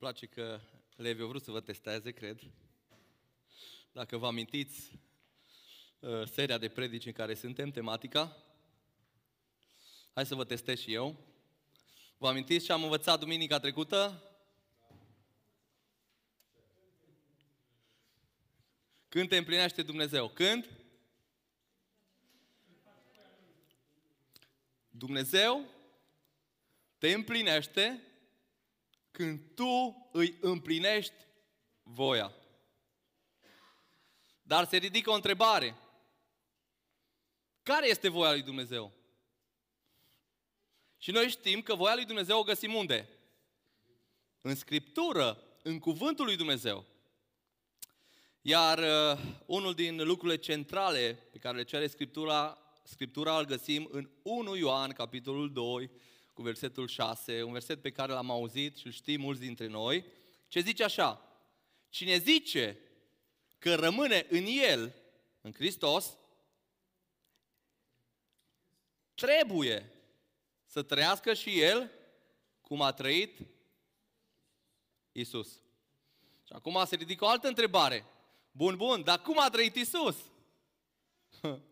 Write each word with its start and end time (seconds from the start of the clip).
place 0.00 0.26
că 0.26 0.60
Levi 0.96 1.22
a 1.22 1.26
vrut 1.26 1.42
să 1.42 1.50
vă 1.50 1.60
testeze, 1.60 2.10
cred. 2.10 2.40
Dacă 3.92 4.16
vă 4.16 4.26
amintiți 4.26 4.98
uh, 5.98 6.28
seria 6.28 6.58
de 6.58 6.68
predici 6.68 7.06
în 7.06 7.12
care 7.12 7.34
suntem, 7.34 7.70
tematica, 7.70 8.36
hai 10.12 10.26
să 10.26 10.34
vă 10.34 10.44
testez 10.44 10.80
și 10.80 10.92
eu. 10.92 11.16
Vă 12.18 12.28
amintiți 12.28 12.64
ce 12.64 12.72
am 12.72 12.82
învățat 12.82 13.18
duminica 13.18 13.58
trecută? 13.58 14.22
Când 19.08 19.28
te 19.28 19.36
împlinește 19.36 19.82
Dumnezeu? 19.82 20.28
Când? 20.28 20.68
Dumnezeu 24.90 25.66
te 26.98 27.12
împlinește 27.12 28.04
când 29.10 29.40
tu 29.54 30.08
îi 30.12 30.38
împlinești 30.40 31.26
voia. 31.82 32.34
Dar 34.42 34.66
se 34.66 34.76
ridică 34.76 35.10
o 35.10 35.14
întrebare. 35.14 35.76
Care 37.62 37.88
este 37.88 38.08
voia 38.08 38.30
lui 38.30 38.42
Dumnezeu? 38.42 38.92
Și 40.98 41.10
noi 41.10 41.28
știm 41.28 41.62
că 41.62 41.74
voia 41.74 41.94
lui 41.94 42.04
Dumnezeu 42.04 42.38
o 42.38 42.42
găsim 42.42 42.74
unde? 42.74 43.08
În 44.42 44.54
Scriptură, 44.54 45.42
în 45.62 45.78
Cuvântul 45.78 46.24
lui 46.24 46.36
Dumnezeu. 46.36 46.86
Iar 48.40 48.78
uh, 48.78 49.20
unul 49.46 49.74
din 49.74 50.06
lucrurile 50.06 50.38
centrale 50.38 51.28
pe 51.32 51.38
care 51.38 51.56
le 51.56 51.64
cere 51.64 51.86
Scriptura, 51.86 52.58
Scriptura 52.82 53.38
îl 53.38 53.44
găsim 53.44 53.88
în 53.90 54.10
1 54.22 54.56
Ioan, 54.56 54.90
capitolul 54.90 55.52
2, 55.52 55.90
cu 56.32 56.42
versetul 56.42 56.88
6, 56.88 57.42
un 57.42 57.52
verset 57.52 57.82
pe 57.82 57.90
care 57.90 58.12
l-am 58.12 58.30
auzit 58.30 58.76
și 58.76 58.86
îl 58.86 58.92
știm 58.92 59.20
mulți 59.20 59.40
dintre 59.40 59.66
noi, 59.66 60.04
ce 60.48 60.60
zice 60.60 60.84
așa, 60.84 61.38
cine 61.88 62.16
zice 62.16 62.78
că 63.58 63.74
rămâne 63.74 64.26
în 64.28 64.44
El, 64.46 64.94
în 65.40 65.52
Hristos, 65.52 66.18
trebuie 69.14 69.92
să 70.64 70.82
trăiască 70.82 71.34
și 71.34 71.60
El 71.60 71.90
cum 72.60 72.82
a 72.82 72.92
trăit 72.92 73.38
Isus. 75.12 75.48
Și 76.46 76.52
acum 76.52 76.84
se 76.86 76.96
ridică 76.96 77.24
o 77.24 77.28
altă 77.28 77.48
întrebare. 77.48 78.04
Bun, 78.52 78.76
bun, 78.76 79.02
dar 79.02 79.22
cum 79.22 79.38
a 79.38 79.48
trăit 79.48 79.76
Isus? 79.76 80.16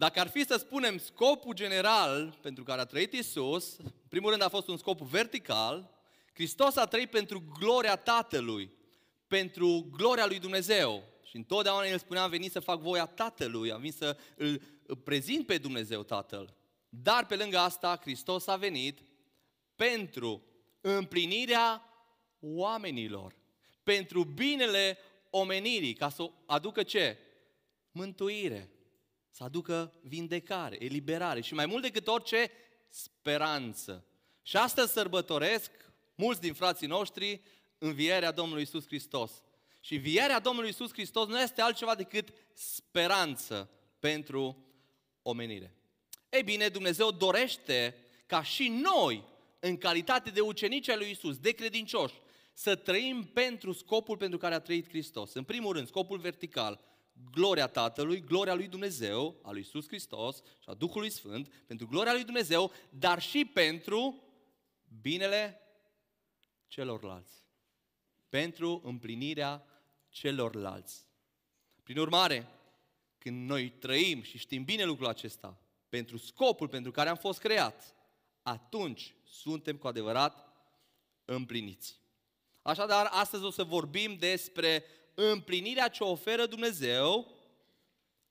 Dacă 0.00 0.20
ar 0.20 0.28
fi 0.28 0.44
să 0.46 0.56
spunem 0.56 0.98
scopul 0.98 1.54
general 1.54 2.38
pentru 2.40 2.64
care 2.64 2.80
a 2.80 2.84
trăit 2.84 3.12
Isus, 3.12 3.76
în 3.76 3.90
primul 4.08 4.30
rând 4.30 4.42
a 4.42 4.48
fost 4.48 4.68
un 4.68 4.76
scop 4.76 5.00
vertical, 5.00 5.90
Hristos 6.34 6.76
a 6.76 6.86
trăit 6.86 7.10
pentru 7.10 7.42
gloria 7.58 7.96
Tatălui, 7.96 8.72
pentru 9.26 9.88
gloria 9.96 10.26
lui 10.26 10.38
Dumnezeu. 10.38 11.02
Și 11.22 11.36
întotdeauna 11.36 11.86
el 11.86 11.98
spunea, 11.98 12.22
am 12.22 12.30
venit 12.30 12.52
să 12.52 12.60
fac 12.60 12.80
voia 12.80 13.06
Tatălui, 13.06 13.72
am 13.72 13.80
venit 13.80 13.94
să 13.94 14.16
îl 14.36 14.60
prezint 15.04 15.46
pe 15.46 15.58
Dumnezeu 15.58 16.02
Tatăl. 16.02 16.54
Dar 16.88 17.26
pe 17.26 17.36
lângă 17.36 17.58
asta, 17.58 17.98
Hristos 18.00 18.46
a 18.46 18.56
venit 18.56 18.98
pentru 19.76 20.42
împlinirea 20.80 21.84
oamenilor, 22.40 23.36
pentru 23.82 24.24
binele 24.24 24.98
omenirii, 25.30 25.94
ca 25.94 26.08
să 26.08 26.30
aducă 26.46 26.82
ce? 26.82 27.18
Mântuire 27.92 28.70
să 29.40 29.46
aducă 29.46 29.92
vindecare, 30.02 30.84
eliberare 30.84 31.40
și 31.40 31.54
mai 31.54 31.66
mult 31.66 31.82
decât 31.82 32.06
orice, 32.06 32.50
speranță. 32.88 34.04
Și 34.42 34.56
astăzi 34.56 34.92
sărbătoresc 34.92 35.70
mulți 36.14 36.40
din 36.40 36.54
frații 36.54 36.86
noștri 36.86 37.40
învierea 37.78 38.30
Domnului 38.30 38.62
Isus 38.62 38.86
Hristos. 38.86 39.32
Și 39.80 39.94
învierea 39.94 40.38
Domnului 40.38 40.68
Isus 40.70 40.92
Hristos 40.92 41.26
nu 41.26 41.40
este 41.40 41.60
altceva 41.60 41.94
decât 41.94 42.28
speranță 42.54 43.70
pentru 43.98 44.64
omenire. 45.22 45.74
Ei 46.30 46.42
bine, 46.42 46.68
Dumnezeu 46.68 47.10
dorește 47.10 47.96
ca 48.26 48.42
și 48.42 48.68
noi, 48.68 49.24
în 49.60 49.76
calitate 49.76 50.30
de 50.30 50.40
ucenici 50.40 50.88
ai 50.88 50.96
lui 50.96 51.10
Isus, 51.10 51.38
de 51.38 51.50
credincioși, 51.50 52.14
să 52.52 52.74
trăim 52.74 53.30
pentru 53.32 53.72
scopul 53.72 54.16
pentru 54.16 54.38
care 54.38 54.54
a 54.54 54.60
trăit 54.60 54.88
Hristos. 54.88 55.34
În 55.34 55.44
primul 55.44 55.72
rând, 55.72 55.86
scopul 55.86 56.18
vertical, 56.18 56.89
gloria 57.30 57.66
Tatălui, 57.66 58.20
gloria 58.20 58.54
lui 58.54 58.68
Dumnezeu, 58.68 59.40
a 59.42 59.50
lui 59.50 59.58
Iisus 59.58 59.86
Hristos 59.86 60.36
și 60.36 60.68
a 60.68 60.74
Duhului 60.74 61.10
Sfânt, 61.10 61.48
pentru 61.66 61.86
gloria 61.86 62.12
lui 62.12 62.24
Dumnezeu, 62.24 62.72
dar 62.90 63.22
și 63.22 63.44
pentru 63.44 64.22
binele 65.00 65.60
celorlalți. 66.66 67.34
Pentru 68.28 68.80
împlinirea 68.84 69.64
celorlalți. 70.08 71.06
Prin 71.82 71.98
urmare, 71.98 72.48
când 73.18 73.48
noi 73.48 73.70
trăim 73.70 74.22
și 74.22 74.38
știm 74.38 74.64
bine 74.64 74.84
lucrul 74.84 75.06
acesta, 75.06 75.60
pentru 75.88 76.16
scopul 76.16 76.68
pentru 76.68 76.90
care 76.90 77.08
am 77.08 77.16
fost 77.16 77.38
creați, 77.38 77.94
atunci 78.42 79.14
suntem 79.24 79.76
cu 79.76 79.86
adevărat 79.86 80.48
împliniți. 81.24 81.98
Așadar, 82.62 83.08
astăzi 83.10 83.44
o 83.44 83.50
să 83.50 83.64
vorbim 83.64 84.16
despre 84.16 84.84
împlinirea 85.20 85.88
ce 85.88 86.04
oferă 86.04 86.46
Dumnezeu 86.46 87.34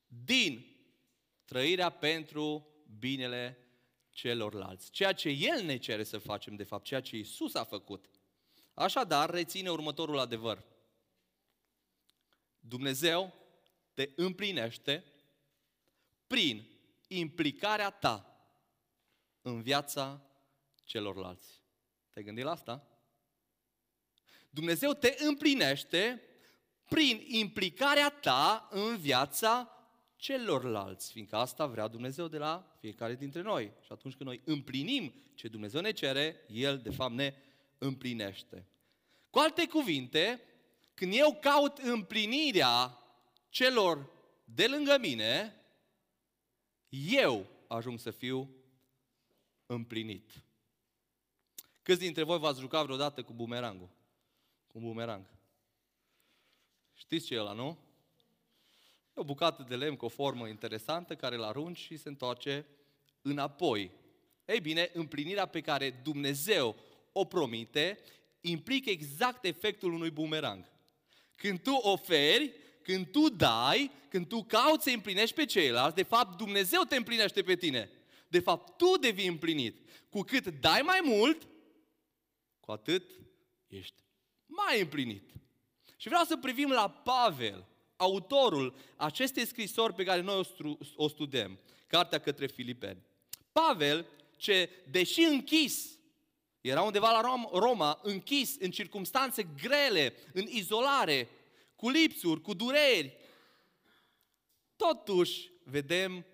din 0.08 0.78
trăirea 1.46 1.90
pentru 1.90 2.68
binele 3.00 3.58
celorlalți. 4.10 4.92
Ceea 4.92 5.14
ce 5.14 5.30
El 5.30 5.64
ne 5.64 5.78
cere 5.78 6.04
să 6.04 6.18
facem, 6.18 6.56
de 6.56 6.64
fapt, 6.64 6.86
ceea 6.86 7.02
ce 7.02 7.18
Isus 7.18 7.54
a 7.54 7.64
făcut. 7.64 8.10
Așadar, 8.74 9.30
reține 9.30 9.70
următorul 9.70 10.20
adevăr. 10.20 10.64
Dumnezeu 12.60 13.34
te 13.94 14.10
împlinește 14.16 15.04
prin 16.28 16.68
implicarea 17.08 17.90
ta 17.90 18.44
în 19.42 19.62
viața 19.62 20.30
celorlalți. 20.84 21.62
Te-ai 22.10 22.26
gândit 22.26 22.44
la 22.44 22.52
asta? 22.52 22.88
Dumnezeu 24.50 24.94
te 24.94 25.16
împlinește 25.20 26.24
prin 26.90 27.24
implicarea 27.28 28.10
ta 28.10 28.68
în 28.72 28.98
viața 28.98 29.74
celorlalți, 30.16 31.12
fiindcă 31.12 31.36
asta 31.36 31.66
vrea 31.66 31.88
Dumnezeu 31.88 32.28
de 32.28 32.38
la 32.38 32.76
fiecare 32.80 33.16
dintre 33.16 33.42
noi. 33.42 33.72
Și 33.82 33.92
atunci 33.92 34.16
când 34.16 34.30
noi 34.30 34.42
împlinim 34.46 35.14
ce 35.34 35.48
Dumnezeu 35.48 35.82
ne 35.82 35.92
cere, 35.92 36.46
El 36.48 36.78
de 36.78 36.90
fapt 36.90 37.14
ne 37.14 37.34
împlinește. 37.78 38.68
Cu 39.30 39.40
alte 39.40 39.68
cuvinte, 39.68 40.42
când 40.94 41.14
eu 41.16 41.38
caut 41.42 41.78
împlinirea 41.78 42.98
celor 43.50 44.10
de 44.44 44.68
lângă 44.68 44.98
mine, 45.00 45.56
eu 46.90 47.46
ajung 47.68 48.00
să 48.00 48.12
fiu 48.12 48.50
împlinit. 49.66 50.44
Câți 51.82 52.00
dintre 52.00 52.24
voi 52.24 52.40
v-ați 52.40 52.60
jucat 52.60 52.84
vreodată 52.84 53.24
cu 53.24 53.34
bumerangul? 53.34 53.90
Cu 54.68 54.78
un 54.78 54.84
bumerang. 54.84 55.26
Știți 57.00 57.26
ce 57.26 57.34
e 57.34 57.40
ăla, 57.40 57.54
nu? 57.54 57.78
E 59.08 59.22
o 59.22 59.24
bucată 59.24 59.66
de 59.68 59.76
lemn 59.76 59.96
cu 59.96 60.06
o 60.06 60.10
formă 60.10 60.48
interesantă 60.48 61.16
care 61.16 61.36
îl 61.36 61.44
arunci 61.44 61.78
și 61.78 61.98
se 61.98 62.10
întoarce 62.10 62.66
înapoi. 63.22 63.92
Ei 64.46 64.60
bine, 64.60 64.90
împlinirea 64.94 65.46
pe 65.46 65.62
care 65.62 65.90
Dumnezeu 66.04 66.76
o 67.12 67.26
promite 67.26 68.00
implică 68.42 68.90
exact 68.90 69.46
efectul 69.46 69.94
unui 69.94 70.10
bumerang. 70.10 70.72
Când 71.36 71.60
tu 71.60 71.72
oferi, 71.72 72.54
când 72.82 73.12
tu 73.12 73.30
dai, 73.30 73.92
când 74.10 74.28
tu 74.28 74.44
cauți 74.44 74.84
să 74.84 74.90
împlinești 74.90 75.36
pe 75.36 75.46
ceilalți, 75.46 75.96
de 75.96 76.04
fapt 76.04 76.38
Dumnezeu 76.38 76.82
te 76.82 76.96
împlinește 76.96 77.42
pe 77.42 77.56
tine. 77.56 77.90
De 78.28 78.40
fapt, 78.40 78.78
tu 78.78 78.98
devii 78.98 79.28
împlinit. 79.28 79.90
Cu 80.10 80.22
cât 80.22 80.48
dai 80.48 80.82
mai 80.82 81.00
mult, 81.04 81.48
cu 82.60 82.72
atât 82.72 83.12
ești 83.68 84.04
mai 84.46 84.82
împlinit. 84.82 85.32
Și 86.00 86.08
vreau 86.08 86.24
să 86.24 86.38
privim 86.38 86.70
la 86.70 86.90
Pavel, 86.90 87.66
autorul 87.96 88.76
acestei 88.96 89.46
scrisori 89.46 89.94
pe 89.94 90.04
care 90.04 90.22
noi 90.22 90.48
o 90.96 91.08
studiem, 91.08 91.60
Cartea 91.88 92.20
către 92.20 92.48
Filipeni. 92.48 93.02
Pavel, 93.52 94.06
ce, 94.38 94.70
deși 94.92 95.22
închis, 95.22 95.98
era 96.62 96.82
undeva 96.82 97.12
la 97.12 97.50
Roma, 97.52 98.00
închis 98.04 98.56
în 98.60 98.72
circunstanțe 98.72 99.44
grele, 99.44 100.14
în 100.34 100.46
izolare, 100.48 101.30
cu 101.76 101.90
lipsuri, 101.90 102.42
cu 102.42 102.54
dureri, 102.54 103.18
totuși 104.76 105.52
vedem 105.64 106.26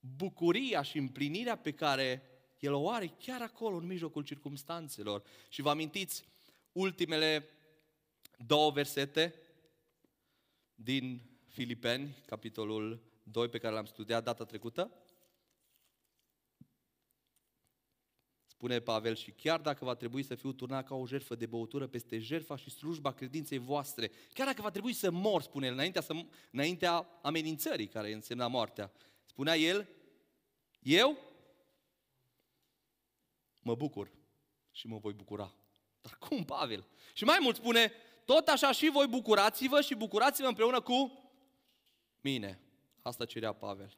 bucuria 0.00 0.82
și 0.82 0.98
împlinirea 0.98 1.56
pe 1.56 1.72
care 1.72 2.22
el 2.58 2.72
o 2.72 2.90
are 2.90 3.14
chiar 3.18 3.42
acolo, 3.42 3.76
în 3.76 3.86
mijlocul 3.86 4.22
circumstanțelor. 4.22 5.22
Și 5.48 5.62
vă 5.62 5.70
amintiți 5.70 6.24
ultimele 6.72 7.48
două 8.46 8.70
versete 8.70 9.34
din 10.74 11.22
Filipeni, 11.46 12.16
capitolul 12.26 13.02
2 13.22 13.48
pe 13.48 13.58
care 13.58 13.74
l-am 13.74 13.84
studiat 13.84 14.24
data 14.24 14.44
trecută. 14.44 14.92
Spune 18.46 18.80
Pavel, 18.80 19.14
și 19.14 19.30
chiar 19.30 19.60
dacă 19.60 19.84
va 19.84 19.94
trebui 19.94 20.22
să 20.22 20.34
fiu 20.34 20.52
turnat 20.52 20.86
ca 20.86 20.94
o 20.94 21.06
jertfă 21.06 21.34
de 21.34 21.46
băutură 21.46 21.86
peste 21.86 22.18
jertfa 22.18 22.56
și 22.56 22.70
slujba 22.70 23.12
credinței 23.12 23.58
voastre, 23.58 24.10
chiar 24.32 24.46
dacă 24.46 24.62
va 24.62 24.70
trebui 24.70 24.92
să 24.92 25.10
mor, 25.10 25.42
spune 25.42 25.66
el, 25.66 25.72
înaintea, 25.72 26.00
să, 26.00 26.12
înaintea 26.50 27.18
amenințării 27.22 27.88
care 27.88 28.12
însemna 28.12 28.46
moartea, 28.46 28.92
spunea 29.24 29.56
el, 29.56 29.88
eu 30.80 31.18
mă 33.60 33.74
bucur 33.74 34.12
și 34.70 34.86
mă 34.86 34.98
voi 34.98 35.12
bucura. 35.12 35.54
Dar 36.00 36.16
cum, 36.18 36.44
Pavel? 36.44 36.86
Și 37.14 37.24
mai 37.24 37.38
mult 37.40 37.56
spune, 37.56 37.92
tot 38.34 38.48
așa 38.48 38.72
și 38.72 38.90
voi 38.90 39.06
bucurați-vă 39.06 39.80
și 39.80 39.94
bucurați-vă 39.94 40.48
împreună 40.48 40.80
cu 40.80 41.22
mine. 42.20 42.60
Asta 43.02 43.24
cerea 43.24 43.52
Pavel. 43.52 43.96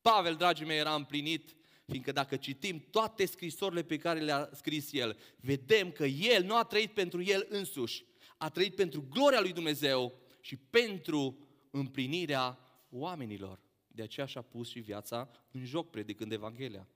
Pavel, 0.00 0.34
dragii 0.34 0.66
mei, 0.66 0.78
era 0.78 0.94
împlinit 0.94 1.56
Fiindcă 1.86 2.12
dacă 2.12 2.36
citim 2.36 2.84
toate 2.90 3.24
scrisorile 3.24 3.82
pe 3.82 3.96
care 3.96 4.20
le-a 4.20 4.50
scris 4.52 4.92
el, 4.92 5.18
vedem 5.36 5.90
că 5.90 6.04
el 6.04 6.44
nu 6.44 6.56
a 6.56 6.64
trăit 6.64 6.92
pentru 6.94 7.22
el 7.22 7.46
însuși, 7.48 8.04
a 8.36 8.50
trăit 8.50 8.74
pentru 8.74 9.06
gloria 9.10 9.40
lui 9.40 9.52
Dumnezeu 9.52 10.20
și 10.40 10.56
pentru 10.56 11.38
împlinirea 11.70 12.58
oamenilor. 12.90 13.60
De 13.86 14.02
aceea 14.02 14.26
și-a 14.26 14.42
pus 14.42 14.68
și 14.68 14.78
viața 14.78 15.30
în 15.50 15.64
joc 15.64 15.90
predicând 15.90 16.32
Evanghelia. 16.32 16.88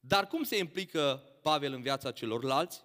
Dar 0.00 0.26
cum 0.26 0.42
se 0.42 0.58
implică 0.58 1.22
Pavel 1.42 1.72
în 1.72 1.82
viața 1.82 2.10
celorlalți? 2.10 2.84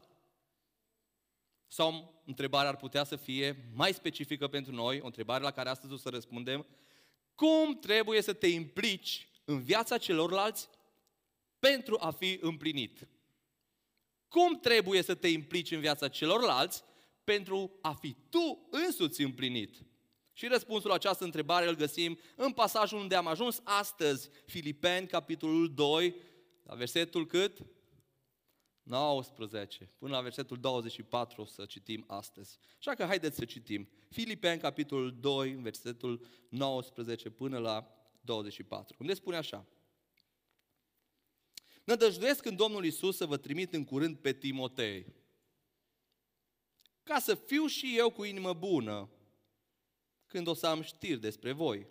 Sau 1.67 2.20
întrebarea 2.31 2.69
ar 2.69 2.77
putea 2.77 3.03
să 3.03 3.15
fie 3.15 3.69
mai 3.73 3.93
specifică 3.93 4.47
pentru 4.47 4.73
noi, 4.73 4.99
o 5.01 5.05
întrebare 5.05 5.43
la 5.43 5.51
care 5.51 5.69
astăzi 5.69 5.93
o 5.93 5.97
să 5.97 6.09
răspundem. 6.09 6.65
Cum 7.35 7.79
trebuie 7.79 8.21
să 8.21 8.33
te 8.33 8.47
implici 8.47 9.27
în 9.45 9.61
viața 9.61 9.97
celorlalți 9.97 10.69
pentru 11.59 11.97
a 11.99 12.11
fi 12.11 12.37
împlinit. 12.41 13.07
Cum 14.27 14.59
trebuie 14.59 15.01
să 15.01 15.15
te 15.15 15.27
implici 15.27 15.71
în 15.71 15.79
viața 15.79 16.07
celorlalți 16.07 16.83
pentru 17.23 17.71
a 17.81 17.93
fi 17.93 18.15
tu 18.29 18.67
însuți 18.69 19.21
împlinit? 19.21 19.75
Și 20.33 20.47
răspunsul 20.47 20.89
la 20.89 20.95
această 20.95 21.23
întrebare 21.23 21.67
îl 21.67 21.75
găsim 21.75 22.19
în 22.35 22.51
pasajul 22.51 22.99
unde 22.99 23.15
am 23.15 23.27
ajuns 23.27 23.61
astăzi, 23.63 24.29
Filipeni, 24.45 25.07
capitolul 25.07 25.73
2, 25.73 26.15
la 26.63 26.75
versetul 26.75 27.27
cât? 27.27 27.57
19, 28.83 29.91
până 29.97 30.15
la 30.15 30.21
versetul 30.21 30.57
24 30.59 31.41
o 31.41 31.45
să 31.45 31.65
citim 31.65 32.03
astăzi. 32.07 32.59
Așa 32.77 32.93
că 32.93 33.03
haideți 33.03 33.35
să 33.35 33.45
citim. 33.45 33.89
Filipeni, 34.09 34.59
capitolul 34.59 35.19
2, 35.19 35.51
versetul 35.51 36.25
19 36.49 37.29
până 37.29 37.57
la 37.57 37.95
24, 38.21 38.95
unde 38.99 39.13
spune 39.13 39.37
așa. 39.37 39.65
Nădăjduiesc 41.83 42.45
în 42.45 42.55
Domnul 42.55 42.85
Isus 42.85 43.15
să 43.15 43.25
vă 43.25 43.37
trimit 43.37 43.73
în 43.73 43.83
curând 43.83 44.17
pe 44.17 44.33
Timotei, 44.33 45.05
ca 47.03 47.19
să 47.19 47.35
fiu 47.35 47.65
și 47.65 47.97
eu 47.97 48.09
cu 48.09 48.23
inimă 48.23 48.53
bună 48.53 49.09
când 50.27 50.47
o 50.47 50.53
să 50.53 50.67
am 50.67 50.81
știri 50.81 51.19
despre 51.19 51.51
voi. 51.51 51.87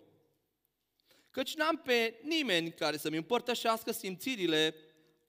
Căci 1.29 1.55
n-am 1.55 1.77
pe 1.77 2.19
nimeni 2.23 2.71
care 2.71 2.97
să-mi 2.97 3.17
împărtășească 3.17 3.91
simțirile 3.91 4.75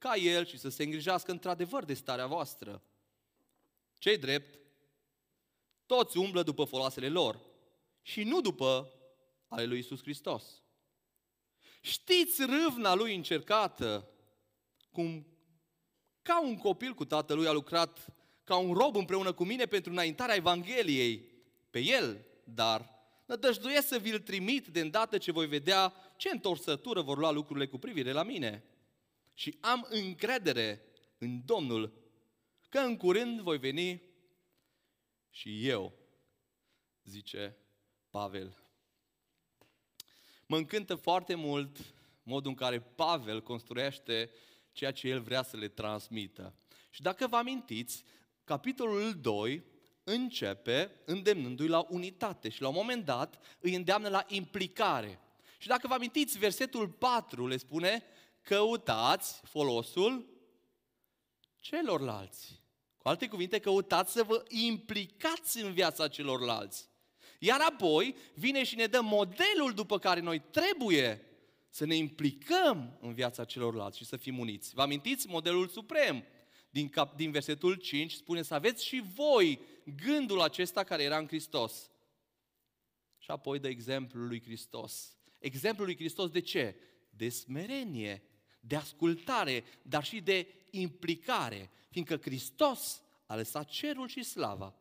ca 0.02 0.14
el 0.14 0.46
și 0.46 0.58
să 0.58 0.68
se 0.68 0.82
îngrijească 0.82 1.30
într-adevăr 1.30 1.84
de 1.84 1.94
starea 1.94 2.26
voastră. 2.26 2.82
Cei 3.98 4.18
drept, 4.18 4.58
toți 5.86 6.18
umblă 6.18 6.42
după 6.42 6.64
foloasele 6.64 7.08
lor 7.08 7.40
și 8.02 8.22
nu 8.22 8.40
după 8.40 8.92
ale 9.48 9.64
lui 9.64 9.78
Isus 9.78 10.00
Hristos. 10.02 10.62
Știți 11.80 12.42
râvna 12.44 12.94
lui 12.94 13.14
încercată, 13.14 14.08
cum 14.90 15.26
ca 16.22 16.42
un 16.42 16.56
copil 16.56 16.94
cu 16.94 17.04
tatălui 17.04 17.46
a 17.46 17.52
lucrat 17.52 18.06
ca 18.44 18.56
un 18.56 18.74
rob 18.74 18.96
împreună 18.96 19.32
cu 19.32 19.44
mine 19.44 19.64
pentru 19.64 19.90
înaintarea 19.90 20.34
Evangheliei 20.34 21.28
pe 21.70 21.78
el, 21.78 22.26
dar 22.44 22.88
nădăjduiesc 23.26 23.88
să 23.88 23.98
vi-l 23.98 24.20
trimit 24.20 24.66
de 24.66 24.80
îndată 24.80 25.18
ce 25.18 25.32
voi 25.32 25.46
vedea 25.46 25.94
ce 26.16 26.28
întorsătură 26.28 27.00
vor 27.00 27.18
lua 27.18 27.30
lucrurile 27.30 27.66
cu 27.66 27.78
privire 27.78 28.12
la 28.12 28.22
mine. 28.22 28.64
Și 29.34 29.58
am 29.60 29.86
încredere 29.90 30.82
în 31.18 31.42
Domnul 31.44 31.92
că 32.68 32.78
în 32.78 32.96
curând 32.96 33.40
voi 33.40 33.58
veni 33.58 34.02
și 35.30 35.68
eu, 35.68 35.92
zice 37.04 37.56
Pavel. 38.10 38.56
Mă 40.46 40.56
încântă 40.56 40.94
foarte 40.94 41.34
mult 41.34 41.94
modul 42.22 42.50
în 42.50 42.56
care 42.56 42.80
Pavel 42.80 43.42
construiește 43.42 44.30
ceea 44.72 44.92
ce 44.92 45.08
el 45.08 45.20
vrea 45.20 45.42
să 45.42 45.56
le 45.56 45.68
transmită. 45.68 46.54
Și 46.90 47.02
dacă 47.02 47.26
vă 47.26 47.36
amintiți, 47.36 48.04
capitolul 48.44 49.20
2 49.20 49.64
începe 50.04 50.90
îndemnându-i 51.04 51.68
la 51.68 51.86
unitate 51.88 52.48
și 52.48 52.62
la 52.62 52.68
un 52.68 52.74
moment 52.74 53.04
dat 53.04 53.56
îi 53.60 53.74
îndeamnă 53.74 54.08
la 54.08 54.24
implicare. 54.28 55.20
Și 55.58 55.68
dacă 55.68 55.86
vă 55.86 55.94
amintiți, 55.94 56.38
versetul 56.38 56.88
4 56.88 57.46
le 57.46 57.56
spune, 57.56 58.04
căutați 58.42 59.40
folosul 59.44 60.26
celorlalți. 61.60 62.62
Cu 62.96 63.08
alte 63.08 63.28
cuvinte, 63.28 63.58
căutați 63.58 64.12
să 64.12 64.22
vă 64.22 64.44
implicați 64.48 65.62
în 65.62 65.72
viața 65.72 66.08
celorlalți. 66.08 66.88
Iar 67.38 67.60
apoi 67.60 68.16
vine 68.34 68.64
și 68.64 68.74
ne 68.74 68.86
dă 68.86 69.00
modelul 69.00 69.72
după 69.74 69.98
care 69.98 70.20
noi 70.20 70.38
trebuie 70.38 71.26
să 71.68 71.84
ne 71.84 71.94
implicăm 71.94 72.98
în 73.00 73.14
viața 73.14 73.44
celorlalți 73.44 73.98
și 73.98 74.04
să 74.04 74.16
fim 74.16 74.38
uniți. 74.38 74.74
Vă 74.74 74.82
amintiți 74.82 75.26
modelul 75.26 75.68
suprem? 75.68 76.24
Din, 76.70 76.88
cap, 76.88 77.16
din 77.16 77.30
versetul 77.30 77.74
5 77.74 78.12
spune 78.12 78.42
să 78.42 78.54
aveți 78.54 78.84
și 78.84 79.02
voi 79.14 79.60
gândul 80.04 80.40
acesta 80.40 80.84
care 80.84 81.02
era 81.02 81.18
în 81.18 81.26
Hristos. 81.26 81.90
Și 83.18 83.30
apoi 83.30 83.58
de 83.58 83.68
exemplul 83.68 84.26
lui 84.26 84.42
Hristos. 84.42 85.16
Exemplul 85.38 85.86
lui 85.86 85.96
Hristos 85.96 86.30
de 86.30 86.40
ce? 86.40 86.76
De 87.10 87.28
smerenie, 87.28 88.22
de 88.64 88.76
ascultare, 88.76 89.64
dar 89.82 90.04
și 90.04 90.20
de 90.20 90.46
implicare. 90.70 91.70
Fiindcă 91.90 92.16
Hristos 92.16 93.02
a 93.26 93.36
lăsat 93.36 93.68
cerul 93.68 94.08
și 94.08 94.22
slava 94.22 94.74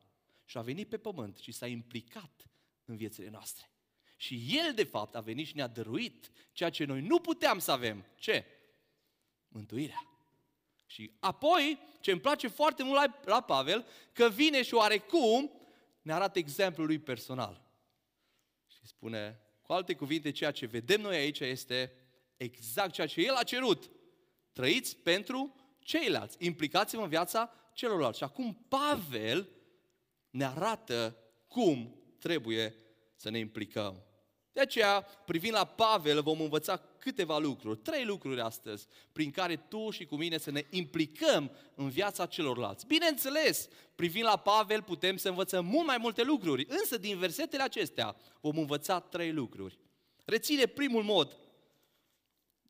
și 0.45 0.57
a 0.57 0.61
venit 0.61 0.89
pe 0.89 0.97
pământ 0.97 1.37
și 1.37 1.51
s-a 1.51 1.67
implicat 1.67 2.49
în 2.85 2.95
viețile 2.95 3.29
noastre. 3.29 3.69
Și 4.15 4.45
El, 4.49 4.73
de 4.73 4.83
fapt, 4.83 5.15
a 5.15 5.19
venit 5.19 5.47
și 5.47 5.55
ne-a 5.55 5.67
dăruit 5.67 6.31
ceea 6.51 6.69
ce 6.69 6.85
noi 6.85 7.01
nu 7.01 7.19
puteam 7.19 7.59
să 7.59 7.71
avem. 7.71 8.05
Ce? 8.15 8.45
Mântuirea. 9.47 10.05
Și 10.85 11.11
apoi, 11.19 11.79
ce 11.99 12.11
îmi 12.11 12.21
place 12.21 12.47
foarte 12.47 12.83
mult 12.83 12.95
la, 12.95 13.19
la 13.25 13.41
Pavel, 13.41 13.85
că 14.13 14.29
vine 14.29 14.63
și 14.63 14.73
oarecum 14.73 15.51
ne 16.01 16.13
arată 16.13 16.39
exemplul 16.39 16.87
lui 16.87 16.99
personal. 16.99 17.61
Și 18.67 18.87
spune, 18.87 19.39
cu 19.61 19.73
alte 19.73 19.95
cuvinte, 19.95 20.31
ceea 20.31 20.51
ce 20.51 20.65
vedem 20.65 21.01
noi 21.01 21.15
aici 21.15 21.39
este 21.39 21.93
exact 22.43 22.93
ceea 22.93 23.07
ce 23.07 23.21
El 23.21 23.33
a 23.33 23.43
cerut. 23.43 23.89
Trăiți 24.53 24.97
pentru 24.97 25.55
ceilalți, 25.79 26.37
implicați-vă 26.39 27.01
în 27.01 27.09
viața 27.09 27.53
celorlalți. 27.73 28.17
Și 28.17 28.23
acum 28.23 28.65
Pavel 28.67 29.49
ne 30.29 30.45
arată 30.45 31.17
cum 31.47 31.95
trebuie 32.19 32.75
să 33.15 33.29
ne 33.29 33.37
implicăm. 33.37 34.03
De 34.53 34.61
aceea, 34.61 35.01
privind 35.01 35.53
la 35.53 35.65
Pavel, 35.65 36.21
vom 36.21 36.41
învăța 36.41 36.77
câteva 36.77 37.37
lucruri, 37.37 37.79
trei 37.79 38.05
lucruri 38.05 38.41
astăzi, 38.41 38.87
prin 39.11 39.31
care 39.31 39.55
tu 39.55 39.89
și 39.89 40.05
cu 40.05 40.15
mine 40.15 40.37
să 40.37 40.51
ne 40.51 40.65
implicăm 40.69 41.51
în 41.75 41.89
viața 41.89 42.25
celorlalți. 42.25 42.85
Bineînțeles, 42.85 43.67
privind 43.95 44.25
la 44.25 44.37
Pavel, 44.37 44.81
putem 44.81 45.17
să 45.17 45.29
învățăm 45.29 45.65
mult 45.65 45.85
mai 45.85 45.97
multe 45.97 46.23
lucruri, 46.23 46.65
însă 46.69 46.97
din 46.97 47.17
versetele 47.17 47.63
acestea 47.63 48.15
vom 48.41 48.57
învăța 48.57 48.99
trei 48.99 49.31
lucruri. 49.31 49.77
Reține 50.25 50.65
primul 50.65 51.03
mod 51.03 51.37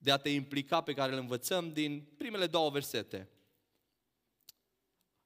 de 0.01 0.11
a 0.11 0.17
te 0.17 0.29
implica 0.29 0.81
pe 0.81 0.93
care 0.93 1.11
îl 1.11 1.17
învățăm 1.17 1.73
din 1.73 2.07
primele 2.17 2.47
două 2.47 2.69
versete. 2.69 3.29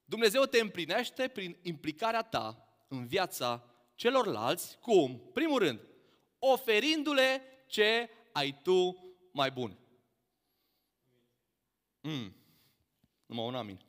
Dumnezeu 0.06 0.44
te 0.44 0.60
împlinește 0.60 1.28
prin 1.28 1.58
implicarea 1.62 2.22
ta 2.22 2.68
în 2.88 3.08
viața 3.08 3.64
celorlalți, 3.96 4.78
cum? 4.80 5.30
Primul 5.34 5.60
rând, 5.60 5.80
oferindu-le 6.40 7.42
ce 7.68 8.10
ai 8.32 8.60
tu 8.64 9.14
mai 9.32 9.52
bun. 9.52 9.78
Mm. 12.02 12.36
Numai 13.26 13.46
un 13.46 13.56
amin. 13.56 13.82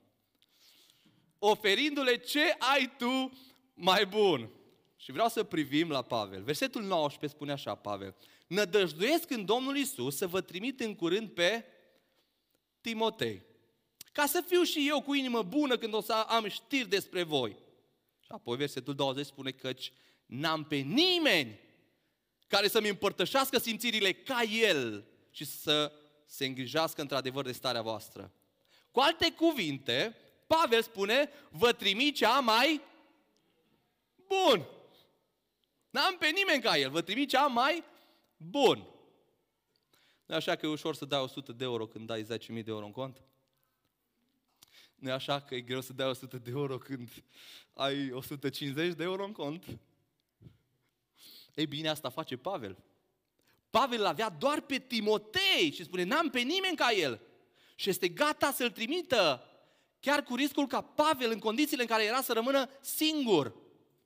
Oferindu-le 1.38 2.16
ce 2.16 2.56
ai 2.58 2.94
tu 2.98 3.32
mai 3.74 4.06
bun. 4.06 4.50
Și 4.96 5.12
vreau 5.12 5.28
să 5.28 5.44
privim 5.44 5.90
la 5.90 6.02
Pavel. 6.02 6.42
Versetul 6.42 6.82
19 6.82 7.26
spune 7.36 7.52
așa, 7.52 7.74
Pavel. 7.74 8.14
Nădăjduiesc 8.46 9.30
în 9.30 9.44
Domnul 9.44 9.76
Isus 9.76 10.16
să 10.16 10.26
vă 10.26 10.40
trimit 10.40 10.80
în 10.80 10.94
curând 10.94 11.30
pe 11.30 11.64
Timotei. 12.80 13.42
Ca 14.12 14.26
să 14.26 14.44
fiu 14.46 14.62
și 14.62 14.88
eu 14.88 15.02
cu 15.02 15.14
inimă 15.14 15.42
bună 15.42 15.76
când 15.76 15.94
o 15.94 16.00
să 16.00 16.12
am 16.12 16.48
știri 16.48 16.88
despre 16.88 17.22
voi. 17.22 17.56
Și 18.20 18.28
apoi 18.28 18.56
versetul 18.56 18.94
20 18.94 19.26
spune 19.26 19.50
căci 19.50 19.92
n-am 20.26 20.64
pe 20.64 20.76
nimeni 20.76 21.60
care 22.46 22.68
să-mi 22.68 22.88
împărtășească 22.88 23.58
simțirile 23.58 24.12
ca 24.12 24.42
El 24.42 25.04
și 25.30 25.44
să 25.44 25.92
se 26.26 26.46
îngrijească 26.46 27.00
într-adevăr 27.00 27.44
de 27.44 27.52
starea 27.52 27.82
voastră. 27.82 28.32
Cu 28.90 29.00
alte 29.00 29.32
cuvinte, 29.32 30.16
Pavel 30.46 30.82
spune, 30.82 31.30
vă 31.50 31.72
trimit 31.72 32.16
cea 32.16 32.40
mai 32.40 32.80
bun. 34.26 34.66
N-am 35.90 36.16
pe 36.18 36.28
nimeni 36.28 36.62
ca 36.62 36.78
el, 36.78 36.90
vă 36.90 37.00
trimit 37.00 37.28
cea 37.28 37.46
mai 37.46 37.84
bun. 38.36 38.86
nu 40.26 40.34
așa 40.34 40.56
că 40.56 40.66
e 40.66 40.68
ușor 40.68 40.94
să 40.94 41.04
dai 41.04 41.22
100 41.22 41.52
de 41.52 41.64
euro 41.64 41.86
când 41.86 42.06
dai 42.06 42.22
10.000 42.22 42.28
de 42.46 42.62
euro 42.66 42.84
în 42.84 42.92
cont? 42.92 43.22
nu 44.96 45.08
e 45.08 45.12
așa 45.12 45.40
că 45.40 45.54
e 45.54 45.60
greu 45.60 45.80
să 45.80 45.92
dai 45.92 46.08
100 46.08 46.38
de 46.38 46.50
euro 46.50 46.78
când 46.78 47.08
ai 47.72 48.10
150 48.12 48.94
de 48.94 49.02
euro 49.02 49.24
în 49.24 49.32
cont? 49.32 49.64
Ei 51.54 51.66
bine, 51.66 51.88
asta 51.88 52.08
face 52.08 52.36
Pavel. 52.36 52.84
Pavel 53.70 53.98
îl 53.98 54.06
avea 54.06 54.28
doar 54.28 54.60
pe 54.60 54.78
Timotei 54.78 55.72
și 55.74 55.84
spune, 55.84 56.02
n-am 56.02 56.30
pe 56.30 56.40
nimeni 56.40 56.76
ca 56.76 56.90
el. 56.90 57.20
Și 57.74 57.88
este 57.88 58.08
gata 58.08 58.52
să-l 58.52 58.70
trimită, 58.70 59.42
chiar 60.00 60.22
cu 60.22 60.34
riscul 60.34 60.66
ca 60.66 60.80
Pavel, 60.80 61.30
în 61.30 61.38
condițiile 61.38 61.82
în 61.82 61.88
care 61.88 62.04
era 62.04 62.22
să 62.22 62.32
rămână 62.32 62.70
singur. 62.80 63.54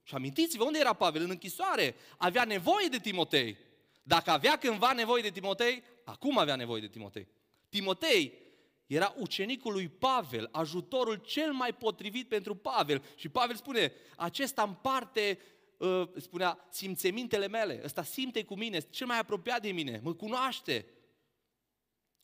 Și 0.02 0.14
amintiți-vă, 0.14 0.64
unde 0.64 0.78
era 0.78 0.92
Pavel? 0.92 1.22
În 1.22 1.30
închisoare. 1.30 1.94
Avea 2.16 2.44
nevoie 2.44 2.86
de 2.88 2.98
Timotei. 2.98 3.56
Dacă 4.02 4.30
avea 4.30 4.58
cândva 4.58 4.92
nevoie 4.92 5.22
de 5.22 5.30
Timotei, 5.30 5.82
acum 6.04 6.38
avea 6.38 6.56
nevoie 6.56 6.80
de 6.80 6.88
Timotei. 6.88 7.28
Timotei 7.68 8.32
era 8.86 9.14
ucenicul 9.18 9.72
lui 9.72 9.88
Pavel, 9.88 10.48
ajutorul 10.52 11.16
cel 11.16 11.52
mai 11.52 11.74
potrivit 11.74 12.28
pentru 12.28 12.54
Pavel. 12.54 13.02
Și 13.14 13.28
Pavel 13.28 13.56
spune, 13.56 13.92
acesta 14.16 14.62
împarte 14.62 15.38
Uh, 15.80 16.08
spunea, 16.16 16.66
simțemintele 16.70 17.48
mele, 17.48 17.80
ăsta 17.84 18.02
simte 18.02 18.44
cu 18.44 18.56
mine, 18.56 18.76
este 18.76 18.90
cel 18.90 19.06
mai 19.06 19.18
apropiat 19.18 19.62
de 19.62 19.72
mine, 19.72 20.00
mă 20.02 20.14
cunoaște. 20.14 20.86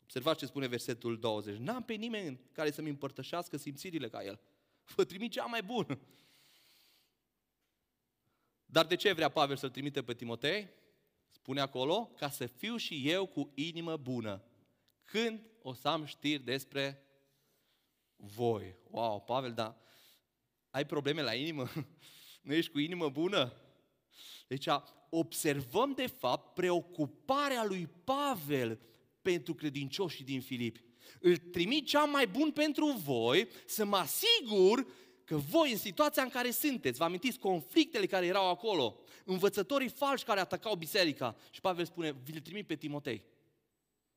Observați 0.03 0.39
ce 0.39 0.47
spune 0.47 0.67
versetul 0.67 1.19
20. 1.19 1.57
N-am 1.57 1.83
pe 1.83 1.93
nimeni 1.93 2.41
care 2.53 2.71
să-mi 2.71 2.89
împărtășească 2.89 3.57
simțirile 3.57 4.09
ca 4.09 4.25
el. 4.25 4.41
Vă 4.95 5.05
trimit 5.05 5.31
cea 5.31 5.45
mai 5.45 5.63
bună. 5.63 5.99
Dar 8.67 8.87
de 8.87 8.97
ce 8.97 9.13
vrea 9.13 9.29
Pavel 9.29 9.57
să-l 9.57 9.71
trimite 9.71 10.03
pe 10.03 10.15
Timotei? 10.15 10.69
Spune 11.37 11.61
acolo, 11.61 12.11
ca 12.17 12.31
să 12.31 12.47
fiu 12.47 12.77
și 12.77 13.11
eu 13.11 13.27
cu 13.27 13.53
inimă 13.55 13.97
bună. 13.97 14.43
Când 15.05 15.41
o 15.63 15.73
să 15.73 15.89
am 15.89 16.05
știri 16.05 16.43
despre 16.43 17.03
voi. 18.17 18.77
Wow, 18.91 19.21
Pavel, 19.21 19.53
dar 19.53 19.77
ai 20.71 20.87
probleme 20.87 21.23
la 21.23 21.35
inimă? 21.35 21.69
Nu 22.43 22.55
ești 22.55 22.71
cu 22.71 22.79
inimă 22.79 23.09
bună? 23.09 23.53
Deci 24.47 24.67
observăm 25.11 25.93
de 25.93 26.07
fapt 26.07 26.55
preocuparea 26.55 27.65
lui 27.65 27.89
Pavel 28.05 28.81
pentru 29.23 29.55
credincioșii 29.55 30.25
din 30.25 30.41
Filipi. 30.41 30.85
Îl 31.21 31.37
trimit 31.37 31.87
cea 31.87 32.05
mai 32.05 32.27
bun 32.27 32.51
pentru 32.51 32.87
voi 33.05 33.49
să 33.67 33.85
mă 33.85 33.97
asigur 33.97 34.87
că 35.27 35.37
voi, 35.37 35.73
în 35.73 35.79
situația 35.79 36.23
în 36.23 36.29
care 36.29 36.51
sunteți, 36.51 36.99
vă 36.99 37.05
amintiți 37.05 37.39
conflictele 37.39 38.07
care 38.07 38.27
erau 38.27 38.49
acolo, 38.49 38.99
învățătorii 39.25 39.89
falși 39.89 40.25
care 40.25 40.41
atacau 40.41 40.75
biserica. 40.75 41.37
Și 41.51 41.61
Pavel 41.61 41.85
spune, 41.85 42.13
vi-l 42.13 42.41
trimit 42.41 42.67
pe 42.67 42.77
Timotei, 42.77 43.25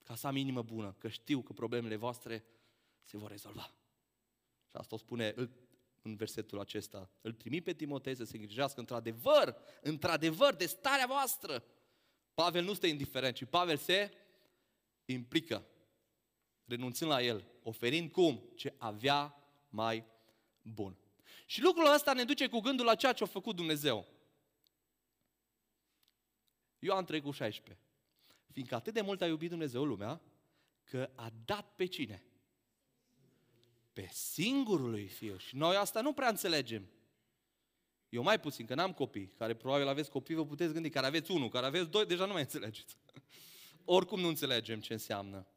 ca 0.04 0.16
să 0.16 0.28
am 0.28 0.36
inimă 0.36 0.62
bună, 0.62 0.96
că 0.98 1.08
știu 1.08 1.42
că 1.42 1.54
problemele 1.54 1.96
voastre 1.96 2.44
se 3.04 3.18
vor 3.18 3.30
rezolva. 3.30 3.74
Și 4.68 4.76
asta 4.76 4.96
o 4.96 4.98
spune, 4.98 5.34
îl 5.36 5.50
în 6.02 6.16
versetul 6.16 6.60
acesta. 6.60 7.10
Îl 7.22 7.34
trimit 7.34 7.64
pe 7.64 7.74
Timotei 7.74 8.16
să 8.16 8.24
se 8.24 8.38
îngrijească 8.38 8.80
într-adevăr, 8.80 9.56
într-adevăr, 9.82 10.56
de 10.56 10.66
starea 10.66 11.06
voastră. 11.08 11.64
Pavel 12.34 12.64
nu 12.64 12.74
stă 12.74 12.88
indiferent, 12.88 13.36
ci 13.36 13.46
Pavel 13.46 13.78
se 13.78 14.12
implică, 15.06 15.66
renunțând 16.66 17.12
la 17.12 17.22
el, 17.22 17.48
oferind 17.64 18.12
cum? 18.12 18.44
Ce 18.56 18.74
avea 18.78 19.36
mai 19.70 20.06
bun. 20.74 20.98
Și 21.46 21.62
lucrul 21.62 21.94
ăsta 21.94 22.14
ne 22.14 22.24
duce 22.24 22.48
cu 22.48 22.60
gândul 22.60 22.86
la 22.86 22.96
ceea 22.96 23.14
ce 23.14 23.24
a 23.24 23.28
făcut 23.28 23.56
Dumnezeu. 23.56 24.08
Ioan 26.80 27.06
3 27.06 27.22
cu 27.22 27.32
16. 27.32 27.84
Fiindcă 28.52 28.76
atât 28.76 28.94
de 28.94 29.02
mult 29.02 29.22
a 29.22 29.28
iubit 29.28 29.50
Dumnezeu 29.50 29.84
lumea, 29.84 30.22
că 30.84 31.10
a 31.16 31.32
dat 31.46 31.76
pe 31.76 31.86
cine? 31.86 32.24
pe 34.00 34.10
singurul 34.12 34.90
lui 34.90 35.08
Fiu. 35.08 35.38
Și 35.38 35.56
noi 35.56 35.76
asta 35.76 36.02
nu 36.02 36.14
prea 36.14 36.30
înțelegem. 36.30 36.90
Eu 38.10 38.24
mai 38.24 38.40
puțin, 38.40 38.66
că 38.66 38.76
n-am 38.76 38.94
copii, 38.94 39.28
care 39.28 39.54
probabil 39.54 39.88
aveți 39.88 40.10
copii, 40.10 40.36
vă 40.36 40.46
puteți 40.46 40.74
gândi, 40.74 40.90
care 40.90 41.06
aveți 41.06 41.32
unul, 41.32 41.50
care 41.50 41.66
aveți 41.66 41.90
doi, 41.90 42.06
deja 42.06 42.26
nu 42.26 42.32
mai 42.32 42.42
înțelegeți. 42.42 42.98
Oricum 43.86 44.20
nu 44.20 44.28
înțelegem 44.28 44.80
ce 44.80 44.94
înseamnă. 44.94 45.48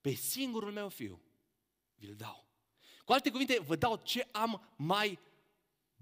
Pe 0.00 0.10
singurul 0.10 0.72
meu 0.72 0.88
fiu 0.88 1.22
vi-l 1.94 2.14
dau. 2.14 2.45
Cu 3.06 3.12
alte 3.12 3.30
cuvinte, 3.30 3.58
vă 3.60 3.76
dau 3.76 4.00
ce 4.04 4.28
am 4.32 4.72
mai 4.76 5.18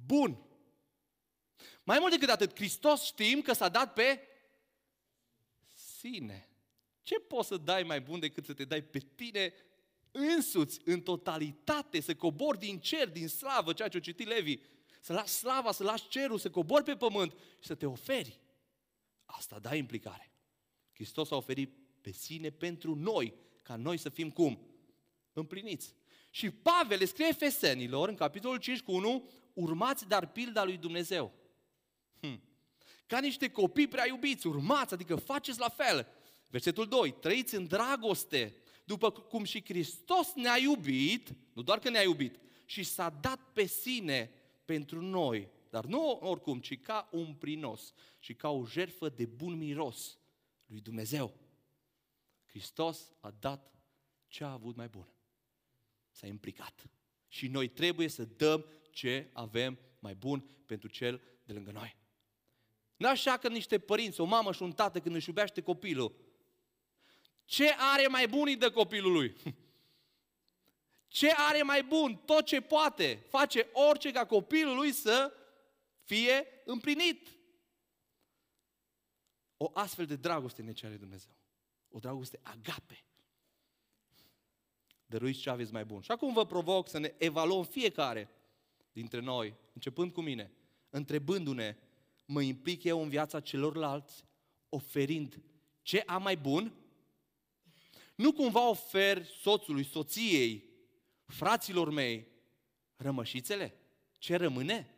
bun. 0.06 0.42
Mai 1.82 1.98
mult 1.98 2.12
decât 2.12 2.28
atât, 2.28 2.56
Hristos 2.56 3.04
știm 3.04 3.42
că 3.42 3.52
s-a 3.52 3.68
dat 3.68 3.92
pe 3.92 4.20
sine. 5.72 6.48
Ce 7.02 7.14
poți 7.14 7.48
să 7.48 7.56
dai 7.56 7.82
mai 7.82 8.00
bun 8.00 8.18
decât 8.18 8.44
să 8.44 8.54
te 8.54 8.64
dai 8.64 8.82
pe 8.82 8.98
tine 8.98 9.52
însuți, 10.10 10.80
în 10.84 11.00
totalitate, 11.00 12.00
să 12.00 12.14
cobori 12.14 12.58
din 12.58 12.80
cer, 12.80 13.08
din 13.08 13.28
slavă, 13.28 13.72
ceea 13.72 13.88
ce 13.88 13.96
o 13.96 14.00
citi 14.00 14.24
Levi, 14.24 14.58
să 15.00 15.12
lași 15.12 15.32
slava, 15.32 15.72
să 15.72 15.82
lași 15.82 16.08
cerul, 16.08 16.38
să 16.38 16.50
cobori 16.50 16.84
pe 16.84 16.96
pământ 16.96 17.32
și 17.60 17.66
să 17.66 17.74
te 17.74 17.86
oferi. 17.86 18.40
Asta 19.24 19.58
da 19.58 19.74
implicare. 19.74 20.30
Hristos 20.92 21.30
a 21.30 21.36
oferit 21.36 21.76
pe 22.00 22.10
sine 22.10 22.50
pentru 22.50 22.94
noi, 22.94 23.34
ca 23.62 23.76
noi 23.76 23.96
să 23.96 24.08
fim 24.08 24.30
cum? 24.30 24.66
Împliniți. 25.32 25.94
Și 26.34 26.50
Pavel 26.50 26.98
le 26.98 27.04
scrie 27.04 27.26
Efesenilor, 27.26 28.08
în 28.08 28.14
capitolul 28.14 28.56
5 28.56 28.80
cu 28.80 28.92
1, 28.92 29.28
urmați 29.52 30.08
dar 30.08 30.26
pilda 30.26 30.64
lui 30.64 30.76
Dumnezeu. 30.76 31.32
Hm. 32.20 32.42
Ca 33.06 33.20
niște 33.20 33.50
copii 33.50 33.88
prea 33.88 34.06
iubiți, 34.06 34.46
urmați, 34.46 34.94
adică 34.94 35.16
faceți 35.16 35.58
la 35.58 35.68
fel. 35.68 36.06
Versetul 36.50 36.86
2, 36.86 37.12
trăiți 37.12 37.54
în 37.54 37.66
dragoste, 37.66 38.56
după 38.84 39.10
cum 39.10 39.44
și 39.44 39.64
Hristos 39.64 40.32
ne-a 40.34 40.56
iubit, 40.56 41.34
nu 41.52 41.62
doar 41.62 41.78
că 41.78 41.90
ne-a 41.90 42.02
iubit, 42.02 42.38
și 42.64 42.82
s-a 42.82 43.10
dat 43.20 43.40
pe 43.52 43.66
sine 43.66 44.30
pentru 44.64 45.00
noi, 45.00 45.48
dar 45.70 45.84
nu 45.84 46.18
oricum, 46.22 46.60
ci 46.60 46.80
ca 46.80 47.08
un 47.12 47.34
prinos 47.34 47.92
și 48.18 48.34
ca 48.34 48.48
o 48.48 48.66
jertfă 48.66 49.08
de 49.08 49.26
bun 49.26 49.56
miros 49.56 50.18
lui 50.66 50.80
Dumnezeu. 50.80 51.34
Hristos 52.46 53.12
a 53.20 53.30
dat 53.40 53.74
ce 54.28 54.44
a 54.44 54.52
avut 54.52 54.76
mai 54.76 54.88
bun. 54.88 55.13
S-a 56.14 56.26
implicat. 56.26 56.90
Și 57.28 57.48
noi 57.48 57.68
trebuie 57.68 58.08
să 58.08 58.24
dăm 58.24 58.66
ce 58.90 59.30
avem 59.32 59.78
mai 59.98 60.14
bun 60.14 60.40
pentru 60.66 60.88
cel 60.88 61.22
de 61.44 61.52
lângă 61.52 61.70
noi. 61.70 61.96
Nu 62.96 63.08
așa 63.08 63.36
că 63.36 63.48
niște 63.48 63.78
părinți, 63.78 64.20
o 64.20 64.24
mamă 64.24 64.52
și 64.52 64.62
un 64.62 64.72
tată 64.72 65.00
când 65.00 65.14
își 65.14 65.28
iubește 65.28 65.62
copilul, 65.62 66.14
ce 67.44 67.74
are 67.78 68.06
mai 68.06 68.28
bun 68.28 68.46
îi 68.46 68.56
dă 68.56 68.70
copilului? 68.70 69.36
Ce 71.08 71.32
are 71.36 71.62
mai 71.62 71.82
bun? 71.82 72.16
Tot 72.16 72.44
ce 72.44 72.60
poate. 72.60 73.24
Face 73.28 73.68
orice 73.72 74.10
ca 74.10 74.26
copilul 74.26 74.76
lui 74.76 74.92
să 74.92 75.32
fie 76.02 76.46
împlinit. 76.64 77.28
O 79.56 79.70
astfel 79.74 80.06
de 80.06 80.16
dragoste 80.16 80.62
ne 80.62 80.72
cere 80.72 80.96
Dumnezeu. 80.96 81.34
O 81.88 81.98
dragoste 81.98 82.40
agape. 82.42 83.04
Dăruiți 85.14 85.40
ce 85.40 85.50
aveți 85.50 85.72
mai 85.72 85.84
bun. 85.84 86.00
Și 86.00 86.10
acum 86.10 86.32
vă 86.32 86.46
provoc 86.46 86.88
să 86.88 86.98
ne 86.98 87.14
evaluăm 87.18 87.64
fiecare 87.64 88.28
dintre 88.92 89.20
noi, 89.20 89.54
începând 89.72 90.12
cu 90.12 90.20
mine, 90.20 90.52
întrebându-ne, 90.90 91.76
mă 92.26 92.42
implic 92.42 92.84
eu 92.84 93.02
în 93.02 93.08
viața 93.08 93.40
celorlalți, 93.40 94.24
oferind 94.68 95.42
ce 95.82 96.02
am 96.06 96.22
mai 96.22 96.36
bun 96.36 96.74
nu 98.14 98.32
cumva 98.32 98.68
ofer 98.68 99.24
soțului, 99.24 99.84
soției, 99.84 100.64
fraților 101.26 101.90
mei, 101.90 102.28
rămășițele? 102.96 103.74
Ce 104.18 104.36
rămâne? 104.36 104.94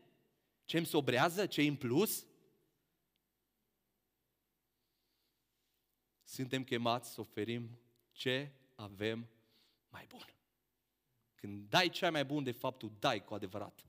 Ce 0.64 0.76
îmi 0.76 0.86
sobrează? 0.86 1.46
Ce 1.46 1.62
în 1.62 1.76
plus? 1.76 2.26
Suntem 6.24 6.64
chemați 6.64 7.12
să 7.12 7.20
oferim 7.20 7.78
ce 8.12 8.52
avem 8.74 9.28
mai 9.96 10.06
bun. 10.08 10.26
Când 11.34 11.68
dai 11.68 11.88
cea 11.88 12.10
mai 12.10 12.24
bun, 12.24 12.42
de 12.42 12.52
fapt, 12.52 12.78
tu 12.78 12.92
dai 12.98 13.24
cu 13.24 13.34
adevărat. 13.34 13.86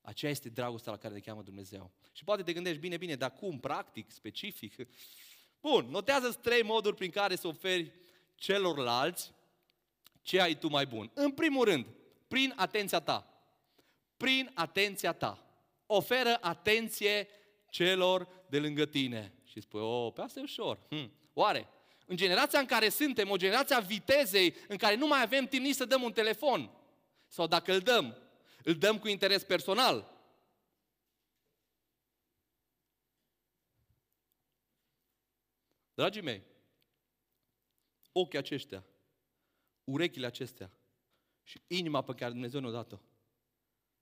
Aceea 0.00 0.30
este 0.30 0.48
dragostea 0.48 0.92
la 0.92 0.98
care 0.98 1.14
te 1.14 1.20
cheamă 1.20 1.42
Dumnezeu. 1.42 1.92
Și 2.12 2.24
poate 2.24 2.42
te 2.42 2.52
gândești, 2.52 2.80
bine, 2.80 2.96
bine, 2.96 3.14
dar 3.14 3.32
cum, 3.32 3.60
practic, 3.60 4.10
specific? 4.10 4.88
Bun, 5.60 5.86
notează 5.90 6.32
trei 6.32 6.62
moduri 6.62 6.96
prin 6.96 7.10
care 7.10 7.36
să 7.36 7.46
oferi 7.46 7.92
celorlalți 8.34 9.32
ce 10.22 10.40
ai 10.40 10.58
tu 10.58 10.68
mai 10.68 10.86
bun. 10.86 11.10
În 11.14 11.30
primul 11.30 11.64
rând, 11.64 11.86
prin 12.28 12.52
atenția 12.56 13.00
ta. 13.00 13.26
Prin 14.16 14.50
atenția 14.54 15.12
ta. 15.12 15.46
Oferă 15.86 16.38
atenție 16.40 17.28
celor 17.70 18.28
de 18.48 18.58
lângă 18.58 18.86
tine. 18.86 19.32
Și 19.44 19.60
spui, 19.60 19.80
o, 19.80 20.10
pe 20.10 20.20
asta 20.20 20.38
e 20.40 20.42
ușor. 20.42 20.78
Hm. 20.88 21.12
Oare? 21.32 21.68
În 22.06 22.16
generația 22.16 22.58
în 22.58 22.66
care 22.66 22.88
suntem, 22.88 23.30
o 23.30 23.36
generație 23.36 23.74
a 23.74 23.80
vitezei, 23.80 24.56
în 24.68 24.76
care 24.76 24.94
nu 24.94 25.06
mai 25.06 25.22
avem 25.22 25.46
timp 25.46 25.62
nici 25.62 25.74
să 25.74 25.84
dăm 25.84 26.02
un 26.02 26.12
telefon. 26.12 26.70
Sau 27.26 27.46
dacă 27.46 27.72
îl 27.72 27.80
dăm, 27.80 28.16
îl 28.64 28.74
dăm 28.74 28.98
cu 28.98 29.08
interes 29.08 29.44
personal. 29.44 30.14
Dragii 35.94 36.22
mei, 36.22 36.42
ochii 38.12 38.38
aceștia, 38.38 38.84
urechile 39.84 40.26
acestea 40.26 40.70
și 41.42 41.62
inima 41.66 42.02
pe 42.02 42.14
care 42.14 42.30
Dumnezeu 42.30 42.60
ne-a 42.60 42.70
dat-o, 42.70 42.98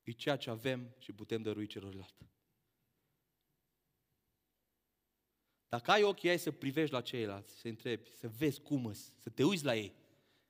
e 0.03 0.11
ceea 0.11 0.37
ce 0.37 0.51
avem 0.51 0.95
și 0.99 1.13
putem 1.13 1.43
dărui 1.43 1.67
celorlalți. 1.67 2.34
Dacă 5.75 5.91
ai 5.91 6.03
ochii 6.03 6.29
ai 6.29 6.39
să 6.39 6.51
privești 6.51 6.95
la 6.95 7.01
ceilalți, 7.01 7.59
să 7.59 7.69
întrebi, 7.69 8.09
să 8.17 8.29
vezi 8.29 8.61
cum 8.61 8.87
îs, 8.87 9.13
să 9.19 9.31
te 9.31 9.45
uiți 9.45 9.65
la 9.65 9.77
ei. 9.77 9.95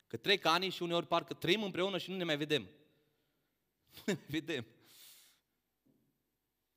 Că 0.06 0.16
trec 0.16 0.44
ani 0.44 0.68
și 0.68 0.82
uneori 0.82 1.06
parcă 1.06 1.34
trăim 1.34 1.62
împreună 1.62 1.98
și 1.98 2.10
nu 2.10 2.16
ne 2.16 2.24
mai 2.24 2.36
vedem. 2.36 2.62
Nu 3.94 4.02
ne 4.04 4.12
mai 4.12 4.26
vedem. 4.28 4.66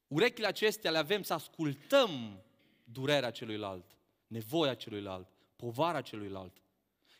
Urechile 0.08 0.48
acestea 0.48 0.92
le 0.92 0.98
avem 0.98 1.24
să 1.24 1.34
ascultăm 1.34 2.44
durerea 2.84 3.32
celuilalt, 3.32 3.98
nevoia 4.28 4.74
celuilalt, 4.74 5.28
povara 5.56 6.02
celuilalt. 6.02 6.62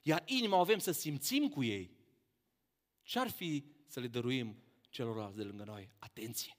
Iar 0.02 0.24
inima 0.26 0.58
o 0.58 0.60
avem 0.60 0.80
să 0.80 0.92
simțim 0.92 1.50
cu 1.50 1.64
ei. 1.64 1.92
Ce-ar 3.02 3.30
fi 3.30 3.66
să 3.88 4.00
le 4.00 4.08
dăruim 4.08 4.64
celorlalți 4.90 5.38
de 5.38 5.44
lângă 5.44 5.64
noi? 5.64 5.90
Atenție! 6.00 6.58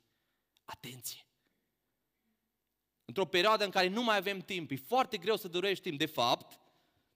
Atenție! 0.65 1.28
Într-o 3.09 3.25
perioadă 3.25 3.65
în 3.65 3.71
care 3.71 3.89
nu 3.89 4.03
mai 4.03 4.17
avem 4.17 4.41
timp, 4.41 4.71
e 4.71 4.77
foarte 4.77 5.17
greu 5.17 5.37
să 5.37 5.49
dăruiești 5.49 5.83
timp. 5.83 5.99
De 5.99 6.07
fapt, 6.07 6.61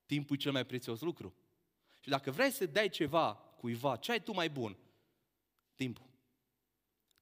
timpul 0.06 0.36
e 0.36 0.38
cel 0.38 0.52
mai 0.52 0.66
prețios 0.66 1.00
lucru. 1.00 1.34
Și 2.00 2.08
dacă 2.08 2.30
vrei 2.30 2.50
să 2.50 2.66
dai 2.66 2.88
ceva 2.88 3.34
cuiva, 3.34 3.96
ce 3.96 4.12
ai 4.12 4.22
tu 4.22 4.32
mai 4.32 4.50
bun? 4.50 4.76
Timpul. 5.74 6.06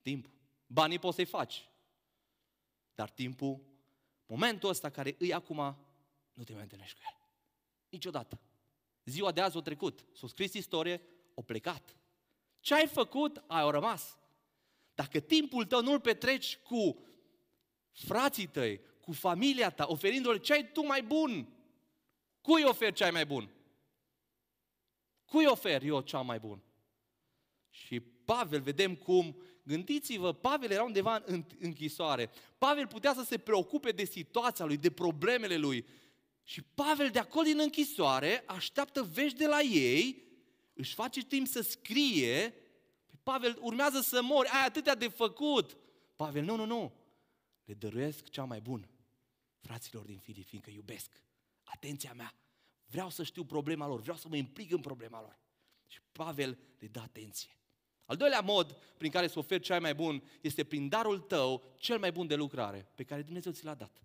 Timpul. 0.02 0.32
Banii 0.66 0.98
poți 0.98 1.14
să-i 1.14 1.24
faci. 1.24 1.68
Dar 2.94 3.10
timpul, 3.10 3.60
momentul 4.26 4.68
ăsta 4.68 4.90
care 4.90 5.16
îi 5.18 5.34
acum, 5.34 5.76
nu 6.32 6.44
te 6.44 6.52
mai 6.52 6.62
întâlnești 6.62 6.94
cu 6.94 7.02
el. 7.06 7.18
Niciodată. 7.88 8.40
Ziua 9.04 9.32
de 9.32 9.40
azi 9.40 9.56
a 9.56 9.60
trecut. 9.60 10.04
S-a 10.12 10.26
scris 10.26 10.52
istorie, 10.52 11.02
o 11.34 11.42
plecat. 11.42 11.96
Ce 12.60 12.74
ai 12.74 12.86
făcut, 12.86 13.44
ai 13.46 13.62
o 13.62 13.70
rămas. 13.70 14.18
Dacă 14.94 15.20
timpul 15.20 15.64
tău 15.64 15.82
nu-l 15.82 16.00
petreci 16.00 16.56
cu 16.56 17.04
frații 18.06 18.46
tăi, 18.46 18.80
cu 19.00 19.12
familia 19.12 19.70
ta, 19.70 19.84
oferindu-le 19.88 20.38
ce 20.38 20.52
ai 20.52 20.70
tu 20.72 20.86
mai 20.86 21.02
bun. 21.02 21.48
Cui 22.40 22.62
oferi 22.62 22.94
ce 22.94 23.04
ai 23.04 23.10
mai 23.10 23.26
bun? 23.26 23.50
Cui 25.24 25.44
ofer 25.46 25.82
eu 25.82 26.00
cea 26.00 26.20
mai 26.20 26.38
bun? 26.38 26.62
Și 27.70 28.00
Pavel, 28.00 28.60
vedem 28.60 28.94
cum, 28.94 29.36
gândiți-vă, 29.62 30.32
Pavel 30.32 30.70
era 30.70 30.82
undeva 30.82 31.22
în 31.26 31.44
închisoare. 31.60 32.30
Pavel 32.58 32.86
putea 32.86 33.14
să 33.14 33.22
se 33.22 33.38
preocupe 33.38 33.90
de 33.90 34.04
situația 34.04 34.64
lui, 34.64 34.76
de 34.76 34.90
problemele 34.90 35.56
lui. 35.56 35.86
Și 36.42 36.62
Pavel 36.62 37.10
de 37.10 37.18
acolo 37.18 37.44
din 37.44 37.58
închisoare 37.58 38.42
așteaptă 38.46 39.02
vești 39.02 39.38
de 39.38 39.46
la 39.46 39.60
ei, 39.60 40.22
își 40.74 40.94
face 40.94 41.20
timp 41.20 41.46
să 41.46 41.60
scrie, 41.60 42.54
Pavel 43.22 43.58
urmează 43.60 44.00
să 44.00 44.22
mori, 44.22 44.48
ai 44.48 44.64
atâtea 44.66 44.94
de 44.94 45.08
făcut. 45.08 45.76
Pavel, 46.16 46.44
nu, 46.44 46.56
nu, 46.56 46.64
nu, 46.64 46.92
le 47.70 47.76
dăruiesc 47.76 48.28
cea 48.28 48.44
mai 48.44 48.60
bun 48.60 48.88
fraților 49.58 50.04
din 50.04 50.18
Filip, 50.18 50.46
fiindcă 50.46 50.70
iubesc. 50.70 51.22
Atenția 51.64 52.12
mea, 52.12 52.34
vreau 52.86 53.10
să 53.10 53.22
știu 53.22 53.44
problema 53.44 53.86
lor, 53.86 54.00
vreau 54.00 54.16
să 54.16 54.28
mă 54.28 54.36
implic 54.36 54.72
în 54.72 54.80
problema 54.80 55.20
lor. 55.20 55.38
Și 55.86 56.00
Pavel 56.12 56.58
le 56.78 56.86
dă 56.86 57.00
atenție. 57.00 57.56
Al 58.04 58.16
doilea 58.16 58.40
mod 58.40 58.72
prin 58.96 59.10
care 59.10 59.26
să 59.26 59.38
oferi 59.38 59.62
cel 59.62 59.80
mai 59.80 59.94
bun 59.94 60.22
este 60.40 60.64
prin 60.64 60.88
darul 60.88 61.18
tău 61.18 61.74
cel 61.76 61.98
mai 61.98 62.12
bun 62.12 62.26
de 62.26 62.34
lucrare 62.34 62.88
pe 62.94 63.04
care 63.04 63.22
Dumnezeu 63.22 63.52
ți 63.52 63.64
l-a 63.64 63.74
dat. 63.74 64.02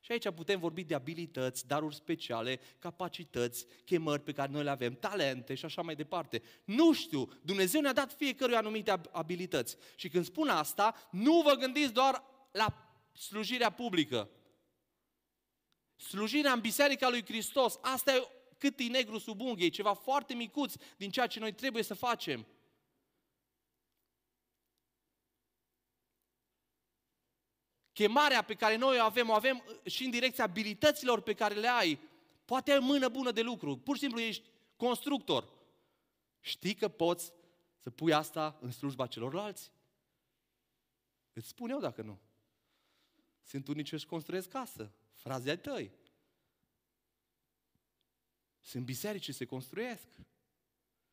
Și 0.00 0.12
aici 0.12 0.30
putem 0.30 0.60
vorbi 0.60 0.84
de 0.84 0.94
abilități, 0.94 1.66
daruri 1.66 1.94
speciale, 1.94 2.60
capacități, 2.78 3.66
chemări 3.84 4.22
pe 4.22 4.32
care 4.32 4.52
noi 4.52 4.62
le 4.62 4.70
avem, 4.70 4.94
talente 4.94 5.54
și 5.54 5.64
așa 5.64 5.82
mai 5.82 5.94
departe. 5.94 6.42
Nu 6.64 6.92
știu, 6.92 7.32
Dumnezeu 7.42 7.80
ne-a 7.80 7.92
dat 7.92 8.12
fiecăruia 8.12 8.58
anumite 8.58 9.00
abilități. 9.10 9.76
Și 9.96 10.08
când 10.08 10.24
spun 10.24 10.48
asta, 10.48 10.94
nu 11.10 11.40
vă 11.40 11.54
gândiți 11.54 11.92
doar 11.92 12.22
la 12.50 12.83
slujirea 13.14 13.70
publică. 13.70 14.30
Slujirea 15.96 16.52
în 16.52 16.60
Biserica 16.60 17.08
lui 17.08 17.24
Hristos, 17.24 17.78
asta 17.80 18.14
e 18.14 18.28
cât 18.58 18.78
e 18.78 18.84
negru 18.84 19.18
sub 19.18 19.40
unghie, 19.40 19.68
ceva 19.68 19.94
foarte 19.94 20.34
micuț 20.34 20.74
din 20.96 21.10
ceea 21.10 21.26
ce 21.26 21.38
noi 21.38 21.52
trebuie 21.52 21.82
să 21.82 21.94
facem. 21.94 22.46
Chemarea 27.92 28.42
pe 28.42 28.54
care 28.54 28.76
noi 28.76 28.98
o 28.98 29.02
avem, 29.02 29.28
o 29.28 29.32
avem 29.32 29.64
și 29.84 30.04
în 30.04 30.10
direcția 30.10 30.44
abilităților 30.44 31.20
pe 31.20 31.34
care 31.34 31.54
le 31.54 31.68
ai. 31.68 31.98
Poate 32.44 32.72
ai 32.72 32.78
mână 32.78 33.08
bună 33.08 33.30
de 33.30 33.42
lucru, 33.42 33.78
pur 33.78 33.94
și 33.94 34.00
simplu 34.00 34.20
ești 34.20 34.48
constructor. 34.76 35.52
Știi 36.40 36.74
că 36.74 36.88
poți 36.88 37.32
să 37.78 37.90
pui 37.90 38.12
asta 38.12 38.58
în 38.60 38.70
slujba 38.70 39.06
celorlalți? 39.06 39.72
Îți 41.32 41.48
spun 41.48 41.70
eu 41.70 41.80
dacă 41.80 42.02
nu. 42.02 42.18
Sunt 43.44 43.68
unii 43.68 43.82
ce 43.82 43.94
își 43.94 44.06
construiesc 44.06 44.48
casă, 44.48 44.92
fraze 45.12 45.50
ai 45.50 45.58
tăi. 45.58 45.90
Sunt 48.60 48.84
biserici 48.84 49.24
ce 49.24 49.32
se 49.32 49.44
construiesc. 49.44 50.06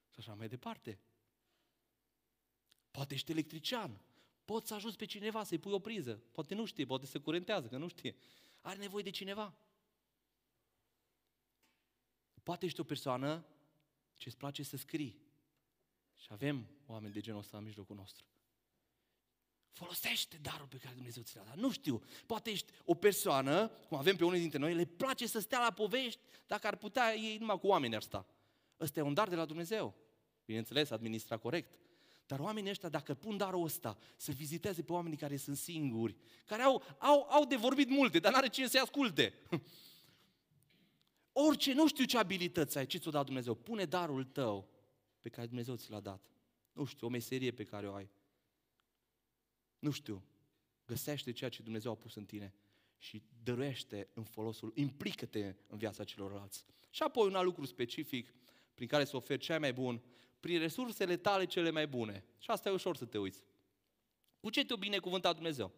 Și 0.10 0.17
așa 0.17 0.34
mai 0.34 0.48
departe. 0.48 1.00
Poate 2.91 3.13
ești 3.13 3.32
electrician. 3.32 4.02
Poți 4.46 4.67
să 4.67 4.74
ajuți 4.74 4.98
pe 4.98 5.06
cineva 5.06 5.44
să-i 5.44 5.58
pui 5.58 5.72
o 5.72 5.80
priză. 5.80 6.24
Poate 6.32 6.56
nu 6.56 6.65
știe, 6.65 6.86
poate 6.86 7.06
se 7.06 7.20
curentează, 7.20 7.67
că 7.67 7.78
nu 7.78 7.88
știe. 7.88 8.15
Are 8.62 8.78
nevoie 8.78 9.04
de 9.04 9.10
cineva. 9.10 9.54
Poate 12.44 12.65
ești 12.65 12.80
o 12.80 12.84
persoană 12.84 13.46
ce 14.15 14.28
îți 14.28 14.38
place 14.38 14.63
să 14.63 14.78
scrii. 14.78 15.22
Și 16.15 16.28
avem 16.32 16.67
oameni 16.86 17.13
de 17.13 17.20
genul 17.20 17.39
ăsta 17.39 17.58
în 17.58 17.63
mijlocul 17.63 17.96
nostru. 17.96 18.26
Folosește 19.71 20.38
darul 20.41 20.67
pe 20.67 20.77
care 20.77 20.93
Dumnezeu 20.93 21.23
ți 21.23 21.36
l-a 21.36 21.43
dat. 21.43 21.55
Nu 21.55 21.71
știu, 21.71 22.03
poate 22.25 22.49
ești 22.49 22.71
o 22.86 22.93
persoană, 22.93 23.67
cum 23.67 23.97
avem 23.97 24.15
pe 24.15 24.23
unii 24.23 24.39
dintre 24.39 24.60
noi, 24.60 24.73
le 24.73 24.86
place 24.86 25.27
să 25.27 25.39
stea 25.39 25.60
la 25.60 25.71
povești, 25.71 26.19
dacă 26.47 26.67
ar 26.67 26.75
putea, 26.75 27.15
ei 27.15 27.38
numai 27.38 27.60
cu 27.60 27.67
oameni 27.67 27.95
ar 27.95 28.01
sta. 28.01 28.25
Ăsta 28.79 28.99
e 28.99 29.03
un 29.03 29.13
dar 29.13 29.29
de 29.29 29.36
la 29.36 29.45
Dumnezeu. 29.45 29.95
Bineînțeles, 30.45 30.89
administra 30.89 31.38
corect. 31.38 31.79
Dar 32.25 32.39
oamenii 32.39 32.69
ăștia, 32.69 32.89
dacă 32.89 33.13
pun 33.13 33.38
darul 33.38 33.63
ăsta, 33.63 33.97
să 34.17 34.31
viziteze 34.31 34.81
pe 34.81 34.91
oamenii 34.91 35.17
care 35.17 35.38
sunt 35.38 35.57
singuri, 35.57 36.15
care 36.45 36.62
au, 36.62 36.84
au, 36.97 37.27
au 37.29 37.45
de 37.45 37.55
vorbit 37.55 37.89
multe, 37.89 38.19
dar 38.19 38.31
n-are 38.31 38.49
cine 38.49 38.67
să-i 38.67 38.79
asculte. 38.79 39.34
Orice, 41.31 41.73
nu 41.73 41.88
știu 41.88 42.05
ce 42.05 42.17
abilități 42.17 42.77
ai, 42.77 42.86
ce 42.86 42.97
ți-o 42.97 43.12
dat 43.12 43.25
Dumnezeu. 43.25 43.53
Pune 43.53 43.86
darul 43.86 44.23
tău 44.23 44.69
pe 45.19 45.29
care 45.29 45.47
Dumnezeu 45.47 45.75
ți 45.75 45.91
l-a 45.91 45.99
dat. 45.99 46.25
Nu 46.73 46.86
știu, 46.86 47.07
o 47.07 47.10
meserie 47.10 47.51
pe 47.51 47.63
care 47.63 47.88
o 47.88 47.93
ai 47.93 48.10
nu 49.82 49.91
știu, 49.91 50.24
găsește 50.86 51.32
ceea 51.32 51.50
ce 51.50 51.62
Dumnezeu 51.62 51.91
a 51.91 51.96
pus 51.96 52.15
în 52.15 52.26
tine 52.26 52.54
și 52.98 53.24
dăruiește 53.44 54.10
în 54.13 54.24
folosul, 54.24 54.72
implică-te 54.76 55.56
în 55.67 55.78
viața 55.78 56.04
celorlalți. 56.04 56.65
Și 56.89 57.04
apoi 57.04 57.28
un 57.28 57.36
alt 57.36 57.46
lucru 57.46 57.65
specific 57.65 58.34
prin 58.74 58.88
care 58.88 59.06
să 59.06 59.15
oferi 59.15 59.39
cea 59.39 59.60
mai 59.60 59.74
bun, 59.74 60.02
prin 60.39 60.60
resursele 60.60 61.17
tale 61.17 61.46
cele 61.46 61.70
mai 61.70 61.88
bune. 61.88 62.26
Și 62.38 62.50
asta 62.50 62.70
e 62.70 62.74
ușor 62.74 62.96
să 62.96 63.06
te 63.06 63.17
uiți. 63.17 63.44
Cu 64.39 64.50
ce 64.50 64.65
te-o 64.65 64.78
binecuvântat 64.78 65.34
Dumnezeu? 65.34 65.72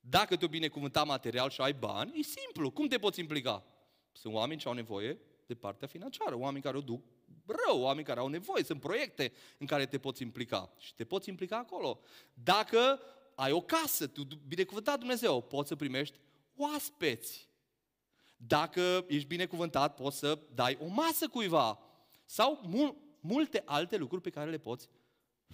Dacă 0.00 0.36
te-o 0.36 0.48
binecuvântat 0.48 1.06
material 1.06 1.50
și 1.50 1.60
ai 1.60 1.72
bani, 1.72 2.18
e 2.18 2.22
simplu. 2.22 2.70
Cum 2.70 2.86
te 2.86 2.98
poți 2.98 3.20
implica? 3.20 3.66
Sunt 4.12 4.34
oameni 4.34 4.60
ce 4.60 4.68
au 4.68 4.74
nevoie 4.74 5.18
de 5.46 5.54
partea 5.54 5.88
financiară, 5.88 6.34
oameni 6.34 6.62
care 6.62 6.76
o 6.76 6.80
duc 6.80 7.04
rău, 7.46 7.80
oameni 7.80 8.06
care 8.06 8.20
au 8.20 8.28
nevoie, 8.28 8.64
sunt 8.64 8.80
proiecte 8.80 9.32
în 9.58 9.66
care 9.66 9.86
te 9.86 9.98
poți 9.98 10.22
implica 10.22 10.72
și 10.78 10.94
te 10.94 11.04
poți 11.04 11.28
implica 11.28 11.56
acolo. 11.56 12.00
Dacă 12.34 13.00
ai 13.34 13.52
o 13.52 13.60
casă, 13.60 14.06
tu 14.06 14.22
binecuvântat 14.48 14.98
Dumnezeu, 14.98 15.42
poți 15.42 15.68
să 15.68 15.76
primești 15.76 16.18
oaspeți. 16.56 17.48
Dacă 18.36 19.04
ești 19.08 19.28
binecuvântat, 19.28 19.94
poți 19.94 20.18
să 20.18 20.38
dai 20.54 20.78
o 20.80 20.86
masă 20.86 21.28
cuiva 21.28 21.78
sau 22.24 22.60
mul- 22.62 22.96
multe 23.20 23.62
alte 23.64 23.96
lucruri 23.96 24.22
pe 24.22 24.30
care 24.30 24.50
le 24.50 24.58
poți 24.58 24.88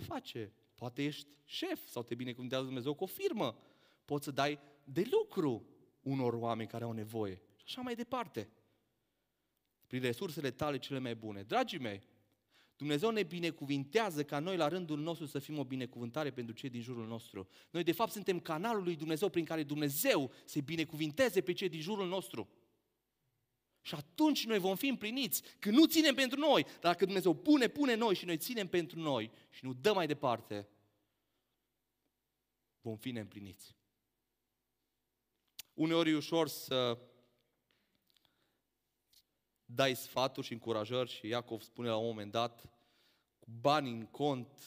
face. 0.06 0.52
Poate 0.74 1.04
ești 1.04 1.28
șef 1.44 1.88
sau 1.88 2.02
te 2.02 2.14
binecuvântează 2.14 2.64
Dumnezeu 2.64 2.94
cu 2.94 3.04
o 3.04 3.06
firmă. 3.06 3.58
Poți 4.04 4.24
să 4.24 4.30
dai 4.30 4.58
de 4.84 5.08
lucru 5.10 5.66
unor 6.00 6.32
oameni 6.32 6.68
care 6.68 6.84
au 6.84 6.92
nevoie. 6.92 7.42
Și 7.56 7.64
așa 7.66 7.80
mai 7.80 7.94
departe 7.94 8.48
prin 9.90 10.02
resursele 10.02 10.50
tale 10.50 10.78
cele 10.78 10.98
mai 10.98 11.14
bune. 11.14 11.42
Dragii 11.42 11.78
mei, 11.78 12.02
Dumnezeu 12.76 13.10
ne 13.10 13.22
binecuvintează 13.22 14.24
ca 14.24 14.38
noi 14.38 14.56
la 14.56 14.68
rândul 14.68 14.98
nostru 14.98 15.26
să 15.26 15.38
fim 15.38 15.58
o 15.58 15.64
binecuvântare 15.64 16.30
pentru 16.30 16.54
cei 16.54 16.68
din 16.68 16.80
jurul 16.80 17.06
nostru. 17.06 17.48
Noi 17.70 17.82
de 17.82 17.92
fapt 17.92 18.12
suntem 18.12 18.40
canalul 18.40 18.82
lui 18.82 18.96
Dumnezeu 18.96 19.28
prin 19.28 19.44
care 19.44 19.62
Dumnezeu 19.62 20.32
se 20.44 20.60
binecuvinteze 20.60 21.40
pe 21.40 21.52
cei 21.52 21.68
din 21.68 21.80
jurul 21.80 22.08
nostru. 22.08 22.48
Și 23.80 23.94
atunci 23.94 24.46
noi 24.46 24.58
vom 24.58 24.76
fi 24.76 24.86
împliniți, 24.86 25.42
când 25.58 25.76
nu 25.76 25.86
ținem 25.86 26.14
pentru 26.14 26.38
noi, 26.38 26.62
dar 26.62 26.78
dacă 26.80 27.04
Dumnezeu 27.04 27.34
pune, 27.34 27.68
pune 27.68 27.94
noi 27.94 28.14
și 28.14 28.24
noi 28.24 28.36
ținem 28.36 28.68
pentru 28.68 28.98
noi 28.98 29.30
și 29.50 29.64
nu 29.64 29.72
dăm 29.72 29.94
mai 29.94 30.06
departe, 30.06 30.68
vom 32.80 32.96
fi 32.96 33.10
neîmpliniți. 33.10 33.76
Uneori 35.74 36.10
e 36.10 36.16
ușor 36.16 36.48
să 36.48 36.98
dai 39.74 39.96
sfaturi 39.96 40.46
și 40.46 40.52
încurajări 40.52 41.10
și 41.10 41.26
Iacov 41.26 41.60
spune 41.60 41.88
la 41.88 41.96
un 41.96 42.06
moment 42.06 42.30
dat, 42.30 42.60
cu 43.38 43.48
bani 43.60 43.90
în 43.90 44.06
cont, 44.06 44.62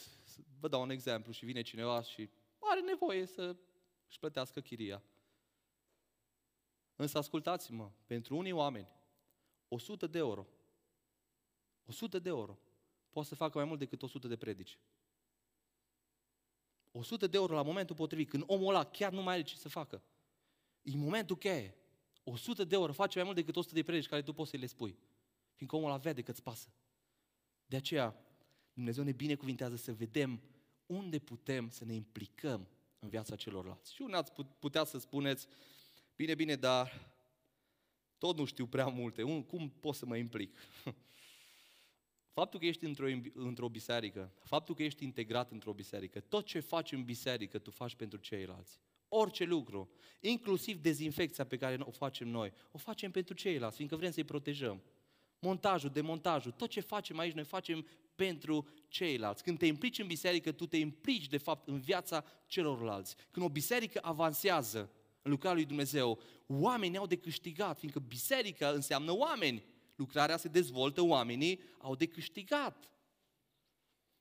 vă 0.60 0.68
dau 0.68 0.82
un 0.82 0.90
exemplu 0.90 1.32
și 1.32 1.46
vine 1.46 1.62
cineva 1.62 2.02
și 2.02 2.30
are 2.60 2.82
nevoie 2.82 3.26
să 3.26 3.56
își 4.08 4.20
plătească 4.20 4.60
chiria. 4.60 5.04
Însă 6.96 7.18
ascultați-mă, 7.18 7.92
pentru 8.06 8.38
unii 8.38 8.52
oameni, 8.52 8.88
100 9.68 10.08
de 10.08 10.18
euro, 10.18 10.48
100 11.86 12.20
de 12.20 12.30
euro, 12.30 12.60
poate 13.10 13.28
să 13.28 13.36
facă 13.36 13.58
mai 13.58 13.68
mult 13.68 13.80
decât 13.80 14.02
100 14.02 14.28
de 14.28 14.38
predici. 14.38 14.80
100 16.92 17.28
de 17.28 17.38
euro 17.38 17.54
la 17.54 17.62
momentul 17.62 17.96
potrivit, 17.96 18.30
când 18.30 18.44
omul 18.48 18.70
ăla 18.70 18.84
chiar 18.84 19.12
nu 19.12 19.22
mai 19.22 19.34
are 19.34 19.44
ce 19.44 19.58
să 19.58 19.70
facă. 19.70 20.04
E 20.82 20.96
momentul 20.96 21.38
cheie. 21.38 21.78
100 22.24 22.64
de 22.64 22.76
euro 22.76 22.92
face 22.92 23.18
mai 23.18 23.24
mult 23.24 23.36
decât 23.36 23.56
100 23.56 23.74
de 23.74 23.84
predici 23.84 24.08
care 24.08 24.22
tu 24.22 24.34
poți 24.34 24.50
să 24.50 24.58
le 24.58 24.66
spui. 24.66 24.98
Fiindcă 25.54 25.78
omul 25.78 25.90
ăla 25.90 25.98
vede 25.98 26.22
că 26.22 26.32
îți 26.32 26.44
pasă. 26.44 26.74
De 27.66 27.76
aceea, 27.76 28.16
Dumnezeu 28.74 29.04
ne 29.04 29.12
binecuvintează 29.12 29.76
să 29.76 29.94
vedem 29.94 30.42
unde 30.86 31.20
putem 31.20 31.70
să 31.70 31.86
ne 31.86 31.94
implicăm 31.94 32.68
în 33.00 33.10
viața 33.10 33.36
celorlalți. 33.36 33.94
Și 33.94 34.02
unii 34.02 34.16
ați 34.16 34.32
putea 34.60 34.84
să 34.84 34.98
spuneți, 34.98 35.48
bine, 36.16 36.36
bine, 36.36 36.56
dar 36.56 37.12
tot 38.18 38.38
nu 38.38 38.46
știu 38.46 38.68
prea 38.68 38.88
multe, 38.88 39.22
cum 39.22 39.70
pot 39.70 39.96
să 39.96 40.06
mă 40.06 40.18
implic? 40.18 40.58
Faptul 42.34 42.60
că 42.60 42.66
ești 42.66 42.86
într-o, 42.86 43.08
într-o 43.34 43.70
biserică, 43.70 44.34
faptul 44.44 44.76
că 44.76 44.84
ești 44.84 45.04
integrat 45.04 45.52
într-o 45.52 45.74
biserică, 45.74 46.20
tot 46.20 46.46
ce 46.46 46.60
faci 46.60 46.92
în 46.92 47.04
biserică, 47.04 47.60
tu 47.60 47.72
faci 47.72 47.96
pentru 47.96 48.20
ceilalți. 48.20 48.80
Orice 49.16 49.44
lucru, 49.44 49.90
inclusiv 50.20 50.82
dezinfecția 50.82 51.44
pe 51.44 51.58
care 51.58 51.78
o 51.80 51.92
facem 51.92 52.28
noi, 52.28 52.54
o 52.72 52.78
facem 52.78 53.12
pentru 53.12 53.34
ceilalți, 53.34 53.76
fiindcă 53.76 53.98
vrem 53.98 54.12
să-i 54.12 54.24
protejăm. 54.24 54.82
Montajul, 55.40 55.90
demontajul, 55.90 56.52
tot 56.52 56.70
ce 56.70 56.80
facem 56.80 57.20
aici, 57.20 57.34
noi 57.34 57.44
facem 57.44 57.88
pentru 58.16 58.68
ceilalți. 58.88 59.44
Când 59.44 59.58
te 59.58 59.66
implici 59.66 60.00
în 60.00 60.08
biserică, 60.08 60.52
tu 60.52 60.68
te 60.68 60.78
implici, 60.78 61.28
de 61.28 61.38
fapt, 61.38 61.68
în 61.68 61.80
viața 61.80 62.26
celorlalți. 62.48 63.16
Când 63.32 63.46
o 63.46 63.50
biserică 63.50 64.00
avansează 64.02 64.92
în 65.22 65.32
lucrarea 65.32 65.58
lui 65.58 65.66
Dumnezeu, 65.66 66.20
oamenii 66.48 66.98
au 66.98 67.08
de 67.08 67.18
câștigat, 67.18 67.78
fiindcă 67.78 68.00
biserica 68.00 68.70
înseamnă 68.70 69.18
oameni. 69.18 69.64
Lucrarea 69.96 70.38
se 70.38 70.48
dezvoltă, 70.48 71.02
oamenii 71.02 71.60
au 71.78 71.96
de 71.96 72.06
câștigat. 72.06 72.90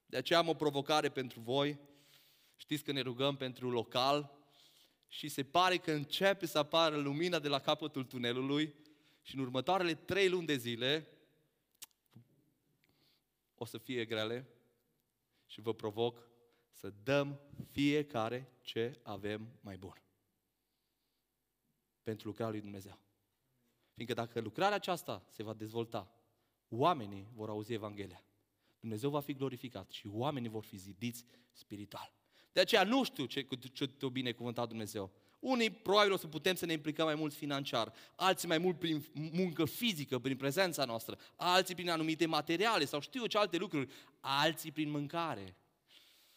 De 0.06 0.16
aceea 0.16 0.38
am 0.38 0.48
o 0.48 0.54
provocare 0.54 1.08
pentru 1.08 1.40
voi. 1.40 1.78
Știți 2.56 2.84
că 2.84 2.92
ne 2.92 3.00
rugăm 3.00 3.36
pentru 3.36 3.70
local 3.70 4.41
și 5.12 5.28
se 5.28 5.44
pare 5.44 5.76
că 5.76 5.92
începe 5.92 6.46
să 6.46 6.58
apară 6.58 6.96
lumina 6.96 7.38
de 7.38 7.48
la 7.48 7.58
capătul 7.58 8.04
tunelului 8.04 8.74
și 9.22 9.34
în 9.34 9.40
următoarele 9.40 9.94
trei 9.94 10.28
luni 10.28 10.46
de 10.46 10.56
zile 10.56 11.08
o 13.54 13.64
să 13.64 13.78
fie 13.78 14.04
grele 14.04 14.48
și 15.46 15.60
vă 15.60 15.74
provoc 15.74 16.28
să 16.70 16.92
dăm 17.02 17.40
fiecare 17.70 18.52
ce 18.60 19.00
avem 19.02 19.48
mai 19.60 19.76
bun 19.76 20.02
pentru 22.02 22.26
lucrarea 22.26 22.52
lui 22.52 22.62
Dumnezeu. 22.62 22.98
Fiindcă 23.94 24.14
dacă 24.14 24.40
lucrarea 24.40 24.76
aceasta 24.76 25.26
se 25.28 25.42
va 25.42 25.52
dezvolta, 25.52 26.14
oamenii 26.68 27.28
vor 27.32 27.48
auzi 27.48 27.72
Evanghelia. 27.72 28.24
Dumnezeu 28.80 29.10
va 29.10 29.20
fi 29.20 29.34
glorificat 29.34 29.90
și 29.90 30.06
oamenii 30.06 30.48
vor 30.48 30.64
fi 30.64 30.76
zidiți 30.76 31.24
spiritual. 31.52 32.21
De 32.52 32.60
aceea 32.60 32.84
nu 32.84 33.04
știu 33.04 33.24
ce, 33.24 33.46
ce 33.72 33.86
te-a 33.86 34.08
binecuvântat 34.08 34.68
Dumnezeu. 34.68 35.10
Unii 35.40 35.70
probabil 35.70 36.12
o 36.12 36.16
să 36.16 36.26
putem 36.26 36.54
să 36.54 36.66
ne 36.66 36.72
implicăm 36.72 37.04
mai 37.04 37.14
mult 37.14 37.34
financiar, 37.34 37.92
alții 38.16 38.48
mai 38.48 38.58
mult 38.58 38.78
prin 38.78 39.04
muncă 39.12 39.64
fizică, 39.64 40.18
prin 40.18 40.36
prezența 40.36 40.84
noastră, 40.84 41.18
alții 41.36 41.74
prin 41.74 41.90
anumite 41.90 42.26
materiale 42.26 42.84
sau 42.84 43.00
știu 43.00 43.26
ce 43.26 43.38
alte 43.38 43.56
lucruri, 43.56 43.92
alții 44.20 44.72
prin 44.72 44.90
mâncare. 44.90 45.56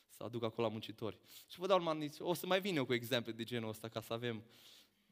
Să 0.07 0.23
aduc 0.23 0.43
acolo 0.43 0.67
la 0.67 0.71
muncitori. 0.71 1.17
Și 1.47 1.59
vă 1.59 1.67
dau 1.67 1.79
un 1.79 2.09
o 2.19 2.33
să 2.33 2.45
mai 2.45 2.61
vin 2.61 2.75
eu 2.75 2.85
cu 2.85 2.93
exemple 2.93 3.31
de 3.31 3.43
genul 3.43 3.69
ăsta 3.69 3.87
ca 3.87 4.01
să 4.01 4.13
avem. 4.13 4.43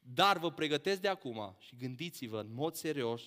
Dar 0.02 0.38
vă 0.38 0.50
pregătesc 0.50 1.00
de 1.00 1.08
acum 1.08 1.56
și 1.58 1.76
gândiți-vă 1.76 2.40
în 2.40 2.54
mod 2.54 2.74
serios 2.74 3.22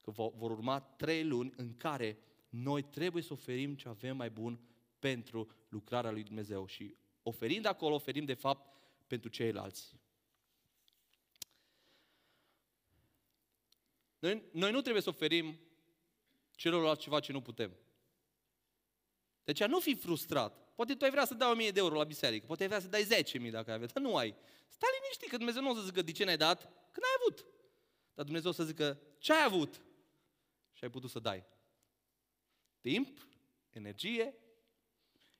că 0.00 0.10
vor 0.10 0.50
urma 0.50 0.80
trei 0.80 1.24
luni 1.24 1.52
în 1.56 1.74
care 1.74 2.18
noi 2.48 2.82
trebuie 2.82 3.22
să 3.22 3.32
oferim 3.32 3.74
ce 3.74 3.88
avem 3.88 4.16
mai 4.16 4.30
bun 4.30 4.60
pentru 4.98 5.48
lucrarea 5.68 6.10
lui 6.10 6.22
Dumnezeu 6.22 6.66
și 6.66 6.94
oferind 7.24 7.64
acolo, 7.64 7.94
oferim 7.94 8.24
de 8.24 8.34
fapt 8.34 8.76
pentru 9.06 9.28
ceilalți. 9.28 9.94
Noi, 14.18 14.42
noi 14.52 14.70
nu 14.70 14.80
trebuie 14.80 15.02
să 15.02 15.08
oferim 15.08 15.60
celorlalți 16.56 17.02
ceva 17.02 17.20
ce 17.20 17.32
nu 17.32 17.40
putem. 17.40 17.76
De 19.44 19.50
aceea 19.50 19.68
nu 19.68 19.80
fi 19.80 19.94
frustrat. 19.94 20.74
Poate 20.74 20.94
tu 20.94 21.04
ai 21.04 21.10
vrea 21.10 21.24
să 21.24 21.34
dai 21.34 21.50
1000 21.50 21.70
de 21.70 21.78
euro 21.78 21.96
la 21.96 22.04
biserică, 22.04 22.46
poate 22.46 22.62
ai 22.62 22.68
vrea 22.68 22.80
să 22.80 22.88
dai 22.88 23.22
10.000 23.22 23.50
dacă 23.50 23.70
ai 23.70 23.76
vrea, 23.76 23.90
dar 23.92 24.02
nu 24.02 24.16
ai. 24.16 24.34
Stai 24.68 24.88
liniștit 25.00 25.28
că 25.28 25.36
Dumnezeu 25.36 25.62
nu 25.62 25.70
o 25.70 25.74
să 25.74 25.82
zică 25.82 26.02
de 26.02 26.12
ce 26.12 26.24
n-ai 26.24 26.36
dat, 26.36 26.62
că 26.62 27.00
n-ai 27.00 27.16
avut. 27.20 27.46
Dar 28.14 28.24
Dumnezeu 28.24 28.50
o 28.50 28.54
să 28.54 28.64
zică 28.64 29.00
ce 29.18 29.32
ai 29.32 29.44
avut 29.44 29.82
și 30.72 30.84
ai 30.84 30.90
putut 30.90 31.10
să 31.10 31.18
dai. 31.18 31.44
Timp, 32.80 33.28
energie 33.70 34.34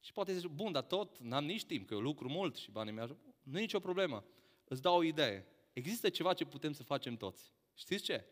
și 0.04 0.12
poate 0.12 0.32
zici, 0.32 0.46
bun, 0.48 0.72
dar 0.72 0.82
tot, 0.82 1.18
n-am 1.18 1.44
nici 1.44 1.64
timp, 1.64 1.86
că 1.86 1.94
eu 1.94 2.00
lucru 2.00 2.28
mult 2.28 2.56
și 2.56 2.70
banii 2.70 2.92
mei 2.92 3.02
ajung. 3.02 3.18
Nu 3.42 3.58
e 3.58 3.60
nicio 3.60 3.80
problemă. 3.80 4.24
Îți 4.64 4.82
dau 4.82 4.96
o 4.96 5.02
idee. 5.02 5.46
Există 5.72 6.08
ceva 6.08 6.34
ce 6.34 6.44
putem 6.44 6.72
să 6.72 6.82
facem 6.82 7.16
toți. 7.16 7.52
Știți 7.74 8.02
ce? 8.02 8.24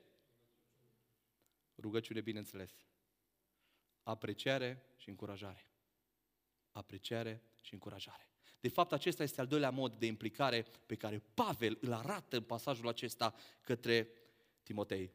Rugăciune, 1.77 2.21
bineînțeles. 2.21 2.71
Apreciare 4.03 4.83
și 4.97 5.09
încurajare. 5.09 5.71
Apreciare 6.73 7.43
și 7.61 7.73
încurajare. 7.73 8.29
De 8.61 8.69
fapt, 8.69 8.93
acesta 8.93 9.23
este 9.23 9.41
al 9.41 9.47
doilea 9.47 9.71
mod 9.71 9.95
de 9.95 10.07
implicare 10.07 10.67
pe 10.87 10.95
care 10.95 11.23
Pavel 11.35 11.79
îl 11.81 11.93
arată 11.93 12.37
în 12.37 12.43
pasajul 12.43 12.89
acesta 12.89 13.35
către 13.61 14.09
Timotei. 14.63 15.11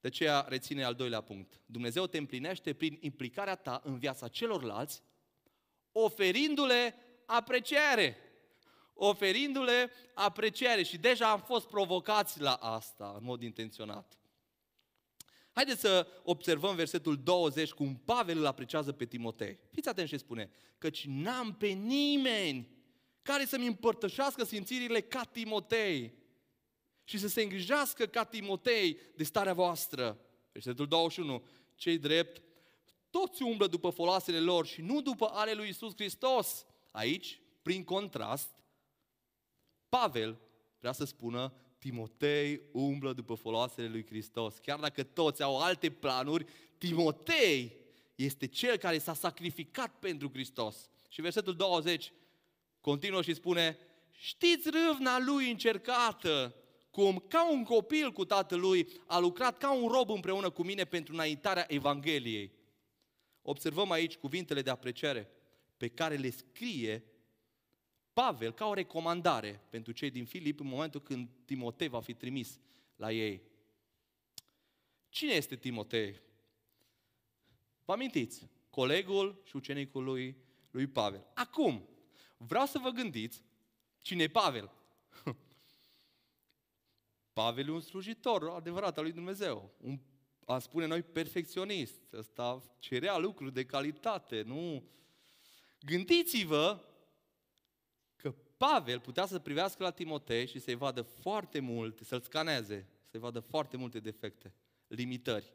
De 0.00 0.08
aceea 0.08 0.40
reține 0.40 0.84
al 0.84 0.94
doilea 0.94 1.20
punct. 1.20 1.60
Dumnezeu 1.66 2.06
te 2.06 2.18
împlinește 2.18 2.74
prin 2.74 2.98
implicarea 3.00 3.54
ta 3.54 3.80
în 3.84 3.98
viața 3.98 4.28
celorlalți, 4.28 5.02
oferindu-le 6.04 6.94
apreciere. 7.26 8.16
Oferindu-le 8.94 9.90
apreciere. 10.14 10.82
Și 10.82 10.98
deja 10.98 11.30
am 11.30 11.40
fost 11.40 11.66
provocați 11.66 12.40
la 12.40 12.52
asta 12.52 13.14
în 13.18 13.24
mod 13.24 13.42
intenționat. 13.42 14.18
Haideți 15.52 15.80
să 15.80 16.06
observăm 16.22 16.74
versetul 16.74 17.22
20 17.22 17.70
cum 17.70 18.02
Pavel 18.04 18.38
îl 18.38 18.46
apreciază 18.46 18.92
pe 18.92 19.04
Timotei. 19.04 19.58
Fiți 19.70 19.88
atenți 19.88 20.10
ce 20.10 20.16
spune. 20.16 20.50
Căci 20.78 21.04
n-am 21.06 21.54
pe 21.54 21.66
nimeni 21.66 22.68
care 23.22 23.44
să-mi 23.44 23.66
împărtășească 23.66 24.44
simțirile 24.44 25.00
ca 25.00 25.24
Timotei 25.24 26.14
și 27.04 27.18
să 27.18 27.28
se 27.28 27.42
îngrijească 27.42 28.06
ca 28.06 28.24
Timotei 28.24 29.00
de 29.16 29.24
starea 29.24 29.54
voastră. 29.54 30.18
Versetul 30.52 30.86
21. 30.86 31.44
Cei 31.74 31.98
drept, 31.98 32.42
toți 33.10 33.42
umblă 33.42 33.66
după 33.66 33.90
foloasele 33.90 34.40
lor 34.40 34.66
și 34.66 34.80
nu 34.80 35.00
după 35.00 35.26
ale 35.32 35.52
lui 35.52 35.68
Isus 35.68 35.92
Hristos. 35.94 36.66
Aici, 36.90 37.40
prin 37.62 37.84
contrast, 37.84 38.50
Pavel 39.88 40.38
vrea 40.78 40.92
să 40.92 41.04
spună 41.04 41.52
Timotei 41.78 42.60
umblă 42.72 43.12
după 43.12 43.34
foloasele 43.34 43.88
lui 43.88 44.06
Hristos. 44.06 44.54
Chiar 44.62 44.78
dacă 44.78 45.02
toți 45.02 45.42
au 45.42 45.60
alte 45.60 45.90
planuri, 45.90 46.44
Timotei 46.78 47.76
este 48.14 48.46
cel 48.46 48.76
care 48.76 48.98
s-a 48.98 49.14
sacrificat 49.14 49.98
pentru 49.98 50.30
Hristos. 50.32 50.88
Și 51.08 51.20
versetul 51.20 51.54
20 51.54 52.12
continuă 52.80 53.22
și 53.22 53.34
spune, 53.34 53.78
știți 54.10 54.70
râvna 54.70 55.18
lui 55.18 55.50
încercată, 55.50 56.54
cum 56.90 57.24
ca 57.28 57.50
un 57.50 57.64
copil 57.64 58.12
cu 58.12 58.24
tatălui 58.24 58.88
a 59.06 59.18
lucrat 59.18 59.58
ca 59.58 59.72
un 59.72 59.88
rob 59.88 60.10
împreună 60.10 60.50
cu 60.50 60.62
mine 60.62 60.84
pentru 60.84 61.14
înaintarea 61.14 61.66
Evangheliei. 61.68 62.52
Observăm 63.48 63.90
aici 63.90 64.16
cuvintele 64.16 64.62
de 64.62 64.70
apreciere 64.70 65.30
pe 65.76 65.88
care 65.88 66.16
le 66.16 66.30
scrie 66.30 67.04
Pavel 68.12 68.52
ca 68.52 68.66
o 68.66 68.74
recomandare 68.74 69.60
pentru 69.70 69.92
cei 69.92 70.10
din 70.10 70.24
Filip 70.24 70.60
în 70.60 70.66
momentul 70.66 71.02
când 71.02 71.28
Timotei 71.44 71.88
va 71.88 72.00
fi 72.00 72.14
trimis 72.14 72.60
la 72.96 73.12
ei. 73.12 73.42
Cine 75.08 75.32
este 75.32 75.56
Timotei? 75.56 76.20
Vă 77.84 77.92
amintiți? 77.92 78.48
Colegul 78.70 79.42
și 79.44 79.56
ucenicul 79.56 80.04
lui, 80.04 80.36
lui 80.70 80.86
Pavel. 80.86 81.26
Acum, 81.34 81.88
vreau 82.36 82.66
să 82.66 82.78
vă 82.78 82.90
gândiți 82.90 83.42
cine 84.00 84.22
e 84.22 84.28
Pavel. 84.28 84.70
Pavel 87.32 87.68
e 87.68 87.70
un 87.70 87.80
slujitor 87.80 88.48
adevărat 88.48 88.96
al 88.98 89.02
lui 89.02 89.12
Dumnezeu. 89.12 89.74
Un, 89.80 89.98
a 90.54 90.58
spune 90.58 90.86
noi, 90.86 91.02
perfecționist. 91.02 92.12
Ăsta 92.12 92.62
cerea 92.78 93.16
lucruri 93.16 93.52
de 93.52 93.64
calitate, 93.64 94.42
nu... 94.42 94.84
Gândiți-vă 95.80 96.84
că 98.16 98.34
Pavel 98.56 99.00
putea 99.00 99.26
să 99.26 99.38
privească 99.38 99.82
la 99.82 99.90
Timotei 99.90 100.46
și 100.46 100.58
să-i 100.58 100.74
vadă 100.74 101.02
foarte 101.02 101.60
mult, 101.60 102.00
să-l 102.02 102.20
scaneze, 102.20 102.88
să-i 103.10 103.20
vadă 103.20 103.40
foarte 103.40 103.76
multe 103.76 104.00
defecte, 104.00 104.54
limitări, 104.86 105.52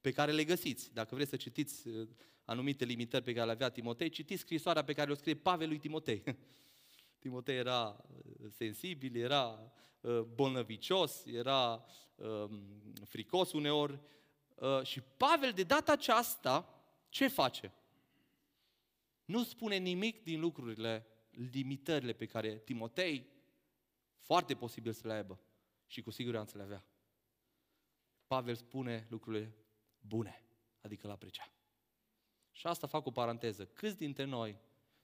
pe 0.00 0.12
care 0.12 0.32
le 0.32 0.44
găsiți. 0.44 0.92
Dacă 0.92 1.14
vreți 1.14 1.30
să 1.30 1.36
citiți 1.36 1.88
uh, 1.88 2.08
anumite 2.44 2.84
limitări 2.84 3.24
pe 3.24 3.32
care 3.32 3.46
le 3.46 3.52
avea 3.52 3.68
Timotei, 3.68 4.08
citiți 4.08 4.40
scrisoarea 4.40 4.84
pe 4.84 4.92
care 4.92 5.10
o 5.10 5.14
scrie 5.14 5.34
Pavel 5.34 5.68
lui 5.68 5.78
Timotei. 5.78 6.22
Timotei 7.24 7.56
era 7.56 8.04
uh, 8.10 8.50
sensibil, 8.50 9.16
era 9.16 9.72
uh, 10.00 10.20
bolnăvicios, 10.20 11.24
era 11.26 11.84
um, 12.14 12.62
fricos 13.04 13.52
uneori. 13.52 14.00
Și 14.82 15.00
Pavel 15.00 15.52
de 15.52 15.62
data 15.62 15.92
aceasta, 15.92 16.84
ce 17.08 17.28
face? 17.28 17.72
Nu 19.24 19.44
spune 19.44 19.76
nimic 19.76 20.22
din 20.22 20.40
lucrurile, 20.40 21.06
limitările 21.30 22.12
pe 22.12 22.26
care 22.26 22.58
Timotei 22.58 23.26
foarte 24.18 24.54
posibil 24.54 24.92
să 24.92 25.06
le 25.06 25.12
aibă 25.12 25.40
și 25.86 26.02
cu 26.02 26.10
siguranță 26.10 26.56
le 26.56 26.62
avea. 26.62 26.84
Pavel 28.26 28.54
spune 28.54 29.06
lucrurile 29.10 29.56
bune, 30.00 30.42
adică 30.80 31.06
la 31.06 31.12
aprecia. 31.12 31.52
Și 32.50 32.66
asta 32.66 32.86
fac 32.86 33.06
o 33.06 33.10
paranteză. 33.10 33.66
Câți 33.66 33.96
dintre 33.96 34.24
noi, 34.24 34.58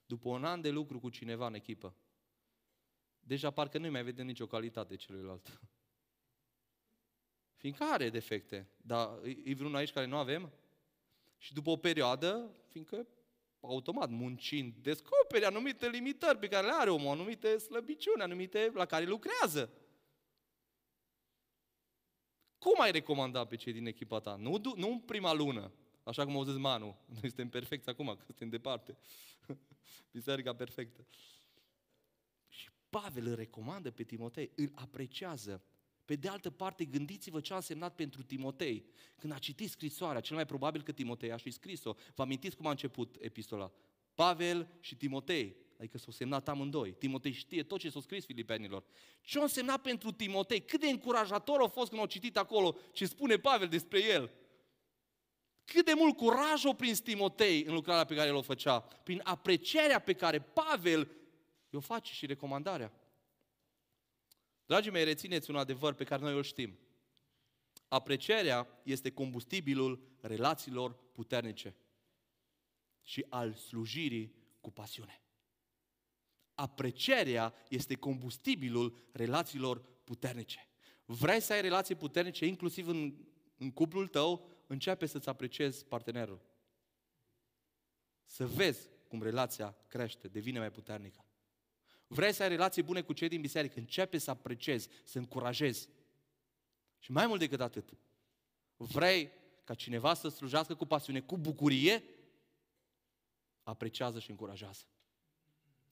după 0.07 0.29
un 0.29 0.45
an 0.45 0.61
de 0.61 0.71
lucru 0.71 1.01
cu 1.01 1.09
cineva 1.09 1.47
în 1.47 1.55
echipă, 1.55 1.95
deja 3.21 3.51
parcă 3.51 3.79
nu 3.79 3.91
mai 3.91 4.05
vedem 4.05 4.27
nicio 4.27 4.47
calitate 4.47 4.97
celuilalt. 4.97 5.61
Fiindcă 7.61 7.85
are 7.85 8.11
defecte, 8.11 8.69
dar 8.77 9.19
e 9.45 9.55
vreunul 9.55 9.77
aici 9.77 9.93
care 9.93 10.07
nu 10.07 10.17
avem? 10.17 10.53
Și 11.37 11.53
după 11.53 11.71
o 11.71 11.77
perioadă, 11.77 12.51
fiindcă 12.69 13.07
automat 13.61 14.11
muncind, 14.11 14.75
descoperi 14.75 15.45
anumite 15.45 15.89
limitări 15.89 16.39
pe 16.39 16.49
care 16.49 16.67
le 16.67 16.73
are 16.75 16.91
omul, 16.91 17.11
anumite 17.11 17.59
slăbiciuni, 17.59 18.23
anumite 18.23 18.71
la 18.75 18.87
care 18.87 19.05
lucrează. 19.05 19.71
Cum 22.59 22.81
ai 22.81 22.91
recomanda 22.91 23.45
pe 23.45 23.57
cei 23.57 23.73
din 23.73 23.87
echipa 23.87 24.21
ta? 24.21 24.37
Nu, 24.37 24.61
nu 24.77 24.91
în 24.91 24.99
prima 24.99 25.33
lună, 25.33 25.73
așa 26.03 26.25
cum 26.25 26.37
au 26.37 26.45
zis 26.45 26.57
Manu. 26.57 26.97
Noi 27.07 27.21
suntem 27.21 27.49
perfecți 27.49 27.89
acum, 27.89 28.07
că 28.07 28.25
suntem 28.25 28.49
departe. 28.49 28.97
Biserica 30.13 30.55
perfectă. 30.55 31.07
Și 32.49 32.71
Pavel 32.89 33.27
îl 33.27 33.35
recomandă 33.35 33.91
pe 33.91 34.03
Timotei, 34.03 34.51
îl 34.57 34.71
apreciază. 34.75 35.63
Pe 36.11 36.17
de 36.17 36.29
altă 36.29 36.51
parte, 36.51 36.85
gândiți-vă 36.85 37.41
ce 37.41 37.53
a 37.53 37.57
însemnat 37.57 37.95
pentru 37.95 38.23
Timotei. 38.23 38.85
Când 39.17 39.33
a 39.33 39.39
citit 39.39 39.71
scrisoarea, 39.71 40.21
cel 40.21 40.37
mai 40.37 40.47
probabil 40.47 40.83
că 40.83 40.93
Timotei 40.93 41.33
a 41.33 41.37
și 41.37 41.51
scris-o. 41.51 41.95
Vă 42.15 42.23
amintiți 42.23 42.57
cum 42.57 42.67
a 42.67 42.71
început 42.71 43.17
epistola? 43.21 43.73
Pavel 44.15 44.69
și 44.81 44.97
Timotei, 44.97 45.57
adică 45.79 45.99
s-au 45.99 46.13
semnat 46.13 46.49
amândoi. 46.49 46.93
Timotei 46.93 47.33
știe 47.33 47.63
tot 47.63 47.79
ce 47.79 47.91
s-a 47.91 48.01
scris 48.01 48.25
filipenilor. 48.25 48.85
Ce 49.21 49.39
a 49.39 49.43
însemnat 49.43 49.83
pentru 49.83 50.13
Timotei? 50.13 50.61
Cât 50.61 50.81
de 50.81 50.89
încurajator 50.89 51.61
a 51.63 51.69
fost 51.69 51.89
când 51.89 52.01
au 52.01 52.07
citit 52.07 52.37
acolo 52.37 52.77
ce 52.93 53.07
spune 53.07 53.37
Pavel 53.37 53.69
despre 53.69 54.05
el. 54.05 54.31
Cât 55.65 55.85
de 55.85 55.93
mult 55.97 56.17
curaj 56.17 56.65
o 56.65 56.73
prins 56.73 57.01
Timotei 57.01 57.65
în 57.65 57.75
lucrarea 57.75 58.05
pe 58.05 58.15
care 58.15 58.29
el 58.29 58.35
o 58.35 58.43
făcea, 58.43 58.81
prin 58.81 59.21
aprecierea 59.25 59.99
pe 59.99 60.13
care 60.13 60.41
Pavel 60.41 61.11
o 61.73 61.81
face 61.81 62.13
și 62.13 62.27
recomandarea. 62.27 63.00
Dragii 64.71 64.91
mei, 64.91 65.05
rețineți 65.05 65.51
un 65.51 65.57
adevăr 65.57 65.95
pe 65.95 66.05
care 66.05 66.23
noi 66.23 66.35
îl 66.35 66.43
știm. 66.43 66.79
Aprecierea 67.89 68.81
este 68.83 69.11
combustibilul 69.11 70.17
relațiilor 70.21 70.93
puternice 71.13 71.77
și 73.03 73.27
al 73.29 73.55
slujirii 73.55 74.35
cu 74.61 74.71
pasiune. 74.71 75.23
Aprecierea 76.55 77.55
este 77.69 77.95
combustibilul 77.95 79.09
relațiilor 79.13 79.83
puternice. 80.05 80.69
Vrei 81.05 81.41
să 81.41 81.53
ai 81.53 81.61
relații 81.61 81.95
puternice, 81.95 82.47
inclusiv 82.47 82.89
în, 82.89 83.15
în 83.57 83.73
cuplul 83.73 84.07
tău, 84.07 84.49
începe 84.67 85.07
să-ți 85.07 85.29
apreciezi 85.29 85.85
partenerul. 85.85 86.41
Să 88.25 88.47
vezi 88.47 88.89
cum 89.09 89.23
relația 89.23 89.77
crește, 89.89 90.29
devine 90.29 90.59
mai 90.59 90.71
puternică. 90.71 91.25
Vrei 92.13 92.33
să 92.33 92.43
ai 92.43 92.49
relații 92.49 92.83
bune 92.83 93.03
cu 93.03 93.13
cei 93.13 93.29
din 93.29 93.41
biserică, 93.41 93.79
începe 93.79 94.19
să 94.19 94.31
apreciezi, 94.31 94.89
să 95.05 95.19
încurajezi. 95.19 95.89
Și 96.99 97.13
mai 97.13 97.27
mult 97.27 97.39
decât 97.39 97.61
atât, 97.61 97.93
vrei 98.77 99.31
ca 99.65 99.75
cineva 99.75 100.15
să 100.15 100.29
slujească 100.29 100.75
cu 100.75 100.87
pasiune, 100.87 101.21
cu 101.21 101.39
bucurie, 101.39 102.05
apreciază 103.63 104.19
și 104.19 104.31
încurajează. 104.31 104.85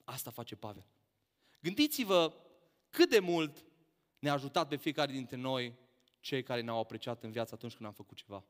Asta 0.04 0.31
face 0.31 0.57
Pavel. 0.57 0.87
Gândiți-vă 1.61 2.35
cât 2.90 3.11
de 3.11 3.18
mult 3.18 3.64
ne-a 4.18 4.33
ajutat 4.33 4.68
pe 4.68 4.76
fiecare 4.76 5.12
dintre 5.12 5.37
noi 5.37 5.74
cei 6.20 6.42
care 6.42 6.61
ne-au 6.61 6.78
apreciat 6.78 7.22
în 7.22 7.31
viață 7.31 7.54
atunci 7.54 7.74
când 7.74 7.88
am 7.88 7.94
făcut 7.94 8.16
ceva. 8.16 8.44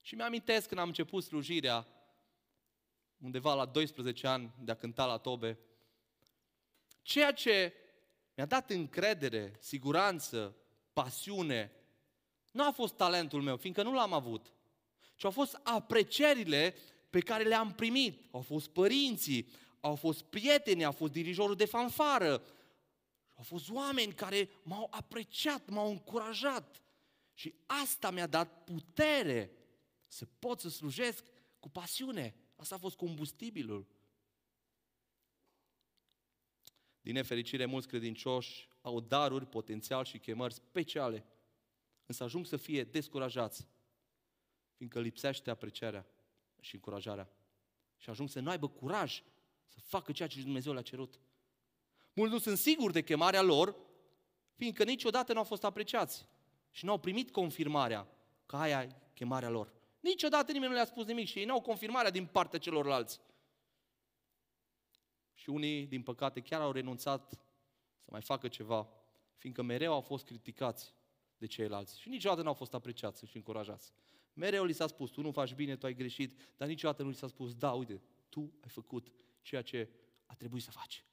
Și 0.00 0.14
mi-amintesc 0.14 0.68
când 0.68 0.80
am 0.80 0.86
început 0.86 1.24
slujirea, 1.24 1.86
undeva 3.18 3.54
la 3.54 3.64
12 3.64 4.26
ani 4.26 4.54
de 4.58 4.70
a 4.70 4.76
cânta 4.76 5.04
la 5.04 5.16
tobe, 5.16 5.58
ceea 7.02 7.32
ce 7.32 7.72
mi-a 8.34 8.46
dat 8.46 8.70
încredere, 8.70 9.56
siguranță, 9.60 10.56
pasiune, 10.92 11.72
nu 12.52 12.66
a 12.66 12.70
fost 12.70 12.94
talentul 12.94 13.42
meu, 13.42 13.56
fiindcă 13.56 13.82
nu 13.82 13.92
l-am 13.92 14.12
avut, 14.12 14.52
ci 15.16 15.24
au 15.24 15.30
fost 15.30 15.60
aprecierile 15.62 16.74
pe 17.10 17.20
care 17.20 17.42
le-am 17.42 17.72
primit. 17.72 18.22
Au 18.30 18.40
fost 18.40 18.68
părinții, 18.68 19.48
au 19.80 19.94
fost 19.94 20.22
prieteni, 20.22 20.84
au 20.84 20.92
fost 20.92 21.12
dirijorul 21.12 21.56
de 21.56 21.64
fanfară, 21.64 22.42
au 23.34 23.42
fost 23.42 23.70
oameni 23.70 24.12
care 24.12 24.48
m-au 24.62 24.88
apreciat, 24.90 25.68
m-au 25.68 25.90
încurajat. 25.90 26.82
Și 27.34 27.54
asta 27.66 28.10
mi-a 28.10 28.26
dat 28.26 28.64
putere 28.64 29.50
să 30.06 30.26
pot 30.38 30.60
să 30.60 30.68
slujesc 30.68 31.24
cu 31.58 31.68
pasiune. 31.68 32.34
Asta 32.56 32.74
a 32.74 32.78
fost 32.78 32.96
combustibilul. 32.96 33.86
Din 37.00 37.14
nefericire, 37.14 37.64
mulți 37.64 37.88
credincioși 37.88 38.68
au 38.80 39.00
daruri, 39.00 39.46
potențial 39.46 40.04
și 40.04 40.18
chemări 40.18 40.54
speciale, 40.54 41.24
însă 42.06 42.24
ajung 42.24 42.46
să 42.46 42.56
fie 42.56 42.84
descurajați, 42.84 43.68
fiindcă 44.76 45.00
lipsește 45.00 45.50
aprecierea 45.50 46.06
și 46.60 46.74
încurajarea. 46.74 47.30
Și 47.96 48.10
ajung 48.10 48.28
să 48.28 48.40
nu 48.40 48.50
aibă 48.50 48.68
curaj 48.68 49.22
să 49.66 49.78
facă 49.80 50.12
ceea 50.12 50.28
ce 50.28 50.40
Dumnezeu 50.40 50.72
le-a 50.72 50.82
cerut. 50.82 51.20
Mulți 52.12 52.32
nu 52.32 52.38
sunt 52.38 52.58
siguri 52.58 52.92
de 52.92 53.02
chemarea 53.02 53.42
lor, 53.42 53.76
fiindcă 54.54 54.84
niciodată 54.84 55.32
nu 55.32 55.38
au 55.38 55.44
fost 55.44 55.64
apreciați 55.64 56.26
și 56.70 56.84
nu 56.84 56.90
au 56.90 56.98
primit 56.98 57.30
confirmarea 57.30 58.08
că 58.46 58.56
aia 58.56 58.82
e 58.82 58.96
chemarea 59.14 59.48
lor. 59.48 59.75
Niciodată 60.00 60.52
nimeni 60.52 60.70
nu 60.70 60.76
le-a 60.76 60.86
spus 60.86 61.06
nimic 61.06 61.26
și 61.26 61.38
ei 61.38 61.44
nu 61.44 61.52
au 61.52 61.60
confirmarea 61.60 62.10
din 62.10 62.26
partea 62.26 62.58
celorlalți. 62.58 63.20
Și 65.34 65.50
unii, 65.50 65.86
din 65.86 66.02
păcate, 66.02 66.40
chiar 66.40 66.60
au 66.60 66.72
renunțat 66.72 67.30
să 67.98 68.08
mai 68.10 68.22
facă 68.22 68.48
ceva, 68.48 68.88
fiindcă 69.36 69.62
mereu 69.62 69.92
au 69.92 70.00
fost 70.00 70.24
criticați 70.24 70.94
de 71.38 71.46
ceilalți 71.46 72.00
și 72.00 72.08
niciodată 72.08 72.42
nu 72.42 72.48
au 72.48 72.54
fost 72.54 72.74
apreciați 72.74 73.26
și 73.26 73.36
încurajați. 73.36 73.92
Mereu 74.32 74.64
li 74.64 74.72
s-a 74.72 74.86
spus, 74.86 75.10
tu 75.10 75.20
nu 75.20 75.30
faci 75.30 75.54
bine, 75.54 75.76
tu 75.76 75.86
ai 75.86 75.94
greșit, 75.94 76.40
dar 76.56 76.68
niciodată 76.68 77.02
nu 77.02 77.08
li 77.08 77.14
s-a 77.14 77.26
spus, 77.26 77.54
da, 77.54 77.72
uite, 77.72 78.02
tu 78.28 78.40
ai 78.62 78.68
făcut 78.68 79.08
ceea 79.42 79.62
ce 79.62 79.88
a 80.26 80.34
trebuit 80.34 80.62
să 80.62 80.70
faci. 80.70 81.04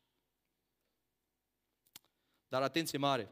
Dar 2.48 2.62
atenție 2.62 2.98
mare, 2.98 3.32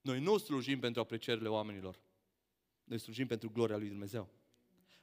noi 0.00 0.20
nu 0.20 0.38
slujim 0.38 0.80
pentru 0.80 1.00
aprecierile 1.00 1.48
oamenilor. 1.48 2.00
Noi 2.86 2.98
slujim 2.98 3.26
pentru 3.26 3.50
gloria 3.50 3.76
lui 3.76 3.88
Dumnezeu. 3.88 4.28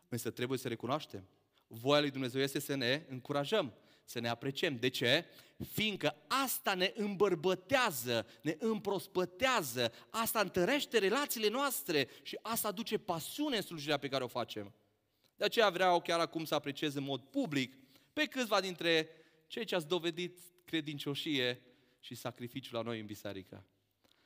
Însă 0.10 0.30
trebuie 0.30 0.58
să 0.58 0.67
recunoaștem. 0.67 1.28
Voia 1.67 2.00
lui 2.00 2.12
Dumnezeu 2.12 2.41
este 2.41 2.60
să 2.60 2.76
ne 2.76 3.06
încurajăm, 3.10 3.74
să 4.04 4.19
ne 4.19 4.28
apreciem. 4.28 4.78
De 4.78 4.88
ce? 4.88 5.26
Fiindcă 5.72 6.15
asta 6.28 6.74
ne 6.74 6.93
îmbărbătează, 6.96 8.28
ne 8.41 8.56
împrospătează, 8.60 9.93
asta 10.10 10.39
întărește 10.39 10.98
relațiile 10.98 11.48
noastre 11.48 12.08
și 12.22 12.39
asta 12.41 12.67
aduce 12.67 12.98
pasiune 12.98 13.56
în 13.56 13.62
slujirea 13.62 13.98
pe 13.98 14.08
care 14.08 14.24
o 14.24 14.28
facem. 14.28 14.74
De 15.36 15.46
aceea 15.46 15.69
vreau 15.69 16.02
chiar 16.02 16.19
acum 16.19 16.46
să 16.46 16.56
apreciez 16.56 16.96
în 16.96 17.04
mod 17.04 17.22
public 17.22 17.78
pe 18.13 18.26
câțiva 18.26 18.62
dintre 18.62 19.10
cei 19.48 19.65
ce 19.65 19.76
ați 19.76 19.88
dovedit 19.88 20.39
credincioșie 20.65 21.62
și 22.00 22.15
sacrificiu 22.15 22.76
la 22.76 22.82
noi 22.82 23.00
în 23.00 23.06
biserică. 23.06 23.65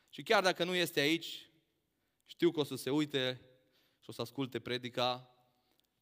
Și 0.09 0.23
chiar 0.23 0.43
dacă 0.43 0.63
nu 0.63 0.75
este 0.75 0.99
aici, 0.99 1.49
știu 2.25 2.51
că 2.51 2.59
o 2.59 2.63
să 2.63 2.75
se 2.75 2.89
uite 2.89 3.41
și 4.07 4.13
o 4.13 4.15
să 4.15 4.21
asculte 4.21 4.59
predica. 4.59 5.29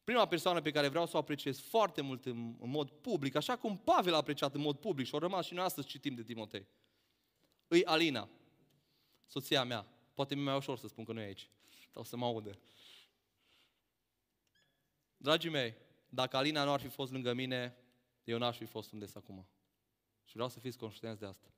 Prima 0.04 0.26
persoană 0.26 0.60
pe 0.60 0.70
care 0.70 0.88
vreau 0.88 1.06
să 1.06 1.16
o 1.16 1.18
apreciez 1.18 1.60
foarte 1.60 2.00
mult 2.00 2.26
în, 2.26 2.56
în 2.60 2.70
mod 2.70 2.90
public, 2.90 3.34
așa 3.34 3.56
cum 3.56 3.78
Pavel 3.78 4.14
a 4.14 4.16
apreciat 4.16 4.54
în 4.54 4.60
mod 4.60 4.76
public 4.78 5.06
și 5.06 5.14
o 5.14 5.18
rămas 5.18 5.46
și 5.46 5.54
noi 5.54 5.64
astăzi 5.64 5.86
citim 5.86 6.14
de 6.14 6.22
Timotei, 6.22 6.66
Îi 7.68 7.84
Alina, 7.84 8.28
soția 9.26 9.64
mea. 9.64 9.86
Poate 10.14 10.34
mi-e 10.34 10.44
mai 10.44 10.56
ușor 10.56 10.78
să 10.78 10.88
spun 10.88 11.04
că 11.04 11.12
nu 11.12 11.20
e 11.20 11.24
aici. 11.24 11.50
Sau 11.92 12.02
să 12.02 12.16
mă 12.16 12.24
audă. 12.24 12.58
Dragii 15.16 15.50
mei, 15.50 15.74
dacă 16.08 16.36
Alina 16.36 16.64
nu 16.64 16.72
ar 16.72 16.80
fi 16.80 16.88
fost 16.88 17.12
lângă 17.12 17.32
mine, 17.32 17.76
eu 18.24 18.38
n-aș 18.38 18.56
fi 18.56 18.64
fost 18.64 18.92
unde 18.92 19.06
sunt 19.06 19.22
acum. 19.22 19.46
Și 20.24 20.32
vreau 20.32 20.48
să 20.48 20.60
fiți 20.60 20.78
conștienți 20.78 21.20
de 21.20 21.26
asta. 21.26 21.48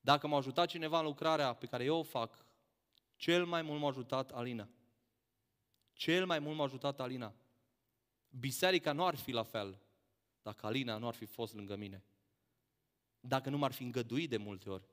Dacă 0.00 0.26
m-a 0.26 0.36
ajutat 0.36 0.68
cineva 0.68 0.98
în 0.98 1.04
lucrarea 1.04 1.54
pe 1.54 1.66
care 1.66 1.84
eu 1.84 1.98
o 1.98 2.02
fac, 2.02 2.46
cel 3.16 3.44
mai 3.46 3.62
mult 3.62 3.80
m-a 3.80 3.88
ajutat 3.88 4.30
Alina. 4.30 4.68
Cel 6.00 6.26
mai 6.26 6.38
mult 6.38 6.56
m-a 6.56 6.64
ajutat 6.64 7.00
Alina. 7.00 7.34
Biserica 8.28 8.92
nu 8.92 9.06
ar 9.06 9.14
fi 9.14 9.30
la 9.30 9.42
fel 9.42 9.80
dacă 10.42 10.66
Alina 10.66 10.96
nu 10.96 11.06
ar 11.06 11.14
fi 11.14 11.24
fost 11.24 11.54
lângă 11.54 11.76
mine. 11.76 12.04
Dacă 13.20 13.50
nu 13.50 13.58
m-ar 13.58 13.72
fi 13.72 13.82
îngăduit 13.82 14.30
de 14.30 14.36
multe 14.36 14.70
ori. 14.70 14.88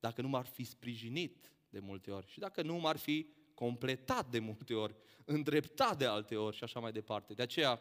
Dacă 0.00 0.22
nu 0.22 0.28
m-ar 0.28 0.46
fi 0.46 0.64
sprijinit 0.64 1.52
de 1.68 1.78
multe 1.78 2.10
ori. 2.10 2.26
Și 2.26 2.38
dacă 2.38 2.62
nu 2.62 2.74
m-ar 2.76 2.96
fi 2.96 3.34
completat 3.54 4.30
de 4.30 4.38
multe 4.38 4.74
ori, 4.74 4.94
îndreptat 5.24 5.98
de 5.98 6.06
alte 6.06 6.36
ori 6.36 6.56
și 6.56 6.64
așa 6.64 6.80
mai 6.80 6.92
departe. 6.92 7.34
De 7.34 7.42
aceea, 7.42 7.80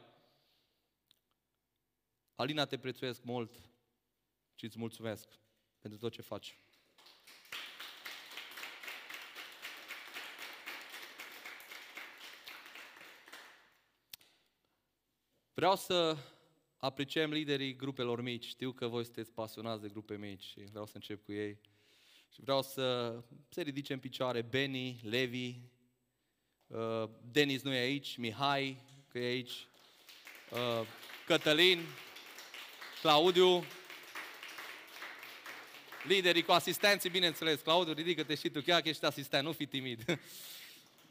Alina, 2.35 2.65
te 2.65 2.77
prețuiesc 2.77 3.23
mult 3.23 3.69
și 4.55 4.65
îți 4.65 4.79
mulțumesc 4.79 5.39
pentru 5.79 5.99
tot 5.99 6.11
ce 6.11 6.21
faci. 6.21 6.59
Vreau 15.57 15.75
să 15.75 16.17
apreciem 16.77 17.31
liderii 17.31 17.75
grupelor 17.75 18.21
mici. 18.21 18.45
Știu 18.45 18.71
că 18.71 18.87
voi 18.87 19.03
sunteți 19.03 19.31
pasionați 19.31 19.81
de 19.81 19.87
grupe 19.87 20.17
mici 20.17 20.43
și 20.43 20.59
vreau 20.69 20.85
să 20.85 20.91
încep 20.95 21.23
cu 21.23 21.31
ei. 21.31 21.59
Și 22.33 22.41
vreau 22.41 22.61
să 22.61 23.15
se 23.49 23.61
ridice 23.61 23.93
în 23.93 23.99
picioare 23.99 24.41
Beni, 24.41 24.99
Levi, 25.03 25.55
uh, 26.67 27.09
Denis 27.31 27.61
nu 27.61 27.73
e 27.73 27.77
aici, 27.77 28.17
Mihai, 28.17 28.77
că 29.07 29.19
e 29.19 29.25
aici, 29.25 29.67
uh, 30.51 30.87
Cătălin, 31.25 31.79
Claudiu, 33.01 33.63
liderii 36.07 36.43
cu 36.43 36.51
asistenții, 36.51 37.09
bineînțeles. 37.09 37.61
Claudiu, 37.61 37.93
ridică-te 37.93 38.35
și 38.35 38.49
tu, 38.49 38.61
chiar 38.61 38.81
că 38.81 38.89
ești 38.89 39.05
asistent, 39.05 39.45
nu 39.45 39.51
fi 39.51 39.65
timid. 39.65 40.05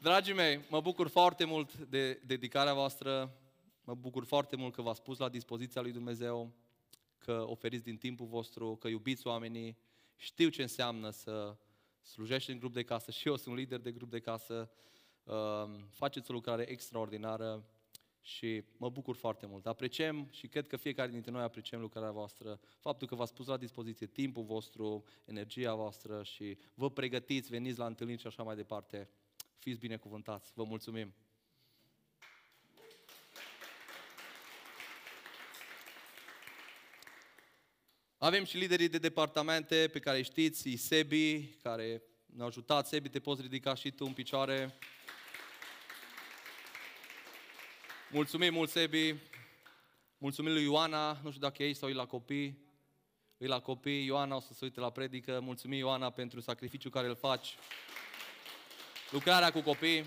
Dragii 0.01 0.33
mei, 0.33 0.59
mă 0.69 0.81
bucur 0.81 1.07
foarte 1.07 1.45
mult 1.45 1.73
de 1.73 2.13
dedicarea 2.25 2.73
voastră, 2.73 3.39
mă 3.85 3.93
bucur 3.93 4.25
foarte 4.25 4.55
mult 4.55 4.73
că 4.73 4.81
v-ați 4.81 5.01
pus 5.01 5.17
la 5.17 5.29
dispoziția 5.29 5.81
lui 5.81 5.91
Dumnezeu, 5.91 6.53
că 7.17 7.45
oferiți 7.47 7.83
din 7.83 7.97
timpul 7.97 8.25
vostru, 8.25 8.75
că 8.75 8.87
iubiți 8.87 9.27
oamenii, 9.27 9.77
știu 10.15 10.49
ce 10.49 10.61
înseamnă 10.61 11.09
să 11.09 11.57
slujești 12.01 12.51
în 12.51 12.59
grup 12.59 12.73
de 12.73 12.83
casă 12.83 13.11
și 13.11 13.27
eu 13.27 13.35
sunt 13.35 13.55
lider 13.55 13.79
de 13.79 13.91
grup 13.91 14.09
de 14.09 14.19
casă, 14.19 14.71
ehm, 15.23 15.87
faceți 15.89 16.31
o 16.31 16.33
lucrare 16.33 16.69
extraordinară 16.69 17.65
și 18.21 18.63
mă 18.77 18.89
bucur 18.89 19.15
foarte 19.15 19.45
mult. 19.45 19.65
Apreciem 19.65 20.27
și 20.31 20.47
cred 20.47 20.67
că 20.67 20.77
fiecare 20.77 21.11
dintre 21.11 21.31
noi 21.31 21.41
apreciem 21.41 21.79
lucrarea 21.79 22.11
voastră, 22.11 22.59
faptul 22.79 23.07
că 23.07 23.15
v-ați 23.15 23.33
pus 23.33 23.45
la 23.47 23.57
dispoziție 23.57 24.07
timpul 24.07 24.43
vostru, 24.43 25.03
energia 25.25 25.75
voastră 25.75 26.23
și 26.23 26.57
vă 26.73 26.89
pregătiți, 26.89 27.49
veniți 27.49 27.79
la 27.79 27.85
întâlniri 27.85 28.21
și 28.21 28.27
așa 28.27 28.43
mai 28.43 28.55
departe. 28.55 29.09
Fiți 29.57 29.79
binecuvântați. 29.79 30.51
Vă 30.55 30.63
mulțumim! 30.63 31.13
Avem 38.25 38.45
și 38.45 38.57
liderii 38.57 38.87
de 38.87 38.97
departamente 38.97 39.89
pe 39.91 39.99
care 39.99 40.21
știți, 40.21 40.69
Sebi, 40.75 41.47
care 41.63 42.01
ne-au 42.25 42.47
ajutat. 42.47 42.87
Sebi, 42.87 43.09
te 43.09 43.19
poți 43.19 43.41
ridica 43.41 43.75
și 43.75 43.91
tu 43.91 44.05
în 44.05 44.13
picioare. 44.13 44.77
Mulțumim 48.11 48.53
mult, 48.53 48.69
Sebi. 48.69 49.15
Mulțumim 50.17 50.53
lui 50.53 50.63
Ioana, 50.63 51.19
nu 51.23 51.29
știu 51.29 51.41
dacă 51.41 51.63
e 51.63 51.65
aici 51.65 51.75
sau 51.75 51.89
e 51.89 51.93
la 51.93 52.05
copii. 52.05 52.57
E 53.37 53.47
la 53.47 53.59
copii, 53.59 54.05
Ioana 54.05 54.35
o 54.35 54.39
să 54.39 54.53
se 54.53 54.65
uite 54.65 54.79
la 54.79 54.89
predică. 54.89 55.39
Mulțumim, 55.39 55.77
Ioana, 55.77 56.09
pentru 56.09 56.39
sacrificiul 56.39 56.91
care 56.91 57.07
îl 57.07 57.15
faci. 57.15 57.55
Lucrarea 59.11 59.51
cu 59.51 59.61
copii. 59.61 60.05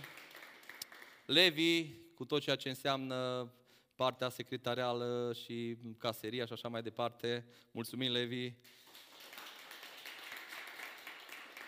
Levi, 1.24 1.86
cu 2.14 2.24
tot 2.24 2.42
ceea 2.42 2.56
ce 2.56 2.68
înseamnă 2.68 3.50
partea 3.98 4.28
secretarială 4.28 5.32
și 5.44 5.76
caseria 5.98 6.46
și 6.46 6.52
așa 6.52 6.68
mai 6.68 6.82
departe. 6.82 7.44
Mulțumim, 7.70 8.12
Levi. 8.12 8.52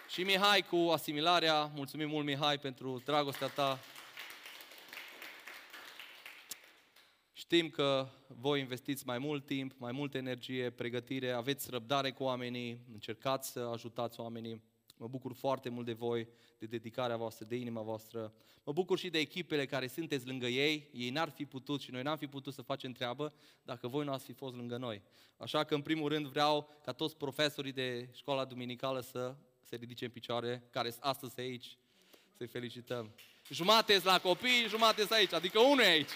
Și 0.09 0.23
Mihai 0.23 0.63
cu 0.63 0.77
asimilarea. 0.77 1.71
Mulțumim 1.75 2.09
mult, 2.09 2.25
Mihai, 2.25 2.59
pentru 2.59 3.03
dragostea 3.05 3.47
ta. 3.47 3.79
Știm 7.33 7.69
că 7.69 8.09
voi 8.27 8.61
investiți 8.61 9.07
mai 9.07 9.19
mult 9.19 9.47
timp, 9.47 9.73
mai 9.79 9.93
multă 9.93 10.17
energie, 10.17 10.71
pregătire, 10.71 11.31
aveți 11.31 11.71
răbdare 11.71 12.11
cu 12.13 12.23
oamenii, 12.23 12.81
încercați 12.93 13.51
să 13.51 13.61
ajutați 13.73 14.21
oamenii. 14.21 14.70
Mă 15.01 15.09
bucur 15.09 15.33
foarte 15.35 15.69
mult 15.69 15.87
de 15.87 15.93
voi, 15.93 16.29
de 16.59 16.67
dedicarea 16.67 17.17
voastră, 17.17 17.45
de 17.45 17.57
inima 17.57 17.83
voastră. 17.83 18.33
Mă 18.65 18.73
bucur 18.73 18.99
și 18.99 19.09
de 19.09 19.19
echipele 19.19 19.67
care 19.67 19.87
sunteți 19.87 20.27
lângă 20.27 20.47
ei. 20.47 20.89
Ei 20.93 21.11
n-ar 21.11 21.29
fi 21.31 21.45
putut 21.45 21.81
și 21.81 21.91
noi 21.91 22.03
n-am 22.03 22.17
fi 22.17 22.27
putut 22.27 22.55
să 22.55 22.63
facem 22.63 22.93
treabă 22.93 23.33
dacă 23.63 23.89
voi 23.89 24.05
nu 24.05 24.13
ați 24.13 24.25
fi 24.25 24.33
fost 24.33 24.55
lângă 24.55 24.77
noi. 24.77 25.03
Așa 25.37 25.65
că, 25.65 25.75
în 25.75 25.83
primul 25.83 26.09
rând, 26.09 26.27
vreau 26.27 26.69
ca 26.85 26.93
toți 26.93 27.17
profesorii 27.17 27.73
de 27.73 28.09
școala 28.13 28.45
duminicală 28.45 29.01
să 29.01 29.35
se 29.63 29.77
ridice 29.77 30.05
în 30.05 30.11
picioare, 30.11 30.63
care 30.71 30.95
astăzi 31.01 31.41
aici, 31.41 31.79
să-i 32.37 32.47
felicităm. 32.47 33.15
Jumate 33.49 34.01
la 34.05 34.21
copii, 34.21 34.67
jumate 34.69 35.07
aici, 35.11 35.33
adică 35.33 35.59
unul 35.61 35.81
e 35.81 35.87
aici. 35.87 36.11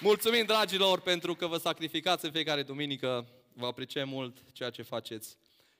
Mulțumim, 0.00 0.44
dragilor, 0.44 1.00
pentru 1.00 1.34
că 1.34 1.46
vă 1.46 1.56
sacrificați 1.56 2.24
în 2.24 2.30
fiecare 2.30 2.62
duminică. 2.62 3.28
Vă 3.52 3.66
apreciem 3.66 4.08
mult 4.08 4.52
ceea 4.52 4.70
ce 4.70 4.82
faceți. 4.82 5.36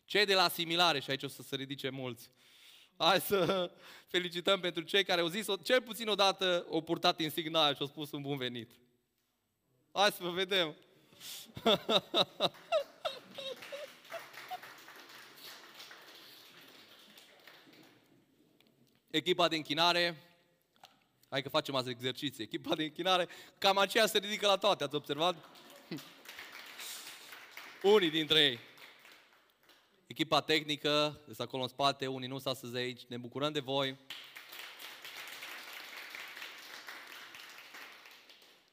Cei 0.08 0.24
de 0.24 0.34
la 0.34 0.42
asimilare, 0.42 1.00
și 1.00 1.10
aici 1.10 1.22
o 1.22 1.28
să 1.28 1.42
se 1.42 1.56
ridice 1.56 1.88
mulți, 1.90 2.30
hai 2.96 3.20
să 3.20 3.70
felicităm 4.06 4.60
pentru 4.60 4.82
cei 4.82 5.04
care 5.04 5.20
au 5.20 5.26
zis, 5.26 5.46
cel 5.62 5.82
puțin 5.82 6.08
odată, 6.08 6.66
au 6.70 6.80
purtat 6.80 7.20
insignaia 7.20 7.74
și 7.74 7.80
au 7.80 7.86
spus 7.86 8.10
un 8.10 8.22
bun 8.22 8.36
venit. 8.36 8.70
Hai 9.92 10.10
să 10.10 10.18
vă 10.22 10.30
vedem. 10.30 10.74
Echipa 19.10 19.48
de 19.48 19.56
închinare, 19.56 20.16
hai 21.30 21.42
că 21.42 21.48
facem 21.48 21.74
azi 21.74 21.90
exerciții. 21.90 22.44
Echipa 22.44 22.74
de 22.74 22.82
închinare, 22.82 23.28
cam 23.58 23.78
aceea 23.78 24.06
se 24.06 24.18
ridică 24.18 24.46
la 24.46 24.56
toate, 24.56 24.84
ați 24.84 24.94
observat? 24.94 25.36
Unii 27.82 28.10
dintre 28.10 28.40
ei. 28.40 28.67
Echipa 30.08 30.40
tehnică, 30.40 31.20
este 31.28 31.42
acolo 31.42 31.62
în 31.62 31.68
spate, 31.68 32.06
unii 32.06 32.28
nu 32.28 32.38
sunt 32.38 32.54
astăzi 32.54 32.76
aici, 32.76 33.04
ne 33.04 33.16
bucurăm 33.16 33.52
de 33.52 33.60
voi. 33.60 33.98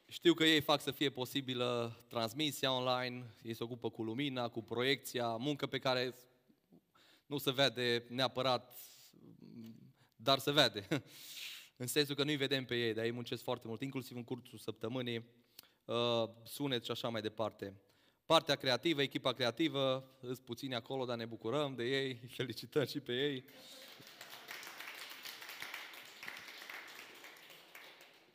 Știu 0.07 0.33
că 0.33 0.43
ei 0.43 0.61
fac 0.61 0.81
să 0.81 0.91
fie 0.91 1.09
posibilă 1.09 1.97
transmisia 2.07 2.71
online, 2.71 3.35
ei 3.43 3.53
se 3.53 3.63
ocupă 3.63 3.89
cu 3.89 4.03
lumina, 4.03 4.49
cu 4.49 4.63
proiecția, 4.63 5.35
muncă 5.35 5.67
pe 5.67 5.79
care 5.79 6.15
nu 7.25 7.37
se 7.37 7.51
vede 7.51 8.05
neapărat, 8.09 8.77
dar 10.15 10.39
se 10.39 10.51
vede. 10.51 10.87
în 11.77 11.87
sensul 11.87 12.15
că 12.15 12.23
nu-i 12.23 12.35
vedem 12.35 12.65
pe 12.65 12.75
ei, 12.75 12.93
dar 12.93 13.05
ei 13.05 13.11
muncesc 13.11 13.43
foarte 13.43 13.67
mult, 13.67 13.81
inclusiv 13.81 14.17
în 14.17 14.23
cursul 14.23 14.57
săptămânii, 14.57 15.25
uh, 15.85 16.29
sunet 16.43 16.83
și 16.83 16.91
așa 16.91 17.09
mai 17.09 17.21
departe. 17.21 17.81
Partea 18.25 18.55
creativă, 18.55 19.01
echipa 19.01 19.33
creativă, 19.33 20.09
sunt 20.21 20.39
puțini 20.39 20.75
acolo, 20.75 21.05
dar 21.05 21.17
ne 21.17 21.25
bucurăm 21.25 21.75
de 21.75 21.83
ei, 21.83 22.19
felicitări 22.35 22.89
și 22.89 22.99
pe 22.99 23.13
ei. 23.13 23.45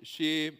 Și 0.00 0.52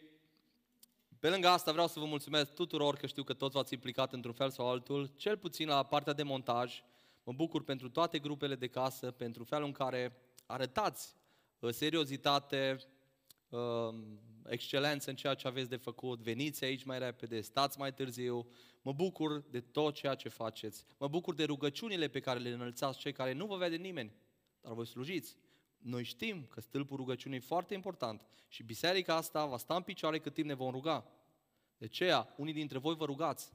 pe 1.18 1.28
lângă 1.28 1.48
asta 1.48 1.72
vreau 1.72 1.86
să 1.86 1.98
vă 1.98 2.04
mulțumesc 2.04 2.54
tuturor 2.54 2.96
că 2.96 3.06
știu 3.06 3.22
că 3.22 3.32
toți 3.32 3.54
v-ați 3.54 3.74
implicat 3.74 4.12
într-un 4.12 4.32
fel 4.32 4.50
sau 4.50 4.68
altul, 4.68 5.10
cel 5.16 5.36
puțin 5.36 5.68
la 5.68 5.82
partea 5.82 6.12
de 6.12 6.22
montaj. 6.22 6.82
Mă 7.22 7.32
bucur 7.32 7.64
pentru 7.64 7.90
toate 7.90 8.18
grupele 8.18 8.54
de 8.54 8.68
casă, 8.68 9.10
pentru 9.10 9.44
felul 9.44 9.66
în 9.66 9.72
care 9.72 10.16
arătați 10.46 11.16
uh, 11.58 11.72
seriozitate, 11.72 12.76
uh, 13.48 13.94
excelență 14.48 15.10
în 15.10 15.16
ceea 15.16 15.34
ce 15.34 15.46
aveți 15.46 15.68
de 15.68 15.76
făcut, 15.76 16.20
veniți 16.20 16.64
aici 16.64 16.84
mai 16.84 16.98
repede, 16.98 17.40
stați 17.40 17.78
mai 17.78 17.94
târziu, 17.94 18.46
Mă 18.82 18.92
bucur 18.92 19.40
de 19.50 19.60
tot 19.60 19.94
ceea 19.94 20.14
ce 20.14 20.28
faceți. 20.28 20.84
Mă 20.98 21.08
bucur 21.08 21.34
de 21.34 21.44
rugăciunile 21.44 22.08
pe 22.08 22.20
care 22.20 22.38
le 22.38 22.48
înălțați 22.48 22.98
cei 22.98 23.12
care 23.12 23.32
nu 23.32 23.46
vă 23.46 23.56
vede 23.56 23.76
nimeni, 23.76 24.12
dar 24.60 24.72
voi 24.72 24.86
slujiți. 24.86 25.36
Noi 25.78 26.04
știm 26.04 26.46
că 26.50 26.60
stâlpul 26.60 26.96
rugăciunii 26.96 27.38
e 27.38 27.40
foarte 27.40 27.74
important 27.74 28.26
și 28.48 28.62
biserica 28.62 29.14
asta 29.14 29.46
va 29.46 29.56
sta 29.56 29.74
în 29.74 29.82
picioare 29.82 30.18
cât 30.18 30.34
timp 30.34 30.46
ne 30.46 30.54
vom 30.54 30.70
ruga. 30.70 31.06
De 31.76 31.84
aceea, 31.84 32.34
unii 32.36 32.52
dintre 32.52 32.78
voi 32.78 32.94
vă 32.94 33.04
rugați 33.04 33.52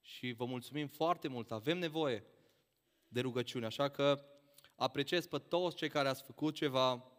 și 0.00 0.32
vă 0.32 0.44
mulțumim 0.44 0.86
foarte 0.86 1.28
mult. 1.28 1.52
Avem 1.52 1.78
nevoie 1.78 2.24
de 3.08 3.20
rugăciune, 3.20 3.66
așa 3.66 3.88
că 3.88 4.24
apreciez 4.74 5.26
pe 5.26 5.38
toți 5.38 5.76
cei 5.76 5.88
care 5.88 6.08
ați 6.08 6.22
făcut 6.22 6.54
ceva 6.54 7.12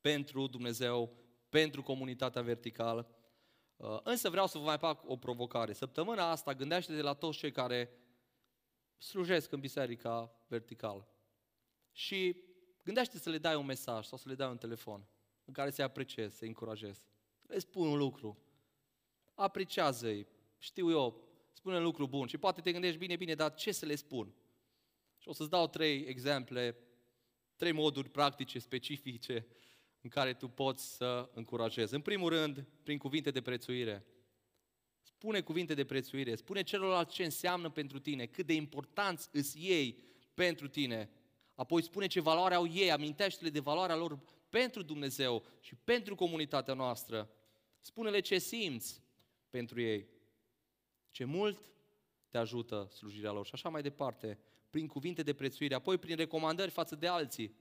pentru 0.00 0.46
Dumnezeu, 0.46 1.21
pentru 1.52 1.82
comunitatea 1.82 2.42
verticală. 2.42 3.08
Uh, 3.76 3.98
însă 4.02 4.30
vreau 4.30 4.46
să 4.46 4.58
vă 4.58 4.64
mai 4.64 4.78
fac 4.78 5.02
o 5.08 5.16
provocare. 5.16 5.72
Săptămâna 5.72 6.30
asta 6.30 6.54
gândește-te 6.54 7.02
la 7.02 7.12
toți 7.12 7.38
cei 7.38 7.52
care 7.52 7.90
slujesc 8.98 9.52
în 9.52 9.60
biserica 9.60 10.34
verticală. 10.48 11.08
Și 11.90 12.36
gândește 12.84 13.18
să 13.18 13.30
le 13.30 13.38
dai 13.38 13.54
un 13.54 13.66
mesaj 13.66 14.06
sau 14.06 14.18
să 14.18 14.28
le 14.28 14.34
dai 14.34 14.48
un 14.48 14.56
telefon 14.56 15.08
în 15.44 15.52
care 15.52 15.70
să-i 15.70 15.84
apreciezi, 15.84 16.36
să-i 16.36 16.48
încurajezi. 16.48 17.04
Le 17.42 17.58
spun 17.58 17.86
un 17.86 17.98
lucru. 17.98 18.38
Apreciază-i. 19.34 20.26
Știu 20.58 20.90
eu, 20.90 21.28
spune 21.52 21.76
un 21.76 21.82
lucru 21.82 22.06
bun. 22.06 22.26
Și 22.26 22.38
poate 22.38 22.60
te 22.60 22.72
gândești, 22.72 22.98
bine, 22.98 23.16
bine, 23.16 23.34
dar 23.34 23.54
ce 23.54 23.72
să 23.72 23.86
le 23.86 23.94
spun? 23.94 24.34
Și 25.18 25.28
o 25.28 25.32
să-ți 25.32 25.50
dau 25.50 25.68
trei 25.68 26.04
exemple, 26.04 26.76
trei 27.56 27.72
moduri 27.72 28.08
practice, 28.08 28.58
specifice, 28.58 29.46
în 30.02 30.10
care 30.10 30.34
tu 30.34 30.48
poți 30.48 30.96
să 30.96 31.30
încurajezi. 31.34 31.94
În 31.94 32.00
primul 32.00 32.28
rând, 32.28 32.66
prin 32.82 32.98
cuvinte 32.98 33.30
de 33.30 33.40
prețuire. 33.40 34.06
Spune 35.02 35.40
cuvinte 35.40 35.74
de 35.74 35.84
prețuire, 35.84 36.34
spune 36.34 36.62
celorlalți 36.62 37.14
ce 37.14 37.24
înseamnă 37.24 37.70
pentru 37.70 37.98
tine, 37.98 38.26
cât 38.26 38.46
de 38.46 38.52
importanți 38.52 39.28
îs 39.32 39.54
ei 39.56 39.98
pentru 40.34 40.68
tine. 40.68 41.10
Apoi 41.54 41.82
spune 41.82 42.06
ce 42.06 42.20
valoare 42.20 42.54
au 42.54 42.66
ei, 42.66 42.90
amintește-le 42.90 43.50
de 43.50 43.60
valoarea 43.60 43.96
lor 43.96 44.18
pentru 44.48 44.82
Dumnezeu 44.82 45.44
și 45.60 45.74
pentru 45.74 46.14
comunitatea 46.14 46.74
noastră. 46.74 47.30
Spune-le 47.80 48.20
ce 48.20 48.38
simți 48.38 49.02
pentru 49.50 49.80
ei. 49.80 50.06
Ce 51.10 51.24
mult 51.24 51.72
te 52.28 52.38
ajută 52.38 52.88
slujirea 52.92 53.32
lor 53.32 53.46
și 53.46 53.54
așa 53.54 53.68
mai 53.68 53.82
departe, 53.82 54.38
prin 54.70 54.86
cuvinte 54.86 55.22
de 55.22 55.34
prețuire, 55.34 55.74
apoi 55.74 55.98
prin 55.98 56.16
recomandări 56.16 56.70
față 56.70 56.94
de 56.94 57.06
alții. 57.06 57.54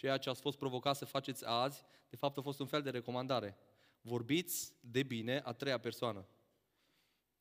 Ceea 0.00 0.16
ce 0.16 0.28
ați 0.28 0.40
fost 0.40 0.58
provocat 0.58 0.96
să 0.96 1.04
faceți 1.04 1.46
azi, 1.46 1.82
de 2.10 2.16
fapt 2.16 2.38
a 2.38 2.40
fost 2.40 2.60
un 2.60 2.66
fel 2.66 2.82
de 2.82 2.90
recomandare. 2.90 3.58
Vorbiți 4.00 4.72
de 4.80 5.02
bine 5.02 5.42
a 5.44 5.52
treia 5.52 5.78
persoană, 5.78 6.26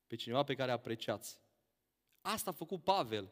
pe 0.08 0.16
cineva 0.16 0.44
pe 0.44 0.56
care 0.56 0.72
apreciați. 0.72 1.40
Asta 2.22 2.50
a 2.50 2.54
făcut 2.54 2.84
Pavel. 2.84 3.32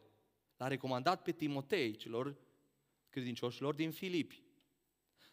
L-a 0.58 0.68
recomandat 0.68 1.22
pe 1.22 1.32
Timotei, 1.32 1.96
celor 1.96 2.38
credincioșilor 3.10 3.74
din 3.74 3.92
Filipi. 3.92 4.44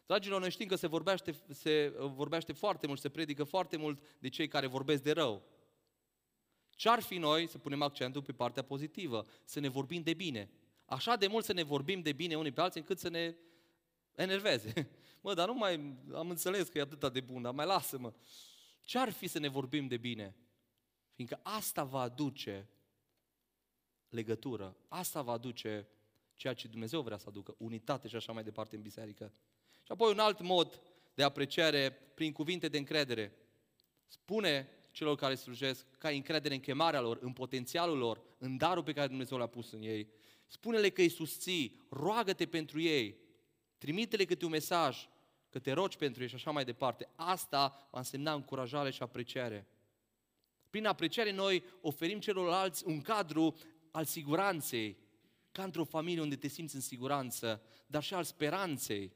Dragilor, 0.06 0.40
noi 0.40 0.50
știm 0.50 0.66
că 0.66 0.76
se 0.76 0.86
vorbește, 0.86 1.34
se 1.50 1.88
vorbește 1.98 2.52
foarte 2.52 2.86
mult, 2.86 3.00
se 3.00 3.08
predică 3.08 3.44
foarte 3.44 3.76
mult 3.76 4.02
de 4.18 4.28
cei 4.28 4.48
care 4.48 4.66
vorbesc 4.66 5.02
de 5.02 5.12
rău. 5.12 5.42
Ce-ar 6.70 7.00
fi 7.00 7.18
noi 7.18 7.48
să 7.48 7.58
punem 7.58 7.82
accentul 7.82 8.22
pe 8.22 8.32
partea 8.32 8.62
pozitivă, 8.62 9.26
să 9.44 9.60
ne 9.60 9.68
vorbim 9.68 10.02
de 10.02 10.14
bine? 10.14 10.50
Așa 10.84 11.16
de 11.16 11.26
mult 11.26 11.44
să 11.44 11.52
ne 11.52 11.62
vorbim 11.62 12.00
de 12.00 12.12
bine 12.12 12.36
unii 12.36 12.52
pe 12.52 12.60
alții 12.60 12.80
încât 12.80 12.98
să 12.98 13.08
ne 13.08 13.34
enerveze. 14.14 14.90
Mă, 15.20 15.34
dar 15.34 15.46
nu 15.46 15.54
mai 15.54 15.96
am 16.14 16.30
înțeles 16.30 16.68
că 16.68 16.78
e 16.78 16.80
atât 16.80 17.12
de 17.12 17.20
bun, 17.20 17.42
dar 17.42 17.52
mai 17.52 17.66
lasă-mă. 17.66 18.12
Ce-ar 18.82 19.10
fi 19.10 19.26
să 19.26 19.38
ne 19.38 19.48
vorbim 19.48 19.86
de 19.86 19.96
bine? 19.96 20.36
Fiindcă 21.14 21.40
asta 21.42 21.84
va 21.84 22.00
aduce 22.00 22.68
legătură, 24.08 24.76
asta 24.88 25.22
va 25.22 25.32
aduce 25.32 25.88
ceea 26.34 26.54
ce 26.54 26.68
Dumnezeu 26.68 27.00
vrea 27.00 27.16
să 27.16 27.24
aducă, 27.28 27.54
unitate 27.58 28.08
și 28.08 28.16
așa 28.16 28.32
mai 28.32 28.42
departe 28.42 28.76
în 28.76 28.82
biserică. 28.82 29.32
Și 29.82 29.92
apoi 29.92 30.12
un 30.12 30.18
alt 30.18 30.40
mod 30.40 30.80
de 31.14 31.22
apreciere 31.22 31.90
prin 31.90 32.32
cuvinte 32.32 32.68
de 32.68 32.78
încredere. 32.78 33.32
Spune 34.06 34.68
celor 34.90 35.16
care 35.16 35.34
slujesc 35.34 35.86
că 35.98 36.06
ai 36.06 36.16
încredere 36.16 36.54
în 36.54 36.60
chemarea 36.60 37.00
lor, 37.00 37.18
în 37.20 37.32
potențialul 37.32 37.98
lor, 37.98 38.22
în 38.38 38.56
darul 38.56 38.82
pe 38.82 38.92
care 38.92 39.06
Dumnezeu 39.06 39.38
l-a 39.38 39.46
pus 39.46 39.70
în 39.72 39.82
ei. 39.82 40.08
Spune-le 40.46 40.90
că 40.90 41.00
îi 41.00 41.08
susții, 41.08 41.80
roagă-te 41.88 42.46
pentru 42.46 42.80
ei, 42.80 43.16
trimite-le 43.84 44.24
câte 44.24 44.44
un 44.44 44.50
mesaj, 44.50 45.08
că 45.50 45.58
te 45.58 45.72
rogi 45.72 45.96
pentru 45.96 46.22
ei 46.22 46.28
și 46.28 46.34
așa 46.34 46.50
mai 46.50 46.64
departe. 46.64 47.08
Asta 47.14 47.88
va 47.90 47.98
însemna 47.98 48.32
încurajare 48.32 48.90
și 48.90 49.02
apreciere. 49.02 49.66
Prin 50.70 50.86
apreciare 50.86 51.32
noi 51.32 51.64
oferim 51.80 52.20
celorlalți 52.20 52.86
un 52.86 53.00
cadru 53.00 53.56
al 53.90 54.04
siguranței, 54.04 54.96
ca 55.52 55.62
într-o 55.62 55.84
familie 55.84 56.22
unde 56.22 56.36
te 56.36 56.48
simți 56.48 56.74
în 56.74 56.80
siguranță, 56.80 57.62
dar 57.86 58.02
și 58.02 58.14
al 58.14 58.24
speranței. 58.24 59.12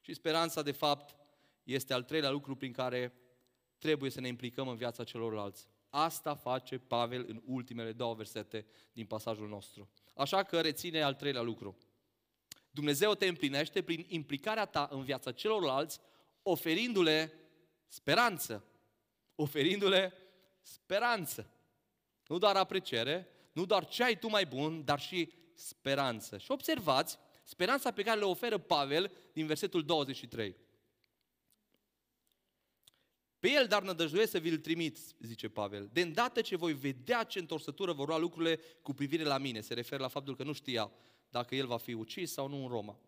Și 0.00 0.14
speranța, 0.14 0.62
de 0.62 0.72
fapt, 0.72 1.16
este 1.62 1.94
al 1.94 2.02
treilea 2.02 2.30
lucru 2.30 2.56
prin 2.56 2.72
care 2.72 3.14
trebuie 3.78 4.10
să 4.10 4.20
ne 4.20 4.28
implicăm 4.28 4.68
în 4.68 4.76
viața 4.76 5.04
celorlalți. 5.04 5.66
Asta 5.88 6.34
face 6.34 6.78
Pavel 6.78 7.24
în 7.28 7.42
ultimele 7.44 7.92
două 7.92 8.14
versete 8.14 8.66
din 8.92 9.06
pasajul 9.06 9.48
nostru. 9.48 9.88
Așa 10.14 10.42
că 10.42 10.60
reține 10.60 11.02
al 11.02 11.14
treilea 11.14 11.42
lucru. 11.42 11.76
Dumnezeu 12.76 13.14
te 13.14 13.26
împlinește 13.26 13.82
prin 13.82 14.04
implicarea 14.08 14.64
ta 14.64 14.88
în 14.90 15.04
viața 15.04 15.32
celorlalți, 15.32 16.00
oferindu-le 16.42 17.32
speranță. 17.88 18.64
Oferindu-le 19.34 20.12
speranță. 20.60 21.50
Nu 22.26 22.38
doar 22.38 22.56
apreciere, 22.56 23.28
nu 23.52 23.64
doar 23.64 23.86
ce 23.86 24.02
ai 24.02 24.18
tu 24.18 24.28
mai 24.28 24.46
bun, 24.46 24.84
dar 24.84 25.00
și 25.00 25.32
speranță. 25.54 26.38
Și 26.38 26.50
observați 26.50 27.18
speranța 27.44 27.90
pe 27.90 28.02
care 28.02 28.18
le 28.18 28.24
oferă 28.24 28.58
Pavel 28.58 29.12
din 29.32 29.46
versetul 29.46 29.84
23. 29.84 30.56
Pe 33.38 33.50
el, 33.50 33.66
dar 33.66 33.82
nădăjduiesc 33.82 34.30
să 34.30 34.38
vi-l 34.38 34.58
trimit, 34.58 34.98
zice 35.20 35.48
Pavel. 35.48 35.88
De 35.92 36.00
îndată 36.00 36.40
ce 36.40 36.56
voi 36.56 36.72
vedea 36.72 37.24
ce 37.24 37.38
întorsătură 37.38 37.92
vor 37.92 38.08
lua 38.08 38.18
lucrurile 38.18 38.60
cu 38.82 38.94
privire 38.94 39.22
la 39.22 39.38
mine. 39.38 39.60
Se 39.60 39.74
referă 39.74 40.02
la 40.02 40.08
faptul 40.08 40.36
că 40.36 40.42
nu 40.42 40.52
știa 40.52 40.92
dacă 41.30 41.54
el 41.54 41.66
va 41.66 41.76
fi 41.76 41.92
ucis 41.92 42.32
sau 42.32 42.48
nu 42.48 42.62
în 42.62 42.68
Roma. 42.68 42.98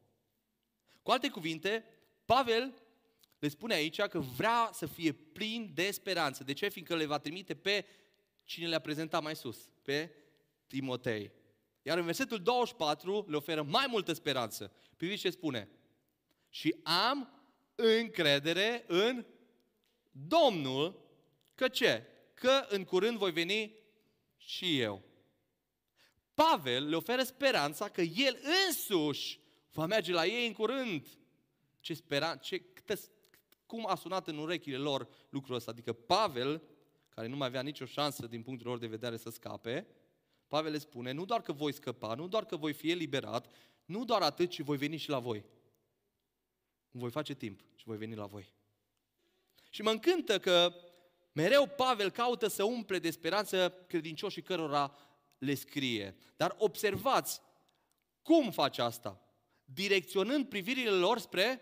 Cu 1.03 1.11
alte 1.11 1.29
cuvinte, 1.29 1.85
Pavel 2.25 2.75
le 3.39 3.49
spune 3.49 3.75
aici 3.75 4.01
că 4.01 4.19
vrea 4.19 4.71
să 4.73 4.87
fie 4.87 5.13
plin 5.13 5.71
de 5.75 5.91
speranță. 5.91 6.45
De 6.45 6.53
ce? 6.53 6.69
Fiindcă 6.69 6.97
le 6.97 7.07
va 7.07 7.19
trimite 7.19 7.55
pe 7.55 7.87
cine 8.45 8.69
le-a 8.69 8.79
prezentat 8.79 9.23
mai 9.23 9.37
sus, 9.37 9.69
pe 9.83 10.15
Timotei. 10.67 11.33
Iar 11.83 11.99
în 11.99 12.05
versetul 12.05 12.43
24 12.43 13.25
le 13.29 13.37
oferă 13.37 13.63
mai 13.63 13.87
multă 13.89 14.13
speranță. 14.13 14.73
Priviți 14.97 15.21
ce 15.21 15.31
spune. 15.31 15.69
Și 16.49 16.75
am 16.83 17.33
încredere 17.75 18.85
în 18.87 19.27
Domnul 20.11 21.07
că 21.55 21.69
ce? 21.69 22.07
Că 22.35 22.67
în 22.69 22.85
curând 22.85 23.19
voi 23.19 23.33
veni 23.33 23.75
și 24.37 24.81
eu. 24.81 25.03
Pavel 26.39 26.89
le 26.89 26.97
oferă 26.97 27.23
speranța 27.23 27.89
că 27.89 28.01
el 28.01 28.39
însuși 28.67 29.41
va 29.73 29.87
merge 29.87 30.13
la 30.13 30.27
ei 30.27 30.47
în 30.47 30.53
curând. 30.53 31.07
Ce 31.81 31.95
speranță, 31.95 32.39
ce, 32.43 32.59
câtă, 32.59 32.95
cum 33.67 33.87
a 33.89 33.95
sunat 33.95 34.29
în 34.29 34.39
urechile 34.39 34.77
lor 34.77 35.09
lucrul 35.29 35.55
ăsta. 35.55 35.71
Adică 35.71 35.93
Pavel, 35.93 36.63
care 37.09 37.27
nu 37.27 37.37
mai 37.37 37.47
avea 37.47 37.63
nicio 37.63 37.85
șansă 37.85 38.27
din 38.27 38.43
punctul 38.43 38.67
lor 38.67 38.79
de 38.79 38.87
vedere 38.87 39.17
să 39.17 39.31
scape, 39.31 39.87
Pavel 40.47 40.73
le 40.73 40.79
spune, 40.79 41.13
nu 41.13 41.25
doar 41.25 41.41
că 41.41 41.53
voi 41.53 41.73
scăpa, 41.73 42.15
nu 42.15 42.29
doar 42.29 42.45
că 42.45 42.57
voi 42.57 42.73
fi 42.73 42.91
eliberat, 42.91 43.55
nu 43.85 44.05
doar 44.05 44.23
atât, 44.23 44.51
ci 44.51 44.61
voi 44.61 44.77
veni 44.77 44.97
și 44.97 45.09
la 45.09 45.19
voi. 45.19 45.45
Voi 46.91 47.11
face 47.11 47.35
timp 47.35 47.61
și 47.75 47.85
voi 47.85 47.97
veni 47.97 48.15
la 48.15 48.27
voi. 48.27 48.53
Și 49.71 49.83
mă 49.83 49.91
încântă 49.91 50.39
că 50.39 50.75
mereu 51.33 51.67
Pavel 51.67 52.11
caută 52.11 52.49
să 52.49 52.65
umple 52.65 52.99
de 52.99 53.11
speranță 53.11 53.85
credincioșii 53.87 54.43
cărora 54.43 54.97
le 55.39 55.55
scrie. 55.55 56.17
Dar 56.37 56.55
observați 56.59 57.41
cum 58.23 58.51
face 58.51 58.83
asta? 58.83 59.23
Direcționând 59.65 60.49
privirile 60.49 60.91
lor 60.91 61.19
spre 61.19 61.61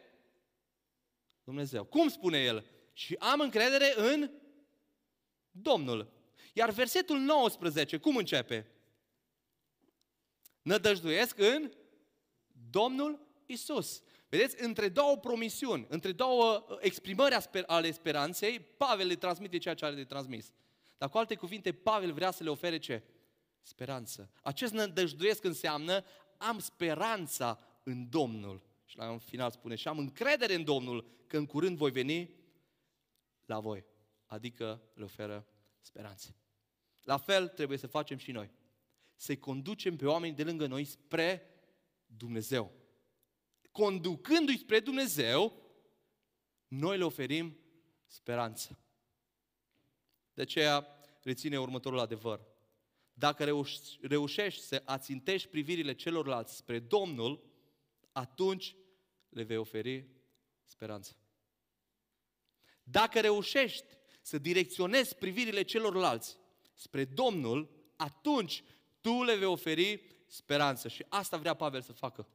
Dumnezeu. 1.45 1.85
Cum 1.85 2.09
spune 2.09 2.39
el? 2.39 2.65
Și 2.93 3.15
am 3.19 3.41
încredere 3.41 3.93
în 3.97 4.31
Domnul. 5.51 6.13
Iar 6.53 6.71
versetul 6.71 7.19
19, 7.19 7.97
cum 7.97 8.17
începe? 8.17 8.71
Nădăjduiesc 10.63 11.39
în 11.39 11.73
Domnul 12.71 13.27
Isus. 13.47 14.03
Vedeți, 14.29 14.63
între 14.63 14.89
două 14.89 15.17
promisiuni, 15.17 15.87
între 15.89 16.13
două 16.13 16.67
uh, 16.69 16.77
exprimări 16.81 17.37
ale 17.67 17.91
speranței, 17.91 18.61
Pavel 18.61 19.07
le 19.07 19.15
transmite 19.15 19.59
ceea 19.59 19.75
ce 19.75 19.85
are 19.85 19.95
de 19.95 20.05
transmis. 20.05 20.53
Dar 20.99 21.09
cu 21.09 21.19
alte 21.19 21.35
cuvinte, 21.35 21.73
Pavel 21.73 22.13
vrea 22.13 22.31
să 22.31 22.43
le 22.43 22.51
ofere 22.51 22.79
ce? 22.79 23.03
Speranță. 23.67 24.31
Acest 24.43 24.73
nădăjduiesc 24.73 25.45
înseamnă 25.45 26.05
am 26.37 26.59
speranța 26.59 27.59
în 27.83 28.09
Domnul. 28.09 28.63
Și 28.85 28.97
la 28.97 29.11
un 29.11 29.19
final 29.19 29.51
spune, 29.51 29.75
și 29.75 29.89
am 29.89 29.99
încredere 29.99 30.55
în 30.55 30.65
Domnul 30.65 31.07
că 31.27 31.37
în 31.37 31.47
curând 31.47 31.77
voi 31.77 31.91
veni 31.91 32.35
la 33.45 33.61
voi. 33.61 33.85
Adică 34.27 34.83
le 34.95 35.05
oferă 35.05 35.47
speranță. 35.81 36.37
La 37.03 37.17
fel 37.17 37.49
trebuie 37.49 37.79
să 37.79 37.87
facem 37.87 38.17
și 38.17 38.33
noi. 38.33 38.51
Să 39.17 39.37
conducem 39.37 39.97
pe 39.97 40.07
oameni 40.07 40.35
de 40.35 40.45
lângă 40.45 40.67
noi 40.67 40.85
spre 40.85 41.43
Dumnezeu 42.07 42.73
conducându-i 43.77 44.59
spre 44.59 44.81
Dumnezeu, 44.81 45.53
noi 46.69 46.99
le 46.99 47.05
oferim 47.05 47.59
speranță. 48.07 48.79
De 50.35 50.43
aceea, 50.43 50.87
reține 51.23 51.59
următorul 51.59 51.99
adevăr. 51.99 52.41
Dacă 53.19 53.45
reușești 54.01 54.63
să 54.63 54.83
ațintești 54.85 55.49
privirile 55.49 55.95
celorlalți 55.95 56.57
spre 56.57 56.79
Domnul, 56.79 57.45
atunci 58.13 58.77
le 59.29 59.43
vei 59.43 59.57
oferi 59.57 60.09
speranță. 60.65 61.17
Dacă 62.83 63.21
reușești 63.21 63.87
să 64.23 64.39
direcționezi 64.39 65.15
privirile 65.15 65.63
celorlalți 65.63 66.37
spre 66.75 67.05
Domnul, 67.05 67.71
atunci 67.97 68.65
tu 69.01 69.23
le 69.23 69.37
vei 69.37 69.47
oferi 69.47 70.03
speranță. 70.27 70.89
Și 70.89 71.05
asta 71.09 71.37
vrea 71.37 71.55
Pavel 71.55 71.83
să 71.83 71.93
facă. 71.93 72.29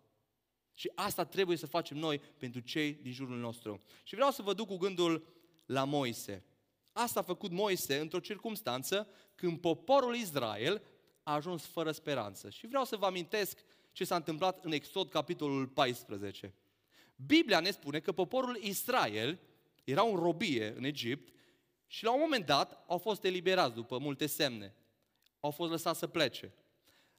Și 0.73 0.91
asta 0.95 1.25
trebuie 1.25 1.57
să 1.57 1.67
facem 1.67 1.97
noi 1.97 2.19
pentru 2.19 2.59
cei 2.59 2.93
din 2.93 3.11
jurul 3.11 3.37
nostru. 3.37 3.81
Și 4.03 4.15
vreau 4.15 4.31
să 4.31 4.41
vă 4.41 4.53
duc 4.53 4.67
cu 4.67 4.77
gândul 4.77 5.27
la 5.65 5.83
Moise. 5.83 6.45
Asta 6.91 7.19
a 7.19 7.23
făcut 7.23 7.51
Moise 7.51 7.99
într-o 7.99 8.19
circunstanță 8.19 9.07
când 9.35 9.59
poporul 9.59 10.15
Israel 10.15 10.81
a 11.23 11.33
ajuns 11.33 11.65
fără 11.65 11.91
speranță. 11.91 12.49
Și 12.49 12.67
vreau 12.67 12.85
să 12.85 12.95
vă 12.95 13.05
amintesc 13.05 13.59
ce 13.91 14.03
s-a 14.03 14.15
întâmplat 14.15 14.65
în 14.65 14.71
Exod, 14.71 15.09
capitolul 15.09 15.67
14. 15.67 16.53
Biblia 17.15 17.59
ne 17.59 17.71
spune 17.71 17.99
că 17.99 18.11
poporul 18.11 18.57
Israel 18.61 19.39
era 19.83 20.01
în 20.01 20.15
robie 20.15 20.73
în 20.77 20.83
Egipt 20.83 21.33
și 21.87 22.03
la 22.03 22.13
un 22.13 22.19
moment 22.19 22.45
dat 22.45 22.83
au 22.87 22.97
fost 22.97 23.23
eliberați 23.23 23.75
după 23.75 23.97
multe 23.97 24.25
semne. 24.25 24.75
Au 25.39 25.51
fost 25.51 25.71
lăsați 25.71 25.99
să 25.99 26.07
plece. 26.07 26.53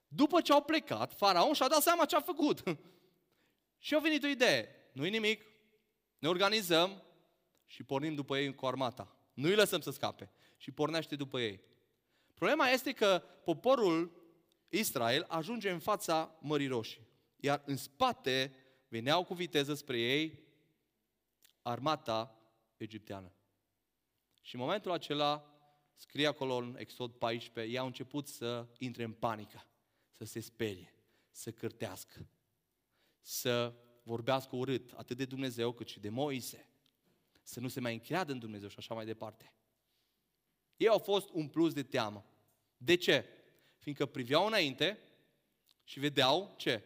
După 0.08 0.40
ce 0.40 0.52
au 0.52 0.62
plecat, 0.62 1.12
faraon 1.12 1.52
și-a 1.52 1.68
dat 1.68 1.82
seama 1.82 2.04
ce 2.04 2.16
a 2.16 2.20
făcut. 2.20 2.62
și 3.78 3.94
a 3.94 3.98
venit 3.98 4.22
o 4.22 4.26
idee. 4.26 4.68
Nu-i 4.92 5.10
nimic, 5.10 5.44
ne 6.18 6.28
organizăm 6.28 7.02
și 7.66 7.82
pornim 7.82 8.14
după 8.14 8.38
ei 8.38 8.54
cu 8.54 8.66
armata. 8.66 9.16
Nu 9.34 9.48
îi 9.48 9.54
lăsăm 9.54 9.80
să 9.80 9.90
scape. 9.90 10.30
Și 10.56 10.70
pornește 10.70 11.16
după 11.16 11.40
ei. 11.40 11.60
Problema 12.34 12.68
este 12.68 12.92
că 12.92 13.22
poporul 13.44 14.22
Israel 14.68 15.24
ajunge 15.28 15.70
în 15.70 15.78
fața 15.78 16.38
Mării 16.40 16.66
Roșii. 16.66 17.06
Iar 17.36 17.62
în 17.64 17.76
spate 17.76 18.54
veneau 18.88 19.24
cu 19.24 19.34
viteză 19.34 19.74
spre 19.74 19.98
ei 19.98 20.42
armata 21.62 22.38
egipteană. 22.76 23.32
Și 24.40 24.54
în 24.54 24.60
momentul 24.60 24.90
acela, 24.90 25.46
scrie 25.94 26.26
acolo 26.26 26.54
în 26.54 26.76
Exod 26.78 27.12
14, 27.12 27.72
ei 27.72 27.78
au 27.78 27.86
început 27.86 28.28
să 28.28 28.66
intre 28.78 29.02
în 29.02 29.12
panică, 29.12 29.66
să 30.10 30.24
se 30.24 30.40
sperie, 30.40 30.94
să 31.30 31.50
cârtească, 31.50 32.26
să 33.20 33.74
vorbească 34.02 34.56
urât, 34.56 34.92
atât 34.92 35.16
de 35.16 35.24
Dumnezeu 35.24 35.72
cât 35.72 35.88
și 35.88 36.00
de 36.00 36.08
Moise, 36.08 36.71
să 37.42 37.60
nu 37.60 37.68
se 37.68 37.80
mai 37.80 37.92
încreadă 37.92 38.32
în 38.32 38.38
Dumnezeu 38.38 38.68
și 38.68 38.78
așa 38.78 38.94
mai 38.94 39.04
departe. 39.04 39.52
Ei 40.76 40.88
au 40.88 40.98
fost 40.98 41.28
un 41.32 41.48
plus 41.48 41.72
de 41.72 41.82
teamă. 41.82 42.26
De 42.76 42.94
ce? 42.94 43.24
Fiindcă 43.76 44.06
priveau 44.06 44.46
înainte 44.46 44.98
și 45.84 46.00
vedeau 46.00 46.54
ce? 46.56 46.84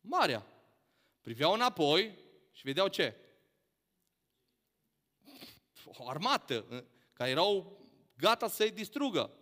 Marea. 0.00 0.46
Priveau 1.20 1.52
înapoi 1.52 2.18
și 2.52 2.62
vedeau 2.62 2.88
ce? 2.88 3.16
O 5.84 6.08
armată 6.08 6.86
care 7.12 7.30
erau 7.30 7.78
gata 8.16 8.48
să-i 8.48 8.70
distrugă. 8.70 9.32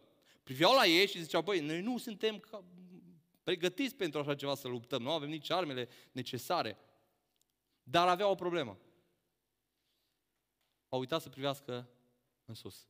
Priveau 0.43 0.75
la 0.75 0.87
ei 0.87 1.07
și 1.07 1.23
ziceau, 1.23 1.43
băi, 1.43 1.61
noi 1.61 1.81
nu 1.81 1.99
suntem 1.99 2.41
pregătiți 3.43 3.95
pentru 3.95 4.21
așa 4.21 4.35
ceva 4.35 4.55
să 4.55 4.69
luptăm, 4.69 5.03
nu 5.03 5.11
avem 5.11 5.29
nici 5.29 5.51
armele 5.51 5.89
necesare. 6.13 6.79
Dar 7.83 8.09
aveau 8.09 8.31
o 8.31 8.35
problemă. 8.35 8.79
Au 10.89 10.99
uitat 10.99 11.23
să 11.23 11.29
privească 11.29 11.89
în 12.45 12.55
sus, 12.55 12.87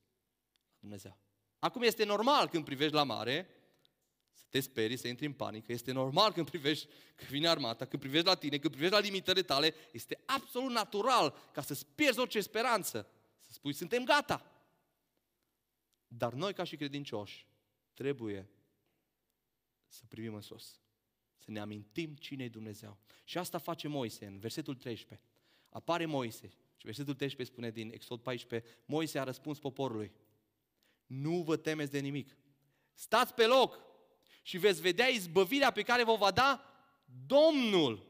Dumnezeu. 0.79 1.19
Acum 1.59 1.83
este 1.83 2.05
normal 2.05 2.49
când 2.49 2.65
privești 2.65 2.95
la 2.95 3.03
mare, 3.03 3.49
să 4.33 4.45
te 4.49 4.61
sperii, 4.61 4.97
să 4.97 5.09
intri 5.09 5.27
în 5.27 5.33
panică. 5.33 5.73
Este 5.73 5.93
normal 5.93 6.33
când 6.33 6.51
privești 6.51 6.87
că 7.15 7.25
vine 7.29 7.49
armata, 7.49 7.85
când 7.85 8.03
privești 8.03 8.27
la 8.27 8.35
tine, 8.35 8.59
când 8.59 8.73
privești 8.73 8.95
la 8.95 9.01
limitările 9.01 9.43
tale. 9.43 9.75
Este 9.93 10.23
absolut 10.27 10.71
natural 10.71 11.37
ca 11.53 11.63
să-ți 11.63 11.87
pierzi 11.87 12.19
orice 12.19 12.41
speranță. 12.41 13.11
Să 13.41 13.53
spui, 13.53 13.73
suntem 13.73 14.05
gata. 14.05 14.53
Dar 16.09 16.33
noi, 16.33 16.55
ca 16.55 16.65
și 16.65 16.77
credincioși, 16.77 17.47
trebuie 17.95 18.49
să 19.87 20.03
privim 20.09 20.35
în 20.35 20.41
sus. 20.41 20.81
Să 21.37 21.51
ne 21.51 21.61
amintim 21.61 22.15
cine 22.15 22.45
e 22.45 22.49
Dumnezeu. 22.49 22.99
Și 23.25 23.39
asta 23.39 23.59
face 23.59 23.89
Moise 23.89 24.27
în 24.27 24.39
versetul 24.39 24.75
13. 24.75 25.27
Apare 25.69 26.07
Moise 26.07 26.53
și 26.79 26.87
versetul 26.87 27.15
13 27.15 27.55
spune 27.55 27.71
din 27.71 27.91
Exod 27.95 28.21
14, 28.21 28.69
Moise 28.85 29.19
a 29.19 29.25
răspuns 29.25 29.59
poporului, 29.59 30.13
nu 31.07 31.43
vă 31.43 31.57
temeți 31.57 31.91
de 31.91 31.99
nimic. 31.99 32.37
Stați 32.95 33.35
pe 33.35 33.47
loc 33.47 33.81
și 34.43 34.59
veți 34.59 34.81
vedea 34.81 35.07
izbăvirea 35.07 35.71
pe 35.71 35.83
care 35.83 36.05
vă 36.05 36.15
va 36.15 36.31
da 36.31 36.63
Domnul. 37.27 38.07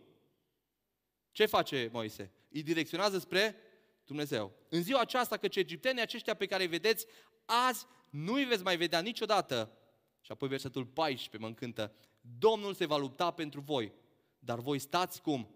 Ce 1.32 1.46
face 1.46 1.88
Moise? 1.92 2.32
Îi 2.48 2.62
direcționează 2.62 3.18
spre 3.18 3.56
Dumnezeu. 4.04 4.52
În 4.68 4.82
ziua 4.82 5.00
aceasta, 5.00 5.36
căci 5.36 5.56
egiptenii 5.56 6.02
aceștia 6.02 6.34
pe 6.34 6.46
care 6.46 6.62
îi 6.62 6.68
vedeți 6.68 7.06
azi, 7.44 7.86
nu 8.10 8.32
îi 8.32 8.44
veți 8.44 8.62
mai 8.62 8.76
vedea 8.76 9.00
niciodată. 9.00 9.72
Și 10.20 10.32
apoi 10.32 10.48
versetul 10.48 10.86
14 10.86 11.36
mă 11.38 11.46
încântă. 11.46 11.94
Domnul 12.38 12.74
se 12.74 12.86
va 12.86 12.96
lupta 12.96 13.30
pentru 13.30 13.60
voi, 13.60 13.92
dar 14.38 14.58
voi 14.58 14.78
stați 14.78 15.22
cum? 15.22 15.48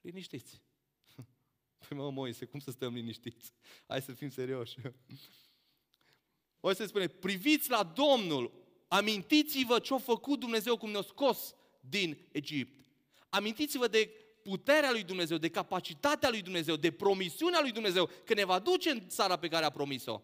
Liniștiți. 0.00 0.62
Păi 1.88 1.96
mă, 1.96 2.10
Moise, 2.10 2.44
cum 2.44 2.60
să 2.60 2.70
stăm 2.70 2.94
liniștiți? 2.94 3.52
Hai 3.86 4.02
să 4.02 4.12
fim 4.12 4.30
serioși. 4.30 4.76
O 6.60 6.72
să 6.72 6.86
spune, 6.86 7.08
priviți 7.08 7.70
la 7.70 7.82
Domnul, 7.82 8.52
amintiți-vă 8.88 9.78
ce 9.78 9.94
a 9.94 9.98
făcut 9.98 10.40
Dumnezeu 10.40 10.76
cum 10.76 10.90
ne-a 10.90 11.02
scos 11.02 11.54
din 11.80 12.18
Egipt. 12.32 12.86
Amintiți-vă 13.28 13.88
de 13.88 14.10
puterea 14.42 14.90
lui 14.90 15.04
Dumnezeu, 15.04 15.36
de 15.36 15.50
capacitatea 15.50 16.30
lui 16.30 16.42
Dumnezeu, 16.42 16.76
de 16.76 16.92
promisiunea 16.92 17.60
lui 17.60 17.72
Dumnezeu, 17.72 18.10
că 18.24 18.34
ne 18.34 18.44
va 18.44 18.58
duce 18.58 18.90
în 18.90 19.08
țara 19.08 19.36
pe 19.36 19.48
care 19.48 19.64
a 19.64 19.70
promis-o, 19.70 20.22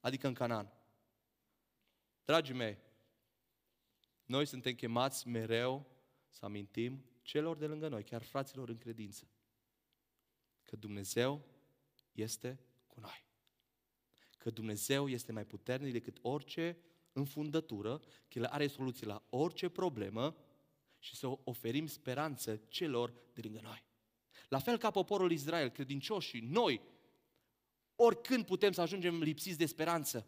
adică 0.00 0.26
în 0.26 0.34
Canaan. 0.34 0.72
Dragii 2.24 2.54
mei, 2.54 2.78
noi 4.24 4.46
suntem 4.46 4.74
chemați 4.74 5.28
mereu 5.28 5.86
să 6.28 6.44
amintim 6.44 7.04
celor 7.22 7.56
de 7.56 7.66
lângă 7.66 7.88
noi, 7.88 8.04
chiar 8.04 8.22
fraților 8.22 8.68
în 8.68 8.78
credință, 8.78 9.28
că 10.64 10.76
Dumnezeu 10.76 11.44
este 12.12 12.60
cu 12.86 13.00
noi 13.00 13.24
că 14.44 14.50
Dumnezeu 14.50 15.08
este 15.08 15.32
mai 15.32 15.44
puternic 15.44 15.92
decât 15.92 16.18
orice 16.22 16.76
înfundătură, 17.12 17.98
că 18.28 18.38
El 18.38 18.44
are 18.44 18.66
soluții 18.66 19.06
la 19.06 19.22
orice 19.30 19.68
problemă 19.68 20.36
și 20.98 21.16
să 21.16 21.38
oferim 21.44 21.86
speranță 21.86 22.60
celor 22.68 23.14
de 23.34 23.40
lângă 23.44 23.60
noi. 23.62 23.84
La 24.48 24.58
fel 24.58 24.78
ca 24.78 24.90
poporul 24.90 25.32
Israel, 25.32 25.68
credincioșii, 25.68 26.40
noi, 26.40 26.80
oricând 27.96 28.44
putem 28.44 28.72
să 28.72 28.80
ajungem 28.80 29.22
lipsiți 29.22 29.58
de 29.58 29.66
speranță. 29.66 30.26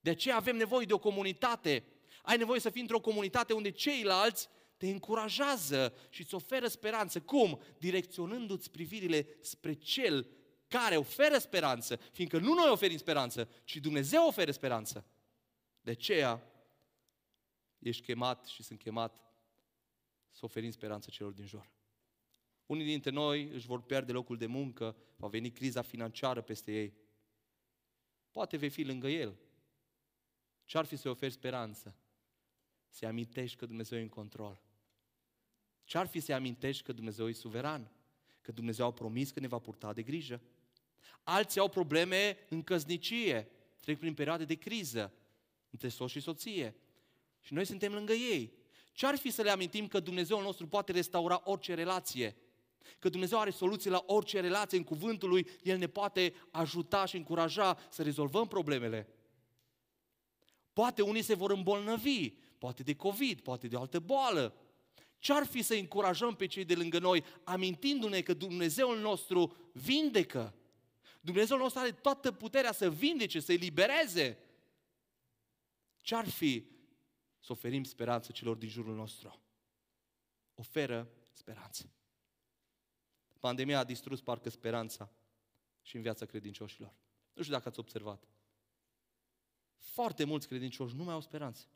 De 0.00 0.10
aceea 0.10 0.36
avem 0.36 0.56
nevoie 0.56 0.86
de 0.86 0.92
o 0.92 0.98
comunitate. 0.98 1.84
Ai 2.22 2.36
nevoie 2.36 2.60
să 2.60 2.70
fii 2.70 2.80
într-o 2.80 3.00
comunitate 3.00 3.52
unde 3.52 3.70
ceilalți 3.70 4.48
te 4.80 4.88
încurajează 4.88 5.94
și 6.08 6.20
îți 6.20 6.34
oferă 6.34 6.66
speranță. 6.66 7.20
Cum? 7.20 7.60
Direcționându-ți 7.78 8.70
privirile 8.70 9.26
spre 9.40 9.72
Cel 9.72 10.26
care 10.66 10.96
oferă 10.96 11.38
speranță, 11.38 11.96
fiindcă 11.96 12.38
nu 12.38 12.54
noi 12.54 12.68
oferim 12.70 12.96
speranță, 12.96 13.48
ci 13.64 13.76
Dumnezeu 13.76 14.26
oferă 14.26 14.50
speranță. 14.50 15.06
De 15.80 15.90
aceea 15.90 16.42
ești 17.78 18.02
chemat 18.02 18.46
și 18.46 18.62
sunt 18.62 18.78
chemat 18.78 19.20
să 20.30 20.40
oferim 20.44 20.70
speranță 20.70 21.10
celor 21.10 21.32
din 21.32 21.46
jur. 21.46 21.70
Unii 22.66 22.84
dintre 22.84 23.10
noi 23.10 23.48
își 23.48 23.66
vor 23.66 23.82
pierde 23.82 24.12
locul 24.12 24.36
de 24.36 24.46
muncă, 24.46 24.96
va 25.16 25.28
veni 25.28 25.50
criza 25.50 25.82
financiară 25.82 26.40
peste 26.40 26.72
ei. 26.72 26.94
Poate 28.30 28.56
vei 28.56 28.70
fi 28.70 28.82
lângă 28.82 29.08
el. 29.08 29.38
Ce-ar 30.64 30.84
fi 30.84 30.96
să 30.96 31.08
oferi 31.08 31.32
speranță? 31.32 31.96
Să 32.88 33.06
amintești 33.06 33.56
că 33.56 33.66
Dumnezeu 33.66 33.98
e 33.98 34.02
în 34.02 34.08
control. 34.08 34.68
Ce-ar 35.90 36.06
fi 36.06 36.20
să 36.20 36.32
amintești 36.32 36.82
că 36.82 36.92
Dumnezeu 36.92 37.28
e 37.28 37.32
suveran? 37.32 37.90
Că 38.42 38.52
Dumnezeu 38.52 38.86
a 38.86 38.92
promis 38.92 39.30
că 39.30 39.40
ne 39.40 39.46
va 39.46 39.58
purta 39.58 39.92
de 39.92 40.02
grijă? 40.02 40.40
Alții 41.22 41.60
au 41.60 41.68
probleme 41.68 42.36
în 42.48 42.62
căznicie, 42.62 43.50
trec 43.80 43.98
prin 43.98 44.14
perioade 44.14 44.44
de 44.44 44.54
criză 44.54 45.12
între 45.70 45.88
soț 45.88 46.10
și 46.10 46.20
soție. 46.20 46.74
Și 47.40 47.54
noi 47.54 47.64
suntem 47.64 47.92
lângă 47.92 48.12
ei. 48.12 48.52
Ce 48.92 49.06
ar 49.06 49.16
fi 49.16 49.30
să 49.30 49.42
le 49.42 49.50
amintim 49.50 49.86
că 49.86 50.00
Dumnezeu 50.00 50.40
nostru 50.40 50.66
poate 50.66 50.92
restaura 50.92 51.40
orice 51.44 51.74
relație? 51.74 52.36
Că 52.98 53.08
Dumnezeu 53.08 53.38
are 53.38 53.50
soluții 53.50 53.90
la 53.90 54.04
orice 54.06 54.40
relație 54.40 54.78
în 54.78 54.84
cuvântul 54.84 55.28
Lui, 55.28 55.46
El 55.62 55.78
ne 55.78 55.88
poate 55.88 56.34
ajuta 56.50 57.04
și 57.04 57.16
încuraja 57.16 57.78
să 57.88 58.02
rezolvăm 58.02 58.46
problemele. 58.46 59.08
Poate 60.72 61.02
unii 61.02 61.22
se 61.22 61.34
vor 61.34 61.50
îmbolnăvi, 61.50 62.30
poate 62.58 62.82
de 62.82 62.94
COVID, 62.94 63.40
poate 63.40 63.68
de 63.68 63.76
o 63.76 63.80
altă 63.80 63.98
boală. 63.98 64.54
Ce-ar 65.20 65.46
fi 65.46 65.62
să 65.62 65.74
încurajăm 65.74 66.34
pe 66.34 66.46
cei 66.46 66.64
de 66.64 66.74
lângă 66.74 66.98
noi, 66.98 67.24
amintindu-ne 67.44 68.20
că 68.20 68.34
Dumnezeul 68.34 69.00
nostru 69.00 69.56
vindecă? 69.72 70.54
Dumnezeu 71.20 71.56
nostru 71.56 71.80
are 71.80 71.92
toată 71.92 72.32
puterea 72.32 72.72
să 72.72 72.90
vindece, 72.90 73.40
să 73.40 73.52
elibereze. 73.52 74.38
Ce-ar 76.00 76.28
fi 76.28 76.64
să 77.38 77.52
oferim 77.52 77.84
speranță 77.84 78.32
celor 78.32 78.56
din 78.56 78.68
jurul 78.68 78.94
nostru? 78.94 79.40
Oferă 80.54 81.10
speranță. 81.32 81.90
Pandemia 83.38 83.78
a 83.78 83.84
distrus 83.84 84.20
parcă 84.20 84.50
speranța 84.50 85.10
și 85.82 85.96
în 85.96 86.02
viața 86.02 86.26
credincioșilor. 86.26 86.94
Nu 87.32 87.42
știu 87.42 87.54
dacă 87.54 87.68
ați 87.68 87.78
observat. 87.78 88.28
Foarte 89.76 90.24
mulți 90.24 90.46
credincioși 90.46 90.96
nu 90.96 91.04
mai 91.04 91.14
au 91.14 91.20
speranță. 91.20 91.66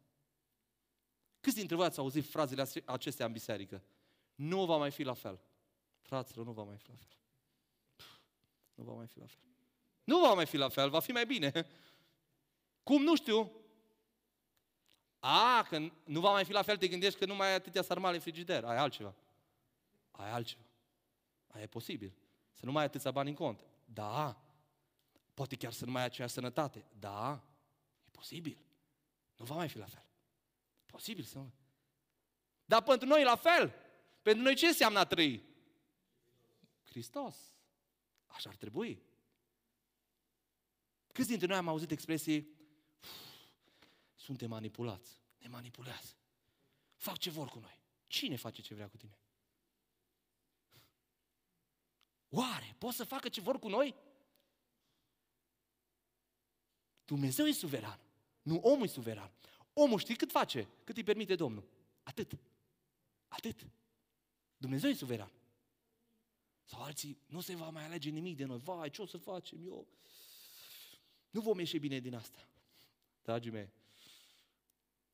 Câți 1.44 1.56
dintre 1.56 1.76
voi 1.76 1.84
ați 1.86 1.98
auzit 1.98 2.24
frazele 2.24 2.66
acestea 2.84 3.26
în 3.26 3.32
biserică? 3.32 3.82
Nu 4.34 4.64
va 4.64 4.76
mai 4.76 4.90
fi 4.90 5.02
la 5.02 5.14
fel. 5.14 5.40
Fraților, 6.00 6.44
nu 6.44 6.52
va 6.52 6.62
mai 6.62 6.76
fi 6.76 6.88
la 6.88 6.94
fel. 6.96 7.18
Nu 8.74 8.84
va 8.84 8.92
mai 8.92 9.06
fi 9.06 9.18
la 9.18 9.26
fel. 9.26 9.40
Nu 10.04 10.20
va 10.20 10.34
mai 10.34 10.46
fi 10.46 10.56
la 10.56 10.68
fel, 10.68 10.90
va 10.90 11.00
fi 11.00 11.12
mai 11.12 11.26
bine. 11.26 11.66
Cum? 12.82 13.02
Nu 13.02 13.16
știu. 13.16 13.52
A, 15.18 15.62
că 15.68 15.78
nu 16.04 16.20
va 16.20 16.30
mai 16.30 16.44
fi 16.44 16.52
la 16.52 16.62
fel, 16.62 16.76
te 16.76 16.88
gândești 16.88 17.18
că 17.18 17.26
nu 17.26 17.34
mai 17.34 17.48
ai 17.48 17.54
atâtea 17.54 17.82
sarmale 17.82 18.14
în 18.14 18.22
frigider. 18.22 18.64
Ai 18.64 18.76
altceva. 18.76 19.14
Ai 20.10 20.30
altceva. 20.30 20.64
Aia 21.46 21.62
e 21.62 21.66
posibil. 21.66 22.12
Să 22.52 22.64
nu 22.64 22.72
mai 22.72 22.80
ai 22.80 22.88
atâția 22.88 23.10
bani 23.10 23.28
în 23.28 23.34
cont. 23.34 23.64
Da. 23.84 24.42
Poate 25.34 25.56
chiar 25.56 25.72
să 25.72 25.84
nu 25.84 25.90
mai 25.90 26.00
ai 26.00 26.06
aceeași 26.06 26.34
sănătate. 26.34 26.84
Da. 26.98 27.42
E 28.04 28.08
posibil. 28.10 28.58
Nu 29.36 29.44
va 29.44 29.54
mai 29.54 29.68
fi 29.68 29.78
la 29.78 29.86
fel. 29.86 30.04
Posibil 30.94 31.24
să 31.24 31.38
nu. 31.38 31.52
Dar 32.64 32.82
pentru 32.82 33.08
noi 33.08 33.24
la 33.24 33.36
fel. 33.36 33.74
Pentru 34.22 34.42
noi 34.42 34.54
ce 34.54 34.66
înseamnă 34.66 34.98
a 34.98 35.04
trăi? 35.04 35.42
Hristos. 36.82 37.36
Așa 38.26 38.48
ar 38.48 38.56
trebui. 38.56 39.02
Câți 41.12 41.28
dintre 41.28 41.46
noi 41.46 41.56
am 41.56 41.68
auzit 41.68 41.90
expresii 41.90 42.48
suntem 44.14 44.48
manipulați. 44.48 45.20
Ne 45.38 45.48
manipulează. 45.48 46.14
Fac 46.94 47.18
ce 47.18 47.30
vor 47.30 47.48
cu 47.48 47.58
noi. 47.58 47.80
Cine 48.06 48.36
face 48.36 48.62
ce 48.62 48.74
vrea 48.74 48.88
cu 48.88 48.96
tine? 48.96 49.18
Oare 52.28 52.74
pot 52.78 52.94
să 52.94 53.04
facă 53.04 53.28
ce 53.28 53.40
vor 53.40 53.58
cu 53.58 53.68
noi? 53.68 53.94
Dumnezeu 57.04 57.46
e 57.46 57.52
suveran. 57.52 58.00
Nu 58.42 58.56
omul 58.56 58.86
e 58.86 58.88
suveran. 58.88 59.32
Omul 59.74 59.98
știi 59.98 60.16
cât 60.16 60.30
face? 60.30 60.68
Cât 60.84 60.96
îi 60.96 61.02
permite 61.02 61.34
Domnul? 61.34 61.68
Atât. 62.02 62.38
Atât. 63.28 63.66
Dumnezeu 64.56 64.90
e 64.90 64.94
suveran. 64.94 65.30
Sau 66.64 66.82
alții, 66.82 67.18
nu 67.26 67.40
se 67.40 67.54
va 67.54 67.68
mai 67.68 67.84
alege 67.84 68.10
nimic 68.10 68.36
de 68.36 68.44
noi. 68.44 68.58
Vai, 68.58 68.90
ce 68.90 69.02
o 69.02 69.06
să 69.06 69.16
facem 69.16 69.58
eu? 69.66 69.86
Nu 71.30 71.40
vom 71.40 71.58
ieși 71.58 71.78
bine 71.78 71.98
din 71.98 72.14
asta. 72.14 72.48
Dragii 73.22 73.50
mei, 73.50 73.70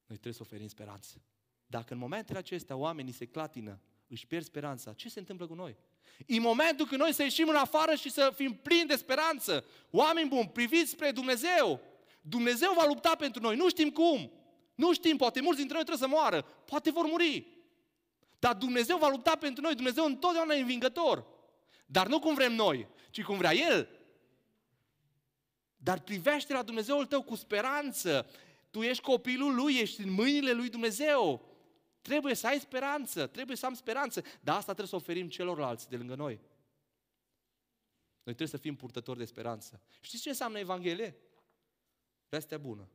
noi 0.07 0.19
trebuie 0.19 0.33
să 0.33 0.43
oferim 0.43 0.69
speranță. 0.69 1.23
Dacă 1.67 1.93
în 1.93 1.99
momentele 1.99 2.39
acestea 2.39 2.77
oamenii 2.77 3.13
se 3.13 3.27
clatină, 3.27 3.81
își 4.07 4.27
pierd 4.27 4.45
speranța, 4.45 4.93
ce 4.93 5.09
se 5.09 5.19
întâmplă 5.19 5.47
cu 5.47 5.55
noi? 5.55 5.77
În 6.27 6.41
momentul 6.41 6.87
când 6.87 7.01
noi 7.01 7.13
să 7.13 7.23
ieșim 7.23 7.49
în 7.49 7.57
afară 7.57 7.95
și 7.95 8.11
să 8.11 8.33
fim 8.35 8.55
plini 8.55 8.89
de 8.89 8.97
speranță, 8.97 9.65
oameni 9.91 10.29
buni, 10.29 10.49
priviți 10.49 10.91
spre 10.91 11.11
Dumnezeu. 11.11 11.81
Dumnezeu 12.21 12.73
va 12.73 12.85
lupta 12.87 13.17
pentru 13.17 13.43
noi, 13.43 13.57
nu 13.57 13.69
știm 13.69 13.91
cum. 13.91 14.33
Nu 14.81 14.93
știm, 14.93 15.17
poate 15.17 15.41
mulți 15.41 15.59
dintre 15.59 15.75
noi 15.77 15.85
trebuie 15.85 16.09
să 16.09 16.15
moară, 16.15 16.43
poate 16.43 16.91
vor 16.91 17.07
muri. 17.07 17.47
Dar 18.39 18.55
Dumnezeu 18.55 18.99
va 18.99 19.09
lupta 19.09 19.37
pentru 19.37 19.63
noi, 19.63 19.75
Dumnezeu 19.75 20.05
întotdeauna 20.05 20.55
e 20.55 20.61
învingător. 20.61 21.27
Dar 21.87 22.07
nu 22.07 22.19
cum 22.19 22.35
vrem 22.35 22.53
noi, 22.53 22.89
ci 23.11 23.23
cum 23.23 23.37
vrea 23.37 23.55
El. 23.55 23.89
Dar 25.77 26.01
privește 26.01 26.53
la 26.53 26.63
Dumnezeul 26.63 27.07
tău 27.07 27.23
cu 27.23 27.35
speranță. 27.35 28.31
Tu 28.71 28.83
ești 28.83 29.03
copilul 29.03 29.55
Lui, 29.55 29.77
ești 29.77 30.01
în 30.01 30.11
mâinile 30.11 30.53
Lui 30.53 30.69
Dumnezeu. 30.69 31.49
Trebuie 32.03 32.35
să 32.35 32.47
ai 32.47 32.61
speranță, 32.61 33.27
trebuie 33.27 33.57
să 33.57 33.67
am 33.67 33.75
speranță. 33.75 34.21
Dar 34.21 34.55
asta 34.57 34.73
trebuie 34.73 34.87
să 34.87 34.97
oferim 34.97 35.29
celorlalți 35.29 35.89
de 35.89 35.97
lângă 35.97 36.15
noi. 36.15 36.41
Noi 38.23 38.35
trebuie 38.35 38.49
să 38.49 38.57
fim 38.57 38.77
purtători 38.77 39.19
de 39.19 39.25
speranță. 39.25 39.81
Știți 40.01 40.23
ce 40.23 40.29
înseamnă 40.29 40.59
Evanghelie? 40.59 41.17
Vestea 42.29 42.59
bună. 42.59 42.89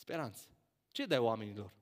Speranță. 0.00 0.48
Ce 0.90 1.06
dai 1.06 1.18
oamenilor? 1.18 1.72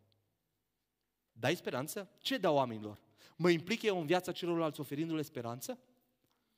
Dai 1.33 1.55
speranță? 1.55 2.11
Ce 2.19 2.39
dau 2.39 2.55
oamenilor? 2.55 3.01
Mă 3.37 3.51
implic 3.51 3.83
eu 3.83 4.01
în 4.01 4.07
viața 4.07 4.33
celorlalți 4.33 4.81
oferindu-le 4.81 5.23
speranță? 5.23 5.79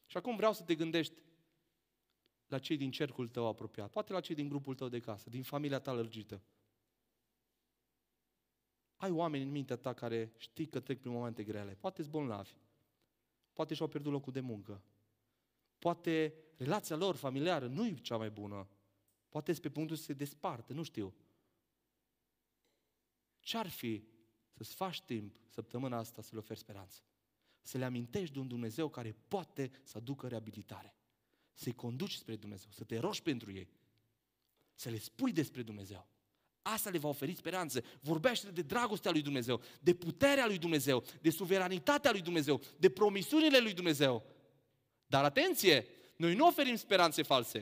Și 0.06 0.16
acum 0.16 0.36
vreau 0.36 0.52
să 0.52 0.62
te 0.62 0.74
gândești 0.74 1.14
la 2.46 2.58
cei 2.58 2.76
din 2.76 2.90
cercul 2.90 3.28
tău 3.28 3.46
apropiat, 3.46 3.90
poate 3.90 4.12
la 4.12 4.20
cei 4.20 4.34
din 4.34 4.48
grupul 4.48 4.74
tău 4.74 4.88
de 4.88 5.00
casă, 5.00 5.30
din 5.30 5.42
familia 5.42 5.78
ta 5.78 5.92
lărgită. 5.92 6.42
Ai 8.96 9.10
oameni 9.10 9.42
în 9.42 9.50
mintea 9.50 9.76
ta 9.76 9.92
care 9.92 10.32
știi 10.36 10.66
că 10.66 10.80
trec 10.80 11.00
prin 11.00 11.12
momente 11.12 11.44
grele. 11.44 11.76
Poate 11.80 12.00
sunt 12.02 12.12
bolnavi. 12.12 12.56
Poate 13.52 13.74
și-au 13.74 13.88
pierdut 13.88 14.12
locul 14.12 14.32
de 14.32 14.40
muncă. 14.40 14.82
Poate 15.78 16.34
relația 16.56 16.96
lor 16.96 17.16
familiară 17.16 17.66
nu 17.66 17.86
e 17.86 17.94
cea 17.94 18.16
mai 18.16 18.30
bună. 18.30 18.68
Poate 19.28 19.50
este 19.50 19.68
pe 19.68 19.74
punctul 19.74 19.96
să 19.96 20.02
se 20.02 20.12
despartă, 20.12 20.72
nu 20.72 20.82
știu. 20.82 21.14
Ce-ar 23.40 23.68
fi 23.68 24.04
să-ți 24.50 24.74
faci 24.74 25.00
timp 25.00 25.36
săptămâna 25.48 25.96
asta 25.98 26.22
să 26.22 26.30
le 26.32 26.38
oferi 26.38 26.58
speranță? 26.58 27.02
Să 27.62 27.78
le 27.78 27.84
amintești 27.84 28.34
de 28.34 28.38
un 28.38 28.48
Dumnezeu 28.48 28.88
care 28.88 29.16
poate 29.28 29.70
să 29.82 29.98
aducă 29.98 30.28
reabilitare. 30.28 30.94
Să-i 31.52 31.72
conduci 31.72 32.14
spre 32.14 32.36
Dumnezeu, 32.36 32.70
să 32.70 32.84
te 32.84 32.98
rogi 32.98 33.22
pentru 33.22 33.52
ei. 33.52 33.70
Să 34.74 34.88
le 34.88 34.98
spui 34.98 35.32
despre 35.32 35.62
Dumnezeu. 35.62 36.08
Asta 36.62 36.90
le 36.90 36.98
va 36.98 37.08
oferi 37.08 37.34
speranță. 37.34 37.84
Vorbește 38.00 38.50
de 38.50 38.62
dragostea 38.62 39.10
lui 39.10 39.22
Dumnezeu, 39.22 39.62
de 39.80 39.94
puterea 39.94 40.46
lui 40.46 40.58
Dumnezeu, 40.58 41.04
de 41.20 41.30
suveranitatea 41.30 42.10
lui 42.10 42.20
Dumnezeu, 42.20 42.60
de 42.78 42.90
promisiunile 42.90 43.58
lui 43.58 43.72
Dumnezeu. 43.72 44.24
Dar 45.06 45.24
atenție, 45.24 45.86
noi 46.16 46.34
nu 46.34 46.46
oferim 46.46 46.76
speranțe 46.76 47.22
false. 47.22 47.58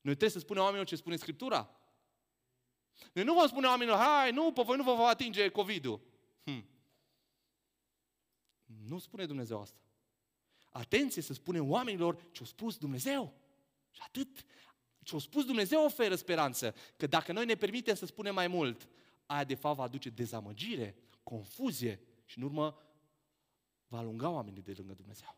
Noi 0.00 0.14
trebuie 0.14 0.30
să 0.30 0.38
spunem 0.38 0.62
oamenilor 0.62 0.88
ce 0.88 0.96
spune 0.96 1.16
Scriptura. 1.16 1.70
Noi 3.12 3.24
nu 3.24 3.34
vom 3.34 3.46
spune 3.46 3.66
oamenilor, 3.66 3.98
hai, 3.98 4.30
nu, 4.30 4.52
pe 4.52 4.62
voi 4.62 4.76
nu 4.76 4.82
vă 4.82 4.94
va 4.94 5.06
atinge 5.06 5.48
COVID-ul. 5.48 6.00
Hm. 6.44 6.64
Nu 8.64 8.98
spune 8.98 9.26
Dumnezeu 9.26 9.60
asta. 9.60 9.80
Atenție 10.70 11.22
să 11.22 11.32
spunem 11.32 11.70
oamenilor 11.70 12.28
ce 12.32 12.42
a 12.42 12.46
spus 12.46 12.76
Dumnezeu. 12.76 13.34
Și 13.90 14.00
atât. 14.04 14.44
Ce 15.02 15.16
a 15.16 15.18
spus 15.18 15.44
Dumnezeu 15.44 15.84
oferă 15.84 16.14
speranță. 16.14 16.74
Că 16.96 17.06
dacă 17.06 17.32
noi 17.32 17.44
ne 17.44 17.54
permitem 17.54 17.94
să 17.94 18.06
spunem 18.06 18.34
mai 18.34 18.48
mult, 18.48 18.88
aia 19.26 19.44
de 19.44 19.54
fapt 19.54 19.76
va 19.76 19.82
aduce 19.82 20.10
dezamăgire, 20.10 20.96
confuzie 21.22 22.00
și 22.24 22.38
în 22.38 22.44
urmă 22.44 22.78
va 23.88 23.98
alunga 23.98 24.28
oamenii 24.28 24.62
de 24.62 24.74
lângă 24.76 24.92
Dumnezeu. 24.92 25.36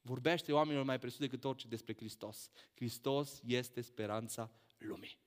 Vorbește 0.00 0.52
oamenilor 0.52 0.84
mai 0.84 0.98
presus 0.98 1.18
decât 1.18 1.44
orice 1.44 1.68
despre 1.68 1.94
Hristos. 1.94 2.50
Hristos 2.74 3.40
este 3.46 3.80
speranța 3.80 4.50
lumii. 4.78 5.18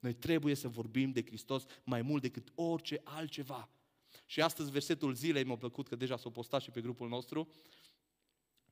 Noi 0.00 0.12
trebuie 0.12 0.54
să 0.54 0.68
vorbim 0.68 1.12
de 1.12 1.24
Hristos 1.24 1.64
mai 1.84 2.02
mult 2.02 2.22
decât 2.22 2.48
orice 2.54 3.00
altceva. 3.04 3.68
Și 4.26 4.40
astăzi 4.40 4.70
versetul 4.70 5.14
zilei 5.14 5.44
mi-a 5.44 5.56
plăcut 5.56 5.88
că 5.88 5.96
deja 5.96 6.16
s-a 6.16 6.30
postat 6.30 6.62
și 6.62 6.70
pe 6.70 6.80
grupul 6.80 7.08
nostru 7.08 7.48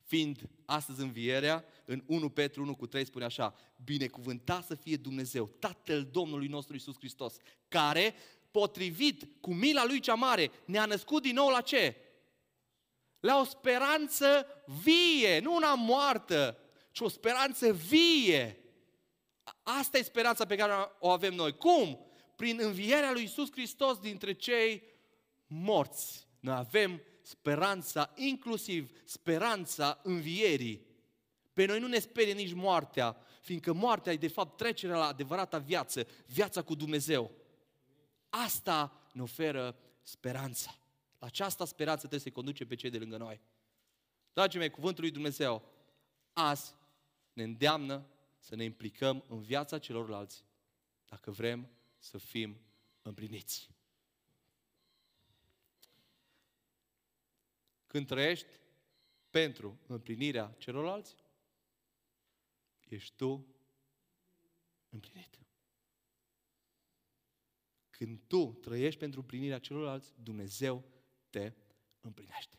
fiind 0.09 0.49
astăzi 0.65 1.01
învierea, 1.01 1.65
în 1.85 2.03
1 2.07 2.29
Petru 2.29 2.63
1 2.63 2.75
cu 2.75 2.87
3 2.87 3.05
spune 3.05 3.25
așa, 3.25 3.55
binecuvântat 3.85 4.65
să 4.65 4.75
fie 4.75 4.97
Dumnezeu, 4.97 5.47
Tatăl 5.47 6.09
Domnului 6.13 6.47
nostru 6.47 6.77
Isus 6.77 6.95
Hristos, 6.97 7.37
care, 7.69 8.15
potrivit 8.51 9.29
cu 9.41 9.55
mila 9.55 9.85
Lui 9.85 10.01
cea 10.01 10.15
mare, 10.15 10.51
ne-a 10.65 10.85
născut 10.85 11.23
din 11.23 11.35
nou 11.35 11.49
la 11.49 11.61
ce? 11.61 11.97
La 13.21 13.41
o 13.41 13.45
speranță 13.45 14.47
vie, 14.83 15.39
nu 15.39 15.55
una 15.55 15.75
moartă, 15.75 16.59
ci 16.91 17.01
o 17.01 17.09
speranță 17.09 17.73
vie. 17.73 18.59
Asta 19.77 19.99
e 19.99 20.03
speranța 20.03 20.47
pe 20.47 20.57
care 20.57 20.73
o 20.99 21.09
avem 21.09 21.35
noi. 21.35 21.57
Cum? 21.57 22.07
Prin 22.37 22.59
învierea 22.63 23.13
lui 23.13 23.23
Isus 23.23 23.51
Hristos 23.51 23.99
dintre 23.99 24.33
cei 24.33 24.83
morți. 25.47 26.27
Noi 26.41 26.55
avem 26.55 27.03
speranța, 27.23 28.13
inclusiv 28.15 28.91
speranța 29.05 30.01
învierii. 30.03 30.87
Pe 31.53 31.65
noi 31.65 31.81
nu 31.81 31.87
ne 31.87 31.99
sperie 31.99 32.33
nici 32.33 32.53
moartea, 32.53 33.17
fiindcă 33.41 33.73
moartea 33.73 34.13
e 34.13 34.17
de 34.17 34.29
fapt 34.29 34.57
trecerea 34.57 34.97
la 34.97 35.07
adevărata 35.07 35.59
viață, 35.59 36.07
viața 36.27 36.63
cu 36.63 36.75
Dumnezeu. 36.75 37.31
Asta 38.29 39.09
ne 39.13 39.23
oferă 39.23 39.77
speranța. 40.03 40.79
La 41.19 41.27
această 41.27 41.65
speranță 41.65 41.99
trebuie 41.99 42.21
să-i 42.21 42.33
conduce 42.33 42.67
pe 42.67 42.75
cei 42.75 42.91
de 42.91 42.99
lângă 42.99 43.17
noi. 43.17 43.41
Dragii 44.33 44.59
mei, 44.59 44.71
cuvântul 44.71 45.03
lui 45.03 45.13
Dumnezeu 45.13 45.63
azi 46.33 46.75
ne 47.33 47.43
îndeamnă 47.43 48.07
să 48.39 48.55
ne 48.55 48.65
implicăm 48.65 49.25
în 49.29 49.41
viața 49.41 49.79
celorlalți 49.79 50.45
dacă 51.09 51.31
vrem 51.31 51.69
să 51.99 52.19
fim 52.19 52.61
împliniți. 53.03 53.71
Când 57.87 58.07
trăiești 58.07 58.49
pentru 59.31 59.79
împlinirea 59.87 60.55
celorlalți, 60.59 61.17
ești 62.89 63.17
tu 63.17 63.47
împlinit. 64.89 65.39
Când 67.91 68.21
tu 68.27 68.59
trăiești 68.61 68.99
pentru 68.99 69.21
împlinirea 69.21 69.59
celorlalți, 69.59 70.15
Dumnezeu 70.23 70.85
te 71.31 71.53
împlinește. 72.01 72.59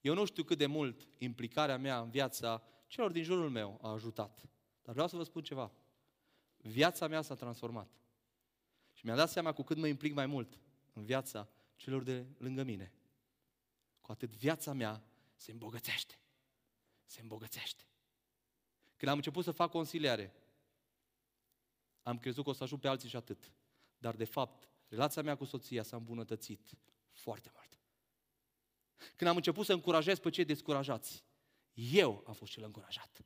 Eu 0.00 0.14
nu 0.14 0.24
știu 0.24 0.42
cât 0.42 0.58
de 0.58 0.66
mult 0.66 1.08
implicarea 1.18 1.78
mea 1.78 2.00
în 2.00 2.10
viața 2.10 2.62
celor 2.86 3.10
din 3.10 3.22
jurul 3.22 3.50
meu 3.50 3.78
a 3.82 3.90
ajutat. 3.90 4.48
Dar 4.86 4.94
vreau 4.94 5.08
să 5.08 5.16
vă 5.16 5.22
spun 5.22 5.42
ceva. 5.42 5.72
Viața 6.56 7.06
mea 7.06 7.22
s-a 7.22 7.34
transformat. 7.34 7.90
Și 8.92 9.04
mi-am 9.04 9.16
dat 9.16 9.30
seama 9.30 9.52
cu 9.52 9.62
cât 9.62 9.76
mă 9.76 9.86
implic 9.86 10.14
mai 10.14 10.26
mult 10.26 10.58
în 10.92 11.04
viața 11.04 11.48
celor 11.76 12.02
de 12.02 12.26
lângă 12.38 12.62
mine, 12.62 12.92
cu 14.00 14.12
atât 14.12 14.36
viața 14.36 14.72
mea 14.72 15.02
se 15.36 15.52
îmbogățește. 15.52 16.20
Se 17.04 17.20
îmbogățește. 17.20 17.84
Când 18.96 19.10
am 19.10 19.16
început 19.16 19.44
să 19.44 19.50
fac 19.50 19.70
consiliare, 19.70 20.34
am 22.02 22.18
crezut 22.18 22.44
că 22.44 22.50
o 22.50 22.52
să 22.52 22.62
ajut 22.62 22.80
pe 22.80 22.88
alții 22.88 23.08
și 23.08 23.16
atât. 23.16 23.52
Dar 23.98 24.16
de 24.16 24.24
fapt, 24.24 24.68
relația 24.88 25.22
mea 25.22 25.36
cu 25.36 25.44
soția 25.44 25.82
s-a 25.82 25.96
îmbunătățit 25.96 26.78
foarte 27.12 27.50
mult. 27.54 27.78
Când 29.16 29.30
am 29.30 29.36
început 29.36 29.66
să 29.66 29.72
încurajez 29.72 30.18
pe 30.18 30.30
cei 30.30 30.44
descurajați, 30.44 31.24
eu 31.72 32.22
am 32.26 32.34
fost 32.34 32.52
cel 32.52 32.64
încurajat. 32.64 33.24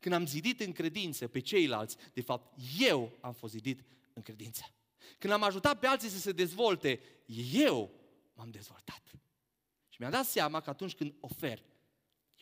Când 0.00 0.14
am 0.14 0.26
zidit 0.26 0.60
în 0.60 0.72
credință 0.72 1.28
pe 1.28 1.40
ceilalți, 1.40 1.96
de 2.12 2.20
fapt, 2.20 2.58
eu 2.78 3.18
am 3.20 3.32
fost 3.32 3.52
zidit 3.52 3.84
în 4.12 4.22
credință. 4.22 4.74
Când 5.18 5.32
am 5.32 5.42
ajutat 5.42 5.78
pe 5.78 5.86
alții 5.86 6.08
să 6.08 6.18
se 6.18 6.32
dezvolte, 6.32 7.00
eu 7.52 7.90
m-am 8.34 8.50
dezvoltat. 8.50 9.02
Și 9.88 9.96
mi-am 9.98 10.12
dat 10.12 10.24
seama 10.24 10.60
că 10.60 10.70
atunci 10.70 10.94
când 10.94 11.14
ofer, 11.20 11.64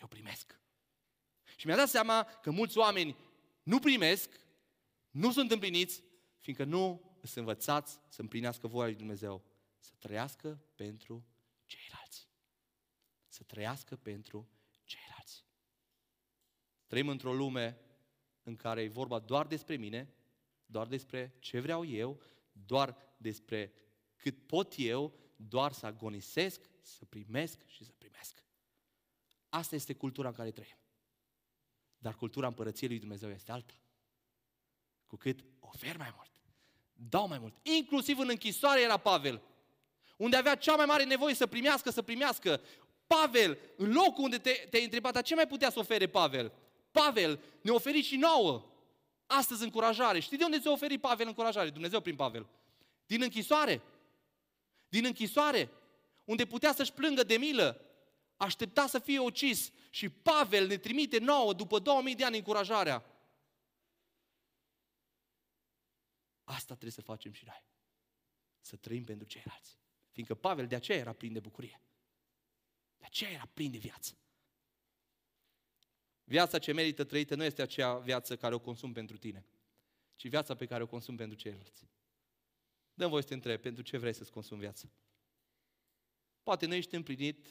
eu 0.00 0.06
primesc. 0.08 0.60
Și 1.56 1.66
mi-am 1.66 1.78
dat 1.78 1.88
seama 1.88 2.24
că 2.24 2.50
mulți 2.50 2.78
oameni 2.78 3.16
nu 3.62 3.78
primesc, 3.78 4.30
nu 5.10 5.32
sunt 5.32 5.50
împliniți, 5.50 6.02
fiindcă 6.38 6.64
nu 6.64 7.14
sunt 7.22 7.36
învățați 7.36 7.98
să 8.08 8.20
împlinească 8.20 8.66
voia 8.66 8.86
lui 8.86 8.96
Dumnezeu. 8.96 9.44
Să 9.78 9.92
trăiască 9.98 10.64
pentru 10.74 11.26
ceilalți. 11.66 12.28
Să 13.28 13.42
trăiască 13.42 13.96
pentru 13.96 14.36
ceilalți. 14.36 14.53
Trăim 16.86 17.08
într-o 17.08 17.34
lume 17.34 17.78
în 18.42 18.56
care 18.56 18.82
e 18.82 18.88
vorba 18.88 19.18
doar 19.18 19.46
despre 19.46 19.76
mine, 19.76 20.14
doar 20.66 20.86
despre 20.86 21.34
ce 21.38 21.60
vreau 21.60 21.84
eu, 21.84 22.20
doar 22.52 22.96
despre 23.16 23.72
cât 24.16 24.46
pot 24.46 24.74
eu, 24.76 25.14
doar 25.36 25.72
să 25.72 25.86
agonisesc, 25.86 26.60
să 26.80 27.04
primesc 27.04 27.66
și 27.66 27.84
să 27.84 27.92
primesc. 27.98 28.44
Asta 29.48 29.74
este 29.74 29.94
cultura 29.94 30.28
în 30.28 30.34
care 30.34 30.50
trăim. 30.50 30.78
Dar 31.98 32.14
cultura 32.14 32.46
împărăției 32.46 32.88
lui 32.88 32.98
Dumnezeu 32.98 33.30
este 33.30 33.52
alta. 33.52 33.74
Cu 35.06 35.16
cât 35.16 35.44
ofer 35.58 35.96
mai 35.96 36.12
mult, 36.16 36.30
dau 36.92 37.28
mai 37.28 37.38
mult. 37.38 37.54
Inclusiv 37.62 38.18
în 38.18 38.28
închisoare 38.28 38.82
era 38.82 38.96
Pavel, 38.96 39.42
unde 40.16 40.36
avea 40.36 40.54
cea 40.54 40.76
mai 40.76 40.86
mare 40.86 41.04
nevoie 41.04 41.34
să 41.34 41.46
primească, 41.46 41.90
să 41.90 42.02
primească. 42.02 42.60
Pavel, 43.06 43.58
în 43.76 43.92
locul 43.92 44.24
unde 44.24 44.38
te, 44.38 44.66
te-ai 44.70 44.84
întrebat, 44.84 45.12
dar 45.12 45.22
ce 45.22 45.34
mai 45.34 45.46
putea 45.46 45.70
să 45.70 45.78
ofere 45.78 46.08
Pavel? 46.08 46.52
Pavel 47.00 47.42
ne 47.60 47.70
oferi 47.70 48.00
și 48.00 48.16
nouă 48.16 48.64
astăzi 49.26 49.62
încurajare. 49.62 50.20
Știi 50.20 50.36
de 50.36 50.44
unde 50.44 50.60
ți-a 50.60 50.70
oferit 50.70 51.00
Pavel 51.00 51.26
încurajare? 51.26 51.70
Dumnezeu 51.70 52.00
prin 52.00 52.16
Pavel. 52.16 52.46
Din 53.06 53.22
închisoare. 53.22 53.82
Din 54.88 55.04
închisoare. 55.04 55.70
Unde 56.24 56.46
putea 56.46 56.72
să-și 56.72 56.92
plângă 56.92 57.22
de 57.22 57.36
milă. 57.36 57.80
Aștepta 58.36 58.86
să 58.86 58.98
fie 58.98 59.18
ucis. 59.18 59.72
Și 59.90 60.08
Pavel 60.08 60.66
ne 60.66 60.76
trimite 60.76 61.18
nouă, 61.18 61.52
după 61.52 61.78
2000 61.78 62.14
de 62.14 62.24
ani, 62.24 62.36
încurajarea. 62.36 63.04
Asta 66.44 66.66
trebuie 66.66 66.90
să 66.90 67.02
facem 67.02 67.32
și 67.32 67.44
noi. 67.44 67.64
Să 68.60 68.76
trăim 68.76 69.04
pentru 69.04 69.26
ceilalți. 69.26 69.78
Fiindcă 70.10 70.34
Pavel 70.34 70.66
de 70.66 70.74
aceea 70.74 70.98
era 70.98 71.12
plin 71.12 71.32
de 71.32 71.40
bucurie. 71.40 71.80
De 72.96 73.04
aceea 73.04 73.30
era 73.30 73.48
plin 73.54 73.70
de 73.70 73.78
viață. 73.78 74.18
Viața 76.24 76.58
ce 76.58 76.72
merită 76.72 77.04
trăită 77.04 77.34
nu 77.34 77.44
este 77.44 77.62
aceea 77.62 77.98
viață 77.98 78.36
care 78.36 78.54
o 78.54 78.58
consum 78.58 78.92
pentru 78.92 79.16
tine, 79.16 79.46
ci 80.14 80.28
viața 80.28 80.54
pe 80.54 80.66
care 80.66 80.82
o 80.82 80.86
consum 80.86 81.16
pentru 81.16 81.36
ceilalți. 81.36 81.88
Dăm 82.94 83.10
voi 83.10 83.22
să 83.22 83.28
te 83.28 83.34
întreb, 83.34 83.60
pentru 83.60 83.82
ce 83.82 83.98
vrei 83.98 84.12
să-ți 84.12 84.30
consumi 84.30 84.60
viața? 84.60 84.92
Poate 86.42 86.66
nu 86.66 86.74
ești 86.74 86.94
împlinit, 86.94 87.46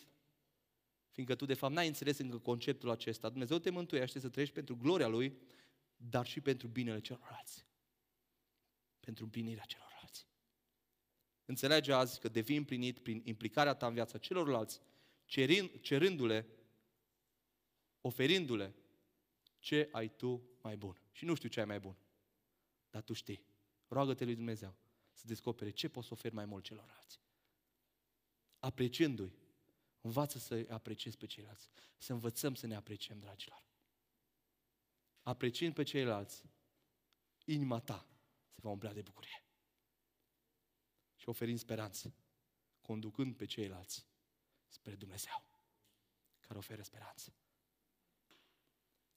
fiindcă 1.12 1.36
tu 1.36 1.46
de 1.46 1.54
fapt 1.54 1.74
n-ai 1.74 1.88
înțeles 1.88 2.18
încă 2.18 2.38
conceptul 2.40 2.90
acesta. 2.90 3.30
Dumnezeu 3.30 3.58
te 3.58 3.70
mântuiește 3.70 4.20
să 4.20 4.30
trăiești 4.30 4.56
pentru 4.56 4.78
gloria 4.78 5.08
Lui, 5.08 5.38
dar 5.96 6.26
și 6.26 6.42
pentru 6.42 6.68
binele 6.68 7.00
celorlalți. 7.00 7.66
Pentru 9.00 9.24
împlinirea 9.24 9.64
celorlalți. 9.64 10.28
Înțelege 11.46 11.94
azi 11.94 12.20
că 12.20 12.28
devii 12.28 12.58
împlinit 12.58 13.00
prin 13.00 13.22
implicarea 13.24 13.74
ta 13.74 13.88
în 13.88 13.94
viața 13.94 14.18
celorlalți, 14.18 14.82
cerind, 15.26 15.80
cerându-le 15.82 16.48
oferindu-le 18.06 18.76
ce 19.60 19.90
ai 19.92 20.16
tu 20.16 20.42
mai 20.62 20.78
bun. 20.78 21.02
Și 21.12 21.26
nu 21.26 21.34
știu 21.36 21.50
ce 21.50 21.60
ai 21.60 21.66
mai 21.66 21.80
bun, 21.80 21.98
dar 22.90 23.02
tu 23.02 23.14
știi. 23.14 23.46
Roagă-te 23.88 24.26
lui 24.26 24.36
Dumnezeu 24.36 24.76
să 25.12 25.28
descopere 25.28 25.70
ce 25.70 25.90
poți 25.90 26.08
să 26.08 26.14
oferi 26.14 26.34
mai 26.34 26.46
mult 26.46 26.64
celorlalți. 26.64 27.20
Apreciându-i, 28.60 29.34
învață 30.02 30.38
să 30.38 30.66
apreciezi 30.70 31.18
pe 31.18 31.26
ceilalți. 31.26 31.70
Să 31.98 32.14
învățăm 32.14 32.56
să 32.56 32.68
ne 32.68 32.76
apreciem, 32.76 33.20
dragilor. 33.20 33.66
Apreciind 35.22 35.74
pe 35.74 35.84
ceilalți, 35.84 36.44
inima 37.46 37.80
ta 37.80 38.08
se 38.50 38.60
va 38.62 38.70
umplea 38.70 38.94
de 38.94 39.02
bucurie. 39.02 39.44
Și 41.16 41.30
oferind 41.30 41.60
speranță, 41.60 42.14
conducând 42.82 43.36
pe 43.36 43.46
ceilalți 43.46 44.06
spre 44.68 44.96
Dumnezeu, 44.96 45.46
care 46.40 46.58
oferă 46.58 46.82
speranță. 46.82 47.34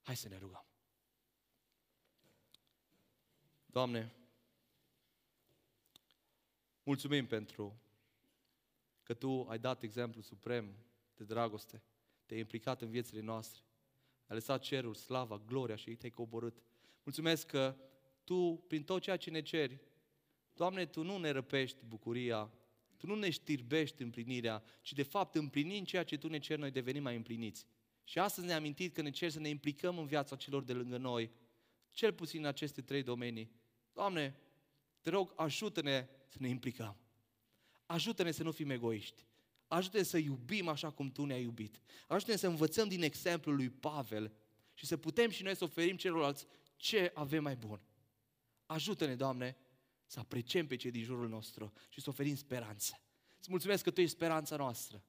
Hai 0.06 0.16
să 0.16 0.28
ne 0.28 0.38
rugăm. 0.38 0.64
Doamne, 3.66 4.12
mulțumim 6.82 7.26
pentru 7.26 7.80
că 9.02 9.14
Tu 9.14 9.46
ai 9.48 9.58
dat 9.58 9.82
exemplu 9.82 10.20
suprem 10.20 10.76
de 11.16 11.24
dragoste, 11.24 11.82
te-ai 12.26 12.40
implicat 12.40 12.82
în 12.82 12.90
viețile 12.90 13.20
noastre, 13.20 13.62
ai 14.26 14.34
lăsat 14.34 14.62
cerul, 14.62 14.94
slava, 14.94 15.38
gloria 15.38 15.76
și 15.76 15.94
te-ai 15.94 16.10
coborât. 16.10 16.62
Mulțumesc 17.02 17.46
că 17.46 17.76
Tu, 18.24 18.64
prin 18.68 18.84
tot 18.84 19.02
ceea 19.02 19.16
ce 19.16 19.30
ne 19.30 19.42
ceri, 19.42 19.80
Doamne, 20.52 20.86
Tu 20.86 21.02
nu 21.02 21.18
ne 21.18 21.30
răpești 21.30 21.84
bucuria, 21.84 22.50
Tu 22.96 23.06
nu 23.06 23.14
ne 23.14 23.30
știrbești 23.30 24.02
împlinirea, 24.02 24.62
ci 24.80 24.92
de 24.92 25.02
fapt 25.02 25.34
împlinind 25.34 25.86
ceea 25.86 26.04
ce 26.04 26.18
Tu 26.18 26.28
ne 26.28 26.38
ceri, 26.38 26.60
noi 26.60 26.70
devenim 26.70 27.02
mai 27.02 27.16
împliniți. 27.16 27.66
Și 28.08 28.18
astăzi 28.18 28.46
ne-a 28.46 28.56
amintit 28.56 28.94
că 28.94 29.02
ne 29.02 29.10
cer 29.10 29.30
să 29.30 29.40
ne 29.40 29.48
implicăm 29.48 29.98
în 29.98 30.06
viața 30.06 30.36
celor 30.36 30.62
de 30.62 30.72
lângă 30.72 30.96
noi, 30.96 31.30
cel 31.90 32.12
puțin 32.12 32.40
în 32.40 32.46
aceste 32.46 32.82
trei 32.82 33.02
domenii. 33.02 33.50
Doamne, 33.92 34.36
te 35.00 35.10
rog, 35.10 35.32
ajută-ne 35.36 36.08
să 36.26 36.36
ne 36.40 36.48
implicăm. 36.48 36.96
Ajută-ne 37.86 38.30
să 38.30 38.42
nu 38.42 38.52
fim 38.52 38.70
egoiști. 38.70 39.26
Ajută-ne 39.66 40.02
să 40.02 40.18
iubim 40.18 40.68
așa 40.68 40.90
cum 40.90 41.10
Tu 41.10 41.24
ne-ai 41.24 41.42
iubit. 41.42 41.80
Ajută-ne 42.06 42.36
să 42.36 42.46
învățăm 42.46 42.88
din 42.88 43.02
exemplul 43.02 43.56
lui 43.56 43.70
Pavel 43.70 44.32
și 44.74 44.86
să 44.86 44.96
putem 44.96 45.30
și 45.30 45.42
noi 45.42 45.56
să 45.56 45.64
oferim 45.64 45.96
celorlalți 45.96 46.46
ce 46.76 47.10
avem 47.14 47.42
mai 47.42 47.56
bun. 47.56 47.80
Ajută-ne, 48.66 49.16
Doamne, 49.16 49.56
să 50.06 50.18
apreciem 50.18 50.66
pe 50.66 50.76
cei 50.76 50.90
din 50.90 51.02
jurul 51.02 51.28
nostru 51.28 51.72
și 51.88 52.00
să 52.00 52.08
oferim 52.08 52.36
speranță. 52.36 53.00
Îți 53.38 53.50
mulțumesc 53.50 53.84
că 53.84 53.90
Tu 53.90 54.00
ești 54.00 54.14
speranța 54.14 54.56
noastră. 54.56 55.02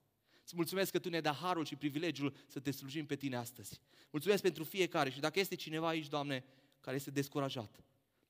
Îți 0.47 0.55
mulțumesc 0.55 0.91
că 0.91 0.99
Tu 0.99 1.09
ne 1.09 1.21
dai 1.21 1.33
harul 1.33 1.65
și 1.65 1.75
privilegiul 1.75 2.33
să 2.47 2.59
Te 2.59 2.71
slujim 2.71 3.05
pe 3.05 3.15
Tine 3.15 3.35
astăzi. 3.35 3.81
Mulțumesc 4.11 4.41
pentru 4.41 4.63
fiecare 4.63 5.09
și 5.09 5.19
dacă 5.19 5.39
este 5.39 5.55
cineva 5.55 5.87
aici, 5.87 6.07
Doamne, 6.07 6.45
care 6.79 6.95
este 6.95 7.11
descurajat, 7.11 7.83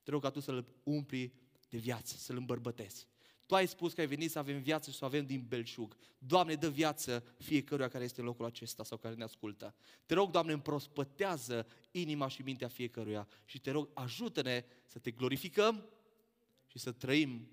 Te 0.03 0.11
rog 0.11 0.21
ca 0.21 0.29
Tu 0.29 0.39
să-l 0.39 0.67
umpli 0.83 1.33
de 1.69 1.77
viață, 1.77 2.15
să-l 2.17 2.37
îmbărbătezi. 2.37 3.07
Tu 3.45 3.55
ai 3.55 3.67
spus 3.67 3.93
că 3.93 4.01
ai 4.01 4.07
venit 4.07 4.31
să 4.31 4.39
avem 4.39 4.61
viață 4.61 4.91
și 4.91 4.97
să 4.97 5.03
o 5.03 5.07
avem 5.07 5.25
din 5.25 5.45
belșug. 5.47 5.97
Doamne, 6.17 6.55
dă 6.55 6.69
viață 6.69 7.35
fiecăruia 7.37 7.87
care 7.87 8.03
este 8.03 8.19
în 8.19 8.25
locul 8.25 8.45
acesta 8.45 8.83
sau 8.83 8.97
care 8.97 9.15
ne 9.15 9.23
ascultă. 9.23 9.75
Te 10.05 10.13
rog, 10.13 10.31
Doamne, 10.31 10.53
împrospătează 10.53 11.67
inima 11.91 12.27
și 12.27 12.41
mintea 12.41 12.67
fiecăruia 12.67 13.27
și 13.45 13.59
te 13.59 13.71
rog, 13.71 13.89
ajută-ne 13.93 14.65
să 14.85 14.99
te 14.99 15.11
glorificăm 15.11 15.89
și 16.67 16.79
să 16.79 16.91
trăim 16.91 17.51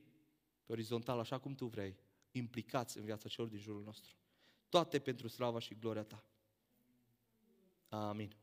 pe 0.64 0.72
orizontal 0.72 1.18
așa 1.18 1.38
cum 1.38 1.54
Tu 1.54 1.66
vrei, 1.66 1.96
implicați 2.30 2.98
în 2.98 3.04
viața 3.04 3.28
celor 3.28 3.48
din 3.48 3.58
jurul 3.58 3.82
nostru 3.82 4.14
toate 4.74 4.98
pentru 4.98 5.28
slava 5.28 5.58
și 5.58 5.74
gloria 5.74 6.02
Ta. 6.02 6.24
Amin. 7.88 8.36